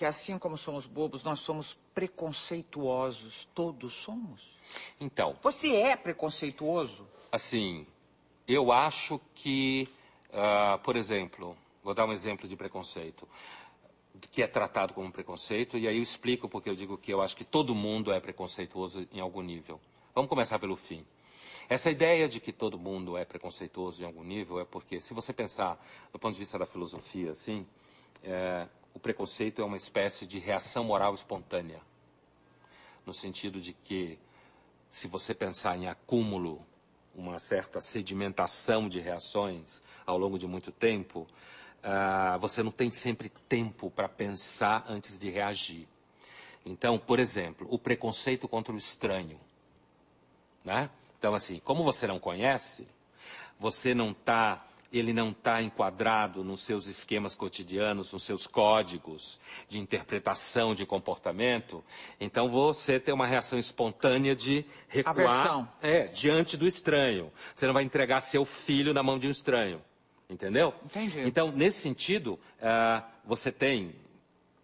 que 0.02 0.06
assim 0.06 0.36
como 0.36 0.56
somos 0.56 0.84
bobos, 0.84 1.22
nós 1.22 1.38
somos 1.38 1.78
preconceituosos. 1.94 3.48
Todos 3.54 3.92
somos. 3.92 4.52
Então, 4.98 5.36
Você 5.40 5.76
é 5.76 5.94
preconceituoso? 5.94 7.06
assim, 7.30 7.86
eu 8.48 8.72
acho 8.72 9.20
que, 9.32 9.88
ah, 10.32 10.80
por 10.82 10.96
exemplo, 10.96 11.56
vou 11.84 11.94
dar 11.94 12.04
um 12.04 12.10
exemplo 12.12 12.48
de 12.48 12.56
preconceito, 12.56 13.28
que 14.32 14.42
é 14.42 14.48
tratado 14.48 14.92
como 14.92 15.12
preconceito, 15.12 15.78
e 15.78 15.86
aí 15.86 15.96
eu 15.96 16.02
explico 16.02 16.48
porque 16.48 16.68
eu 16.68 16.74
digo 16.74 16.98
que 16.98 17.12
eu 17.12 17.22
acho 17.22 17.36
que 17.36 17.44
todo 17.44 17.72
mundo 17.72 18.12
é 18.12 18.18
preconceituoso 18.18 19.06
em 19.12 19.20
algum 19.20 19.40
nível. 19.40 19.80
Vamos 20.12 20.28
começar 20.28 20.58
pelo 20.58 20.74
fim. 20.74 21.06
Essa 21.68 21.92
ideia 21.92 22.28
de 22.28 22.40
que 22.40 22.50
todo 22.52 22.76
mundo 22.76 23.16
é 23.16 23.24
preconceituoso 23.24 24.02
em 24.02 24.04
algum 24.04 24.24
nível 24.24 24.58
é 24.58 24.64
porque, 24.64 25.00
se 25.00 25.14
você 25.14 25.32
pensar 25.32 25.80
do 26.12 26.18
ponto 26.18 26.32
de 26.34 26.40
vista 26.40 26.58
da 26.58 26.66
filosofia, 26.66 27.30
assim, 27.30 27.64
é, 28.24 28.66
o 28.94 28.98
preconceito 28.98 29.62
é 29.62 29.64
uma 29.64 29.76
espécie 29.76 30.26
de 30.26 30.38
reação 30.38 30.84
moral 30.84 31.14
espontânea. 31.14 31.80
No 33.04 33.12
sentido 33.12 33.60
de 33.60 33.72
que, 33.72 34.18
se 34.90 35.08
você 35.08 35.34
pensar 35.34 35.76
em 35.76 35.88
acúmulo 35.88 36.64
uma 37.14 37.38
certa 37.38 37.80
sedimentação 37.80 38.88
de 38.88 39.00
reações 39.00 39.82
ao 40.06 40.16
longo 40.16 40.38
de 40.38 40.46
muito 40.46 40.70
tempo, 40.72 41.26
ah, 41.82 42.38
você 42.38 42.62
não 42.62 42.70
tem 42.70 42.90
sempre 42.90 43.28
tempo 43.48 43.90
para 43.90 44.08
pensar 44.08 44.84
antes 44.88 45.18
de 45.18 45.28
reagir. 45.28 45.88
Então, 46.64 46.98
por 46.98 47.18
exemplo, 47.18 47.66
o 47.70 47.78
preconceito 47.78 48.48
contra 48.48 48.72
o 48.72 48.78
estranho. 48.78 49.38
Né? 50.64 50.88
Então, 51.18 51.34
assim, 51.34 51.60
como 51.60 51.82
você 51.82 52.06
não 52.06 52.18
conhece, 52.18 52.86
você 53.58 53.94
não 53.94 54.12
está 54.12 54.64
ele 54.92 55.12
não 55.12 55.30
está 55.30 55.62
enquadrado 55.62 56.44
nos 56.44 56.60
seus 56.62 56.86
esquemas 56.86 57.34
cotidianos, 57.34 58.12
nos 58.12 58.22
seus 58.22 58.46
códigos 58.46 59.40
de 59.68 59.78
interpretação 59.78 60.74
de 60.74 60.84
comportamento, 60.86 61.82
então 62.20 62.48
você 62.50 63.00
tem 63.00 63.14
uma 63.14 63.26
reação 63.26 63.58
espontânea 63.58 64.36
de 64.36 64.64
recuar 64.88 65.16
Aversão. 65.28 65.68
é, 65.80 66.04
diante 66.04 66.56
do 66.56 66.66
estranho. 66.66 67.32
Você 67.54 67.66
não 67.66 67.74
vai 67.74 67.82
entregar 67.84 68.20
seu 68.20 68.44
filho 68.44 68.92
na 68.92 69.02
mão 69.02 69.18
de 69.18 69.26
um 69.26 69.30
estranho. 69.30 69.82
Entendeu? 70.30 70.72
Entendi. 70.84 71.20
Então, 71.20 71.52
nesse 71.52 71.80
sentido, 71.80 72.38
ah, 72.60 73.04
você 73.24 73.52
tem 73.52 73.94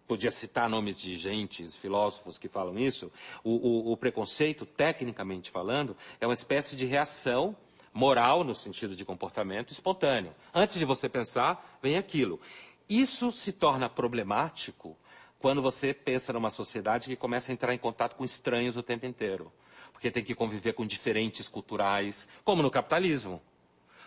podia 0.07 0.31
citar 0.31 0.67
nomes 0.67 0.99
de 0.99 1.15
gentes, 1.15 1.75
filósofos 1.75 2.39
que 2.39 2.47
falam 2.47 2.79
isso, 2.79 3.11
o, 3.43 3.51
o- 3.51 3.91
o 3.91 3.95
preconceito, 3.95 4.65
tecnicamente 4.65 5.51
falando, 5.51 5.95
é 6.19 6.25
uma 6.25 6.33
espécie 6.33 6.75
de 6.75 6.87
reação 6.87 7.55
moral, 7.99 8.45
no 8.45 8.55
sentido 8.55 8.95
de 8.95 9.03
comportamento, 9.03 9.71
espontâneo. 9.71 10.33
Antes 10.53 10.79
de 10.79 10.85
você 10.85 11.09
pensar, 11.09 11.77
vem 11.83 11.97
aquilo. 11.97 12.39
Isso 12.87 13.29
se 13.29 13.51
torna 13.51 13.89
problemático 13.89 14.97
quando 15.37 15.61
você 15.61 15.93
pensa 15.93 16.31
numa 16.31 16.49
sociedade 16.49 17.09
que 17.09 17.15
começa 17.17 17.51
a 17.51 17.53
entrar 17.53 17.73
em 17.73 17.77
contato 17.77 18.15
com 18.15 18.23
estranhos 18.23 18.77
o 18.77 18.81
tempo 18.81 19.05
inteiro. 19.05 19.51
Porque 19.91 20.09
tem 20.09 20.23
que 20.23 20.33
conviver 20.33 20.73
com 20.73 20.85
diferentes 20.85 21.49
culturais, 21.49 22.27
como 22.43 22.63
no 22.63 22.71
capitalismo. 22.71 23.41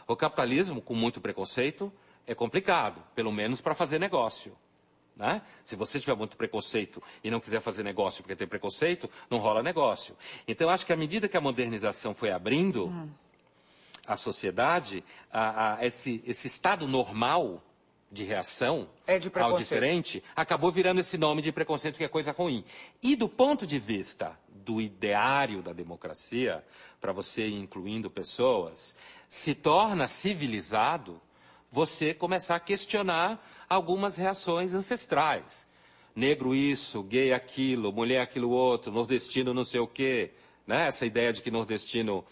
O 0.07 0.17
capitalismo, 0.17 0.81
com 0.81 0.95
muito 0.95 1.21
preconceito, 1.21 1.93
é 2.27 2.35
complicado, 2.35 3.05
pelo 3.15 3.31
menos 3.31 3.61
para 3.61 3.75
fazer 3.75 3.99
negócio. 3.99 4.57
Né? 5.15 5.43
Se 5.67 5.77
você 5.77 6.01
tiver 6.01 6.17
muito 6.17 6.39
preconceito 6.39 7.03
e 7.23 7.31
não 7.31 7.41
quiser 7.41 7.61
fazer 7.61 7.83
negócio 7.83 8.23
porque 8.23 8.35
tem 8.35 8.49
preconceito, 8.49 9.11
não 9.29 9.37
rola 9.37 9.63
negócio. 9.63 10.17
Então, 10.49 10.71
acho 10.71 10.87
que 10.87 10.95
à 10.95 10.97
medida 10.97 11.29
que 11.29 11.37
a 11.37 11.41
modernização 11.43 12.15
foi 12.15 12.31
abrindo 12.31 12.91
a 14.07 14.17
sociedade, 14.17 15.05
a- 15.33 15.75
a- 15.77 15.87
esse, 15.87 16.23
esse 16.27 16.47
estado 16.47 16.87
normal 16.89 17.63
de 18.11 18.25
reação 18.25 18.89
É 19.07 19.19
de 19.19 19.31
ao 19.35 19.57
diferente 19.57 20.23
acabou 20.37 20.71
virando 20.71 21.01
esse 21.01 21.17
nome 21.17 21.41
de 21.41 21.51
preconceito 21.51 21.97
que 21.97 22.05
é 22.05 22.09
coisa 22.09 22.31
ruim. 22.33 22.63
E 23.03 23.17
do 23.17 23.29
ponto 23.29 23.67
de 23.67 23.79
vista 23.79 24.39
do 24.49 24.81
ideário 24.81 25.63
da 25.63 25.73
democracia, 25.73 26.63
para 27.01 27.13
você 27.13 27.49
incluindo 27.49 28.11
pessoas, 28.11 28.95
se 29.29 29.55
torna 29.55 30.07
civilizado 30.07 31.21
você 31.71 32.13
começar 32.13 32.57
a 32.57 32.61
questionar 32.61 33.43
algumas 33.67 34.15
reações 34.15 34.75
ancestrais. 34.75 35.67
Negro 36.15 36.55
isso, 36.55 37.03
gay 37.03 37.33
aquilo, 37.33 37.91
mulher 37.91 38.21
aquilo 38.21 38.51
outro, 38.51 38.93
nordestino 38.93 39.55
não 39.55 39.65
sei 39.65 39.81
o 39.81 39.87
quê. 39.87 40.33
Né? 40.67 40.87
Essa 40.87 41.07
ideia 41.07 41.33
de 41.33 41.41
que 41.41 41.51
nordestino, 41.51 42.23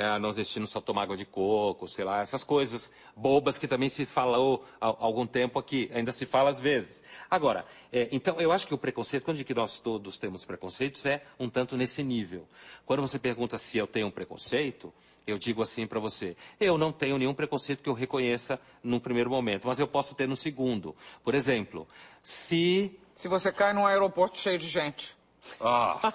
eh, 0.00 0.18
nordestino 0.18 0.66
só 0.66 0.80
toma 0.80 1.02
água 1.02 1.14
de 1.14 1.26
coco, 1.26 1.86
sei 1.86 2.06
lá, 2.06 2.22
essas 2.22 2.42
coisas 2.42 2.90
bobas 3.14 3.58
que 3.58 3.68
também 3.68 3.90
se 3.90 4.06
falou 4.06 4.64
há 4.80 4.88
há 4.88 4.96
algum 4.98 5.26
tempo 5.26 5.58
aqui, 5.58 5.90
ainda 5.92 6.10
se 6.10 6.24
fala 6.24 6.48
às 6.48 6.58
vezes. 6.58 7.04
Agora, 7.30 7.66
eh, 7.92 8.08
então 8.10 8.40
eu 8.40 8.50
acho 8.50 8.66
que 8.66 8.72
o 8.72 8.78
preconceito, 8.78 9.24
quando 9.24 9.36
digo 9.36 9.46
que 9.46 9.54
nós 9.54 9.78
todos 9.78 10.16
temos 10.16 10.42
preconceitos, 10.46 11.04
é 11.04 11.22
um 11.38 11.50
tanto 11.50 11.76
nesse 11.76 12.02
nível. 12.02 12.48
Quando 12.86 13.02
você 13.02 13.18
pergunta 13.18 13.58
se 13.58 13.76
eu 13.76 13.86
tenho 13.86 14.06
um 14.06 14.10
preconceito, 14.10 14.90
eu 15.26 15.36
digo 15.38 15.60
assim 15.60 15.86
para 15.86 16.00
você, 16.00 16.34
eu 16.58 16.78
não 16.78 16.90
tenho 16.92 17.18
nenhum 17.18 17.34
preconceito 17.34 17.82
que 17.82 17.88
eu 17.88 17.92
reconheça 17.92 18.58
no 18.82 18.98
primeiro 19.02 19.28
momento, 19.28 19.68
mas 19.68 19.78
eu 19.78 19.86
posso 19.86 20.14
ter 20.14 20.26
no 20.26 20.34
segundo. 20.34 20.96
Por 21.22 21.34
exemplo, 21.34 21.86
se 22.22 22.98
Se 23.14 23.28
você 23.28 23.52
cai 23.52 23.74
num 23.74 23.86
aeroporto 23.86 24.38
cheio 24.38 24.58
de 24.58 24.66
gente. 24.66 25.14
ah. 25.60 26.10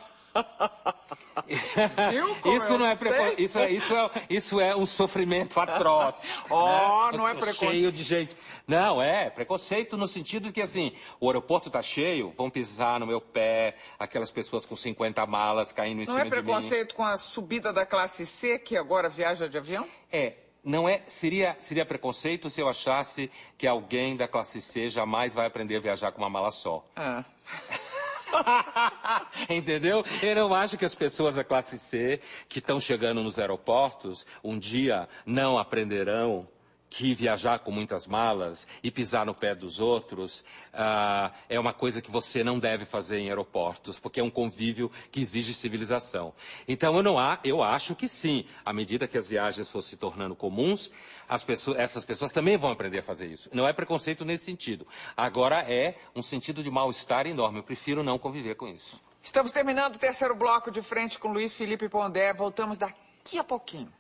Viu 2.11 2.36
como 2.38 2.57
Isso 2.57 2.73
eu 2.73 2.79
não 2.79 2.86
é, 2.86 2.95
sei? 2.95 3.09
preco... 3.09 3.41
isso, 3.41 3.59
é, 3.59 3.71
isso, 3.71 3.93
é, 3.95 4.09
isso 4.29 4.59
é 4.59 4.75
um 4.75 4.86
sofrimento 4.86 5.59
atroz. 5.59 6.23
Ó, 6.49 7.11
né? 7.11 7.17
não 7.17 7.27
é 7.27 7.33
preconceito. 7.33 7.71
Cheio 7.71 7.91
de 7.91 8.03
gente. 8.03 8.36
Não, 8.67 9.01
é 9.01 9.29
preconceito 9.29 9.97
no 9.97 10.07
sentido 10.07 10.47
de 10.47 10.53
que, 10.53 10.61
assim, 10.61 10.93
o 11.19 11.27
aeroporto 11.27 11.69
está 11.69 11.81
cheio, 11.81 12.33
vão 12.38 12.49
pisar 12.49 12.99
no 12.99 13.05
meu 13.05 13.21
pé, 13.21 13.75
aquelas 13.99 14.31
pessoas 14.31 14.65
com 14.65 14.75
50 14.75 15.25
malas 15.25 15.71
caindo 15.71 16.01
em 16.01 16.05
Não 16.05 16.13
cima 16.13 16.21
é 16.21 16.23
de 16.23 16.29
mim. 16.29 16.43
preconceito 16.43 16.95
com 16.95 17.03
a 17.03 17.17
subida 17.17 17.71
da 17.71 17.86
classe 17.86 18.25
C, 18.25 18.57
que 18.57 18.77
agora 18.77 19.09
viaja 19.09 19.47
de 19.47 19.57
avião? 19.57 19.88
É, 20.11 20.33
não 20.63 20.89
é, 20.89 21.03
seria, 21.05 21.55
seria 21.59 21.86
preconceito 21.86 22.49
se 22.49 22.59
eu 22.59 22.67
achasse 22.67 23.29
que 23.57 23.67
alguém 23.67 24.15
da 24.15 24.27
classe 24.27 24.59
C 24.59 24.89
jamais 24.89 25.33
vai 25.33 25.45
aprender 25.45 25.75
a 25.77 25.79
viajar 25.79 26.11
com 26.11 26.21
uma 26.21 26.29
mala 26.29 26.49
só. 26.49 26.83
Ah. 26.95 27.23
Entendeu? 29.49 30.03
Eu 30.21 30.36
não 30.36 30.53
acho 30.53 30.78
que 30.78 30.86
as 30.86 30.95
pessoas 30.95 31.36
da 31.36 31.43
classe 31.43 31.78
C 31.78 32.19
que 32.47 32.59
estão 32.59 32.80
chegando 32.80 33.23
nos 33.23 33.39
aeroportos 33.39 34.26
um 34.43 34.57
dia 34.57 35.07
não 35.26 35.57
aprenderão 35.57 36.47
que 36.89 37.13
viajar 37.13 37.59
com 37.59 37.71
muitas 37.71 38.07
malas 38.07 38.67
e 38.81 38.89
pisar 38.89 39.25
no 39.25 39.33
pé 39.33 39.53
dos 39.53 39.79
outros 39.79 40.45
ah, 40.73 41.31
é 41.49 41.59
uma 41.59 41.73
coisa 41.73 42.01
que 42.01 42.09
você 42.09 42.43
não 42.43 42.57
deve 42.57 42.86
fazer 42.86 43.17
em 43.19 43.27
aeroportos, 43.29 43.99
porque 43.99 44.19
é 44.19 44.23
um 44.23 44.29
convívio 44.29 44.89
que 45.11 45.19
exige 45.19 45.53
civilização. 45.53 46.33
Então 46.67 46.95
eu 46.95 47.03
não 47.03 47.19
há, 47.19 47.39
eu 47.43 47.61
acho 47.61 47.95
que 47.95 48.07
sim, 48.07 48.45
à 48.63 48.71
medida 48.71 49.07
que 49.07 49.17
as 49.17 49.27
viagens 49.27 49.67
fossem 49.67 49.91
se 49.91 49.97
tornando 49.97 50.36
comuns, 50.36 50.89
as 51.27 51.43
pessoas- 51.43 51.77
essas 51.77 52.05
pessoas 52.05 52.31
também 52.31 52.55
vão 52.57 52.71
aprender 52.71 52.99
a 52.99 53.03
fazer 53.03 53.27
isso. 53.27 53.49
Não 53.51 53.67
é 53.67 53.73
preconceito 53.73 54.23
nesse 54.23 54.45
sentido. 54.45 54.88
Agora 55.17 55.59
é 55.69 55.95
um 56.15 56.21
sentido 56.21 56.63
de 56.63 56.69
mal-estar 56.71 57.27
enorme. 57.27 57.59
Eu 57.59 57.63
prefiro 57.63 58.03
não 58.03 58.17
conviver 58.17 58.55
com 58.55 58.67
isso. 58.67 59.01
Estamos 59.21 59.51
terminando 59.51 59.95
o 59.95 59.99
terceiro 59.99 60.36
bloco 60.36 60.69
de 60.71 60.81
frente 60.81 61.17
com 61.17 61.33
Luiz 61.33 61.55
Felipe 61.55 61.89
Pondé. 61.89 62.31
Voltamos 62.31 62.77
daqui 62.77 63.38
a 63.39 63.43
pouquinho. 63.43 63.91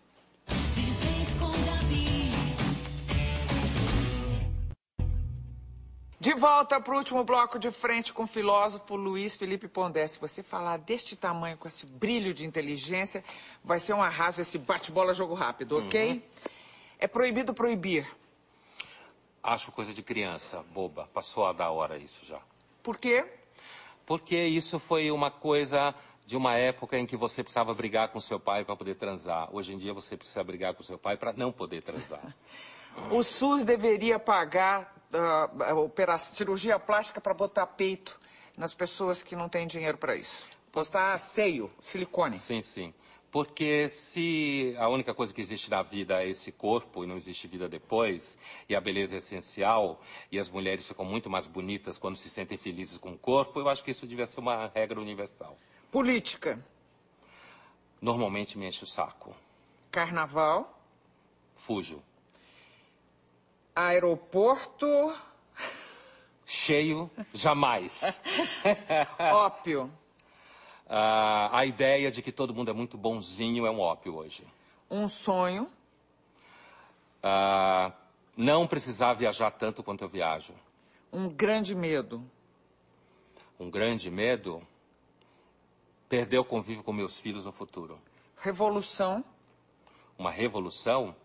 De 6.25 6.33
volta 6.33 6.81
para 6.81 6.91
o 6.91 6.97
último 6.97 7.23
bloco 7.23 7.59
de 7.59 7.69
frente 7.69 8.11
com 8.11 8.23
o 8.23 8.27
filósofo 8.27 8.95
Luiz 8.95 9.35
Felipe 9.35 9.67
Pondé. 9.67 10.07
Se 10.07 10.19
você 10.19 10.41
falar 10.41 10.77
deste 10.77 11.15
tamanho, 11.15 11.55
com 11.55 11.67
esse 11.67 11.85
brilho 11.85 12.33
de 12.33 12.47
inteligência, 12.47 13.23
vai 13.63 13.79
ser 13.79 13.93
um 13.93 14.01
arraso 14.01 14.41
esse 14.41 14.57
bate-bola 14.57 15.13
jogo 15.13 15.35
rápido, 15.35 15.77
ok? 15.77 16.27
É 16.97 17.07
proibido 17.07 17.53
proibir. 17.53 18.07
Acho 19.43 19.71
coisa 19.71 19.93
de 19.93 20.01
criança, 20.01 20.65
boba. 20.73 21.07
Passou 21.13 21.45
a 21.45 21.53
da 21.53 21.69
hora 21.69 21.95
isso 21.95 22.25
já. 22.25 22.41
Por 22.81 22.97
quê? 22.97 23.23
Porque 24.03 24.35
isso 24.35 24.79
foi 24.79 25.11
uma 25.11 25.29
coisa 25.29 25.93
de 26.25 26.35
uma 26.35 26.55
época 26.55 26.97
em 26.97 27.05
que 27.05 27.15
você 27.15 27.43
precisava 27.43 27.71
brigar 27.75 28.09
com 28.09 28.19
seu 28.19 28.39
pai 28.39 28.65
para 28.65 28.75
poder 28.75 28.95
transar. 28.95 29.47
Hoje 29.55 29.75
em 29.75 29.77
dia 29.77 29.93
você 29.93 30.17
precisa 30.17 30.43
brigar 30.43 30.73
com 30.73 30.81
seu 30.81 30.97
pai 30.97 31.17
para 31.17 31.33
não 31.33 31.51
poder 31.51 31.83
transar. 31.83 32.19
O 33.11 33.21
SUS 33.23 33.65
deveria 33.65 34.17
pagar 34.17 34.94
ah, 35.15 35.49
a 35.69 35.73
opera- 35.75 36.17
cirurgia 36.17 36.77
plástica 36.79 37.19
para 37.21 37.33
botar 37.33 37.65
peito 37.67 38.19
nas 38.57 38.73
pessoas 38.75 39.23
que 39.23 39.35
não 39.35 39.49
têm 39.49 39.65
dinheiro 39.67 39.97
para 39.97 40.15
isso. 40.15 40.47
Botar 40.73 41.17
seio, 41.17 41.71
silicone. 41.79 42.37
sim, 42.39 42.61
sim. 42.61 42.93
Porque 43.31 43.89
se 43.89 44.73
a 44.79 44.87
única 44.87 45.13
coisa 45.13 45.33
que 45.33 45.41
existe 45.41 45.69
na 45.69 45.81
vida 45.83 46.23
é 46.23 46.29
esse 46.29 46.53
corpo 46.53 47.03
e 47.03 47.07
não 47.07 47.17
existe 47.17 47.47
vida 47.49 47.67
depois, 47.67 48.37
e 48.69 48.73
a 48.75 48.79
beleza 48.79 49.15
é 49.15 49.17
essencial, 49.17 50.01
e 50.31 50.39
as 50.39 50.47
mulheres 50.49 50.87
ficam 50.87 51.03
muito 51.03 51.29
mais 51.29 51.45
bonitas 51.45 51.97
quando 51.97 52.15
se 52.15 52.29
sentem 52.29 52.57
felizes 52.57 52.97
com 52.97 53.11
o 53.11 53.17
corpo, 53.17 53.59
eu 53.59 53.67
acho 53.67 53.83
que 53.83 53.91
isso 53.91 54.07
devia 54.07 54.25
ser 54.25 54.39
uma 54.39 54.67
regra 54.73 55.01
universal. 55.01 55.57
Política, 55.91 56.57
Normalmente 58.01 58.57
me 58.57 58.67
enche 58.67 58.83
o 58.83 58.87
saco. 58.87 59.35
carnaval, 59.91 60.71
Fujo. 61.55 62.01
Aeroporto, 63.75 64.87
Cheio, 66.45 67.09
jamais. 67.33 68.21
ópio, 69.33 69.91
Ah, 70.87 71.49
a 71.51 71.65
ideia 71.65 72.11
de 72.11 72.21
que 72.21 72.31
todo 72.31 72.53
mundo 72.53 72.69
é 72.69 72.73
muito 72.73 72.97
bonzinho 72.97 73.65
é 73.65 73.71
um 73.71 73.79
ópio 73.79 74.15
hoje. 74.15 74.45
um 74.89 75.07
sonho, 75.07 75.67
Ah, 77.23 77.91
não 78.37 78.67
precisar 78.67 79.13
viajar 79.13 79.51
tanto 79.51 79.81
quanto 79.83 80.03
eu 80.03 80.09
viajo. 80.09 80.53
um 81.11 81.27
grande 81.29 81.73
medo, 81.75 82.23
Um 83.59 83.69
grande 83.71 84.11
medo, 84.11 84.61
perder 86.09 86.37
o 86.39 86.45
convívio 86.45 86.83
com 86.83 86.93
meus 86.93 87.17
filhos 87.17 87.45
no 87.45 87.51
futuro. 87.51 87.97
revolução. 88.37 89.23
Uma 90.17 90.29
revolução, 90.29 91.15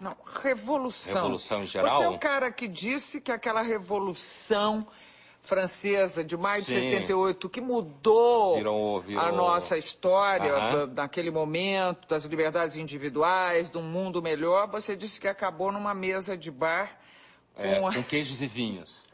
Não, 0.00 0.16
revolução. 0.42 1.14
Revolução 1.22 1.62
em 1.62 1.66
geral? 1.66 1.96
Você 1.96 2.04
é 2.04 2.08
o 2.08 2.18
cara 2.18 2.50
que 2.52 2.68
disse 2.68 3.20
que 3.20 3.32
aquela 3.32 3.62
revolução 3.62 4.86
francesa 5.42 6.22
de 6.22 6.36
maio 6.36 6.60
de 6.62 6.66
Sim. 6.72 6.80
68 6.80 7.48
que 7.48 7.60
mudou, 7.60 8.56
Virou- 8.56 9.00
virou- 9.00 9.24
a 9.24 9.32
nossa 9.32 9.78
história 9.78 10.86
daquele 10.86 11.30
momento, 11.30 12.06
das 12.08 12.24
liberdades 12.24 12.76
individuais, 12.76 13.70
de 13.70 13.78
um 13.78 13.82
mundo 13.82 14.20
melhor, 14.22 14.68
você 14.68 14.94
disse 14.94 15.20
que 15.20 15.26
acabou 15.28 15.72
numa 15.72 15.94
mesa 15.94 16.36
de 16.36 16.50
bar 16.50 16.98
com 17.54 17.62
É, 17.64 17.78
a... 17.78 17.92
com 17.94 18.02
queijos 18.02 18.42
e 18.42 18.46
vinhos. 18.46 19.06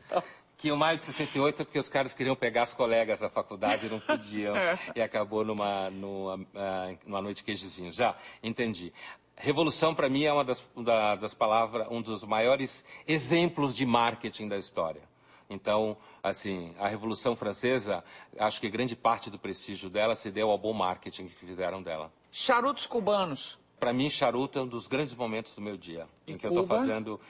Que 0.58 0.72
o 0.72 0.76
maio 0.78 0.96
de 0.96 1.02
68 1.04 1.60
é 1.60 1.64
porque 1.66 1.78
os 1.78 1.90
caras 1.90 2.14
queriam 2.14 2.34
pegar 2.34 2.62
as 2.62 2.72
colegas 2.72 3.20
da 3.20 3.28
faculdade 3.28 3.84
e 3.86 3.88
não 3.90 4.00
podiam. 4.00 4.56
É. 4.56 4.78
E 4.96 5.02
acabou 5.02 5.44
numa, 5.44 5.90
numa, 5.90 6.40
ah, 6.54 6.94
numa 7.06 7.20
noite 7.20 7.38
de 7.38 7.44
queijos 7.44 7.70
e 7.76 7.80
vinhos. 7.80 7.94
Já, 7.94 8.16
entendi. 8.42 8.90
Revolução, 9.36 9.94
para 9.94 10.08
mim, 10.08 10.24
é 10.24 10.32
uma 10.32 10.44
das, 10.44 10.64
da- 10.76 11.16
das 11.16 11.34
palavras, 11.34 11.88
um 11.90 12.00
dos 12.00 12.22
maiores 12.24 12.84
exemplos 13.06 13.74
de 13.74 13.84
marketing 13.84 14.48
da 14.48 14.56
história. 14.56 15.02
Então, 15.50 15.96
assim, 16.22 16.74
a 16.78 16.88
Revolução 16.88 17.36
Francesa, 17.36 18.02
acho 18.38 18.60
que 18.60 18.70
grande 18.70 18.96
parte 18.96 19.28
do 19.30 19.38
prestígio 19.38 19.90
dela 19.90 20.14
se 20.14 20.30
deu 20.30 20.50
ao 20.50 20.56
bom 20.58 20.72
marketing 20.72 21.26
que 21.28 21.34
fizeram 21.34 21.82
dela. 21.82 22.10
Charutos 22.30 22.86
cubanos. 22.86 23.58
Para 23.78 23.92
mim, 23.92 24.08
charuto 24.08 24.58
é 24.58 24.62
um 24.62 24.66
dos 24.66 24.86
grandes 24.86 25.14
momentos 25.14 25.54
do 25.54 25.60
meu 25.60 25.76
dia. 25.76 26.08
E 26.26 26.32
em 26.32 26.38
que 26.38 26.46
eu 26.46 26.50
estou 26.50 26.62
Cuba? 26.64 26.78
fazendo 26.78 27.20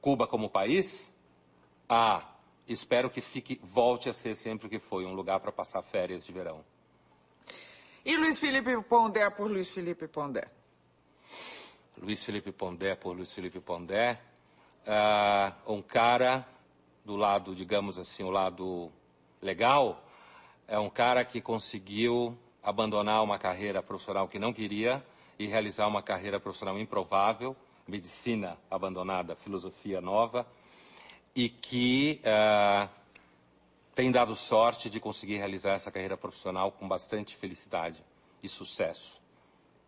Cuba 0.00 0.26
como 0.26 0.50
país. 0.50 1.12
Ah, 1.88 2.24
espero 2.66 3.08
que 3.10 3.20
fique, 3.20 3.60
volte 3.62 4.08
a 4.08 4.12
ser 4.12 4.34
sempre 4.34 4.66
o 4.66 4.70
que 4.70 4.78
foi, 4.80 5.04
um 5.04 5.12
lugar 5.14 5.38
para 5.40 5.52
passar 5.52 5.82
férias 5.82 6.24
de 6.24 6.32
verão. 6.32 6.64
E 8.04 8.16
Luiz 8.16 8.40
Felipe 8.40 8.82
Pondé 8.84 9.28
por 9.30 9.48
Luiz 9.50 9.70
Felipe 9.70 10.08
Pondé. 10.08 10.48
Luiz 12.02 12.24
Felipe 12.24 12.50
Pondé 12.50 12.94
por 12.94 13.14
Luiz 13.14 13.30
Felipe 13.30 13.60
Pondé. 13.60 14.18
Ah, 14.86 15.52
um 15.66 15.82
cara 15.82 16.48
do 17.04 17.14
lado, 17.14 17.54
digamos 17.54 17.98
assim, 17.98 18.22
o 18.22 18.30
lado 18.30 18.90
legal, 19.42 20.02
é 20.66 20.78
um 20.78 20.88
cara 20.88 21.22
que 21.26 21.42
conseguiu 21.42 22.38
abandonar 22.62 23.22
uma 23.22 23.38
carreira 23.38 23.82
profissional 23.82 24.26
que 24.28 24.38
não 24.38 24.50
queria 24.50 25.04
e 25.38 25.46
realizar 25.46 25.86
uma 25.88 26.02
carreira 26.02 26.40
profissional 26.40 26.78
improvável, 26.78 27.54
medicina 27.86 28.56
abandonada, 28.70 29.36
filosofia 29.36 30.00
nova, 30.00 30.46
e 31.36 31.50
que 31.50 32.18
ah, 32.24 32.88
tem 33.94 34.10
dado 34.10 34.34
sorte 34.34 34.88
de 34.88 35.00
conseguir 35.00 35.36
realizar 35.36 35.72
essa 35.72 35.90
carreira 35.90 36.16
profissional 36.16 36.72
com 36.72 36.88
bastante 36.88 37.36
felicidade 37.36 38.02
e 38.42 38.48
sucesso. 38.48 39.19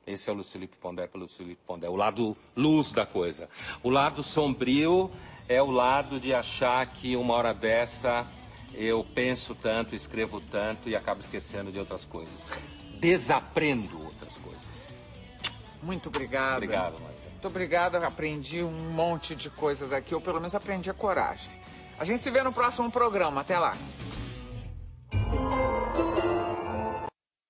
Esse 0.07 0.29
é 0.29 0.33
o 0.33 0.43
Felipe 0.43 0.77
Pondé 0.77 1.07
pelo 1.07 1.29
Felipe 1.29 1.61
Pondé, 1.67 1.89
o 1.89 1.97
lado 1.97 2.37
luz 2.57 2.93
da 2.93 3.07
coisa. 3.07 3.49
O 3.83 3.91
lado 3.91 4.23
sombrio 4.23 5.11
é 5.49 5.63
o 5.63 5.71
lado 5.71 6.19
de 6.19 6.35
achar 6.35 6.85
que 6.87 7.17
uma 7.17 7.35
hora 7.35 7.55
dessa 7.55 8.27
eu 8.75 9.07
penso 9.15 9.55
tanto, 9.55 9.95
escrevo 9.95 10.41
tanto 10.41 10.89
e 10.89 10.97
acabo 10.97 11.21
esquecendo 11.21 11.71
de 11.71 11.79
outras 11.79 12.05
coisas. 12.05 12.35
Desaprendo 12.99 14.03
outras 14.03 14.37
coisas. 14.39 14.89
Muito 15.83 16.09
obrigada. 16.09 16.57
Obrigado, 16.57 17.01
Marta. 17.01 17.23
Muito 17.31 17.49
obrigada, 17.49 18.07
aprendi 18.07 18.63
um 18.63 18.93
monte 18.93 19.35
de 19.35 19.51
coisas 19.51 19.93
aqui, 19.93 20.15
ou 20.15 20.21
pelo 20.21 20.37
menos 20.37 20.55
aprendi 20.55 20.89
a 20.89 20.95
coragem. 20.95 21.51
A 21.99 22.05
gente 22.05 22.23
se 22.23 22.31
vê 22.31 22.43
no 22.43 22.53
próximo 22.53 22.91
programa. 22.91 23.41
Até 23.41 23.59
lá. 23.59 23.77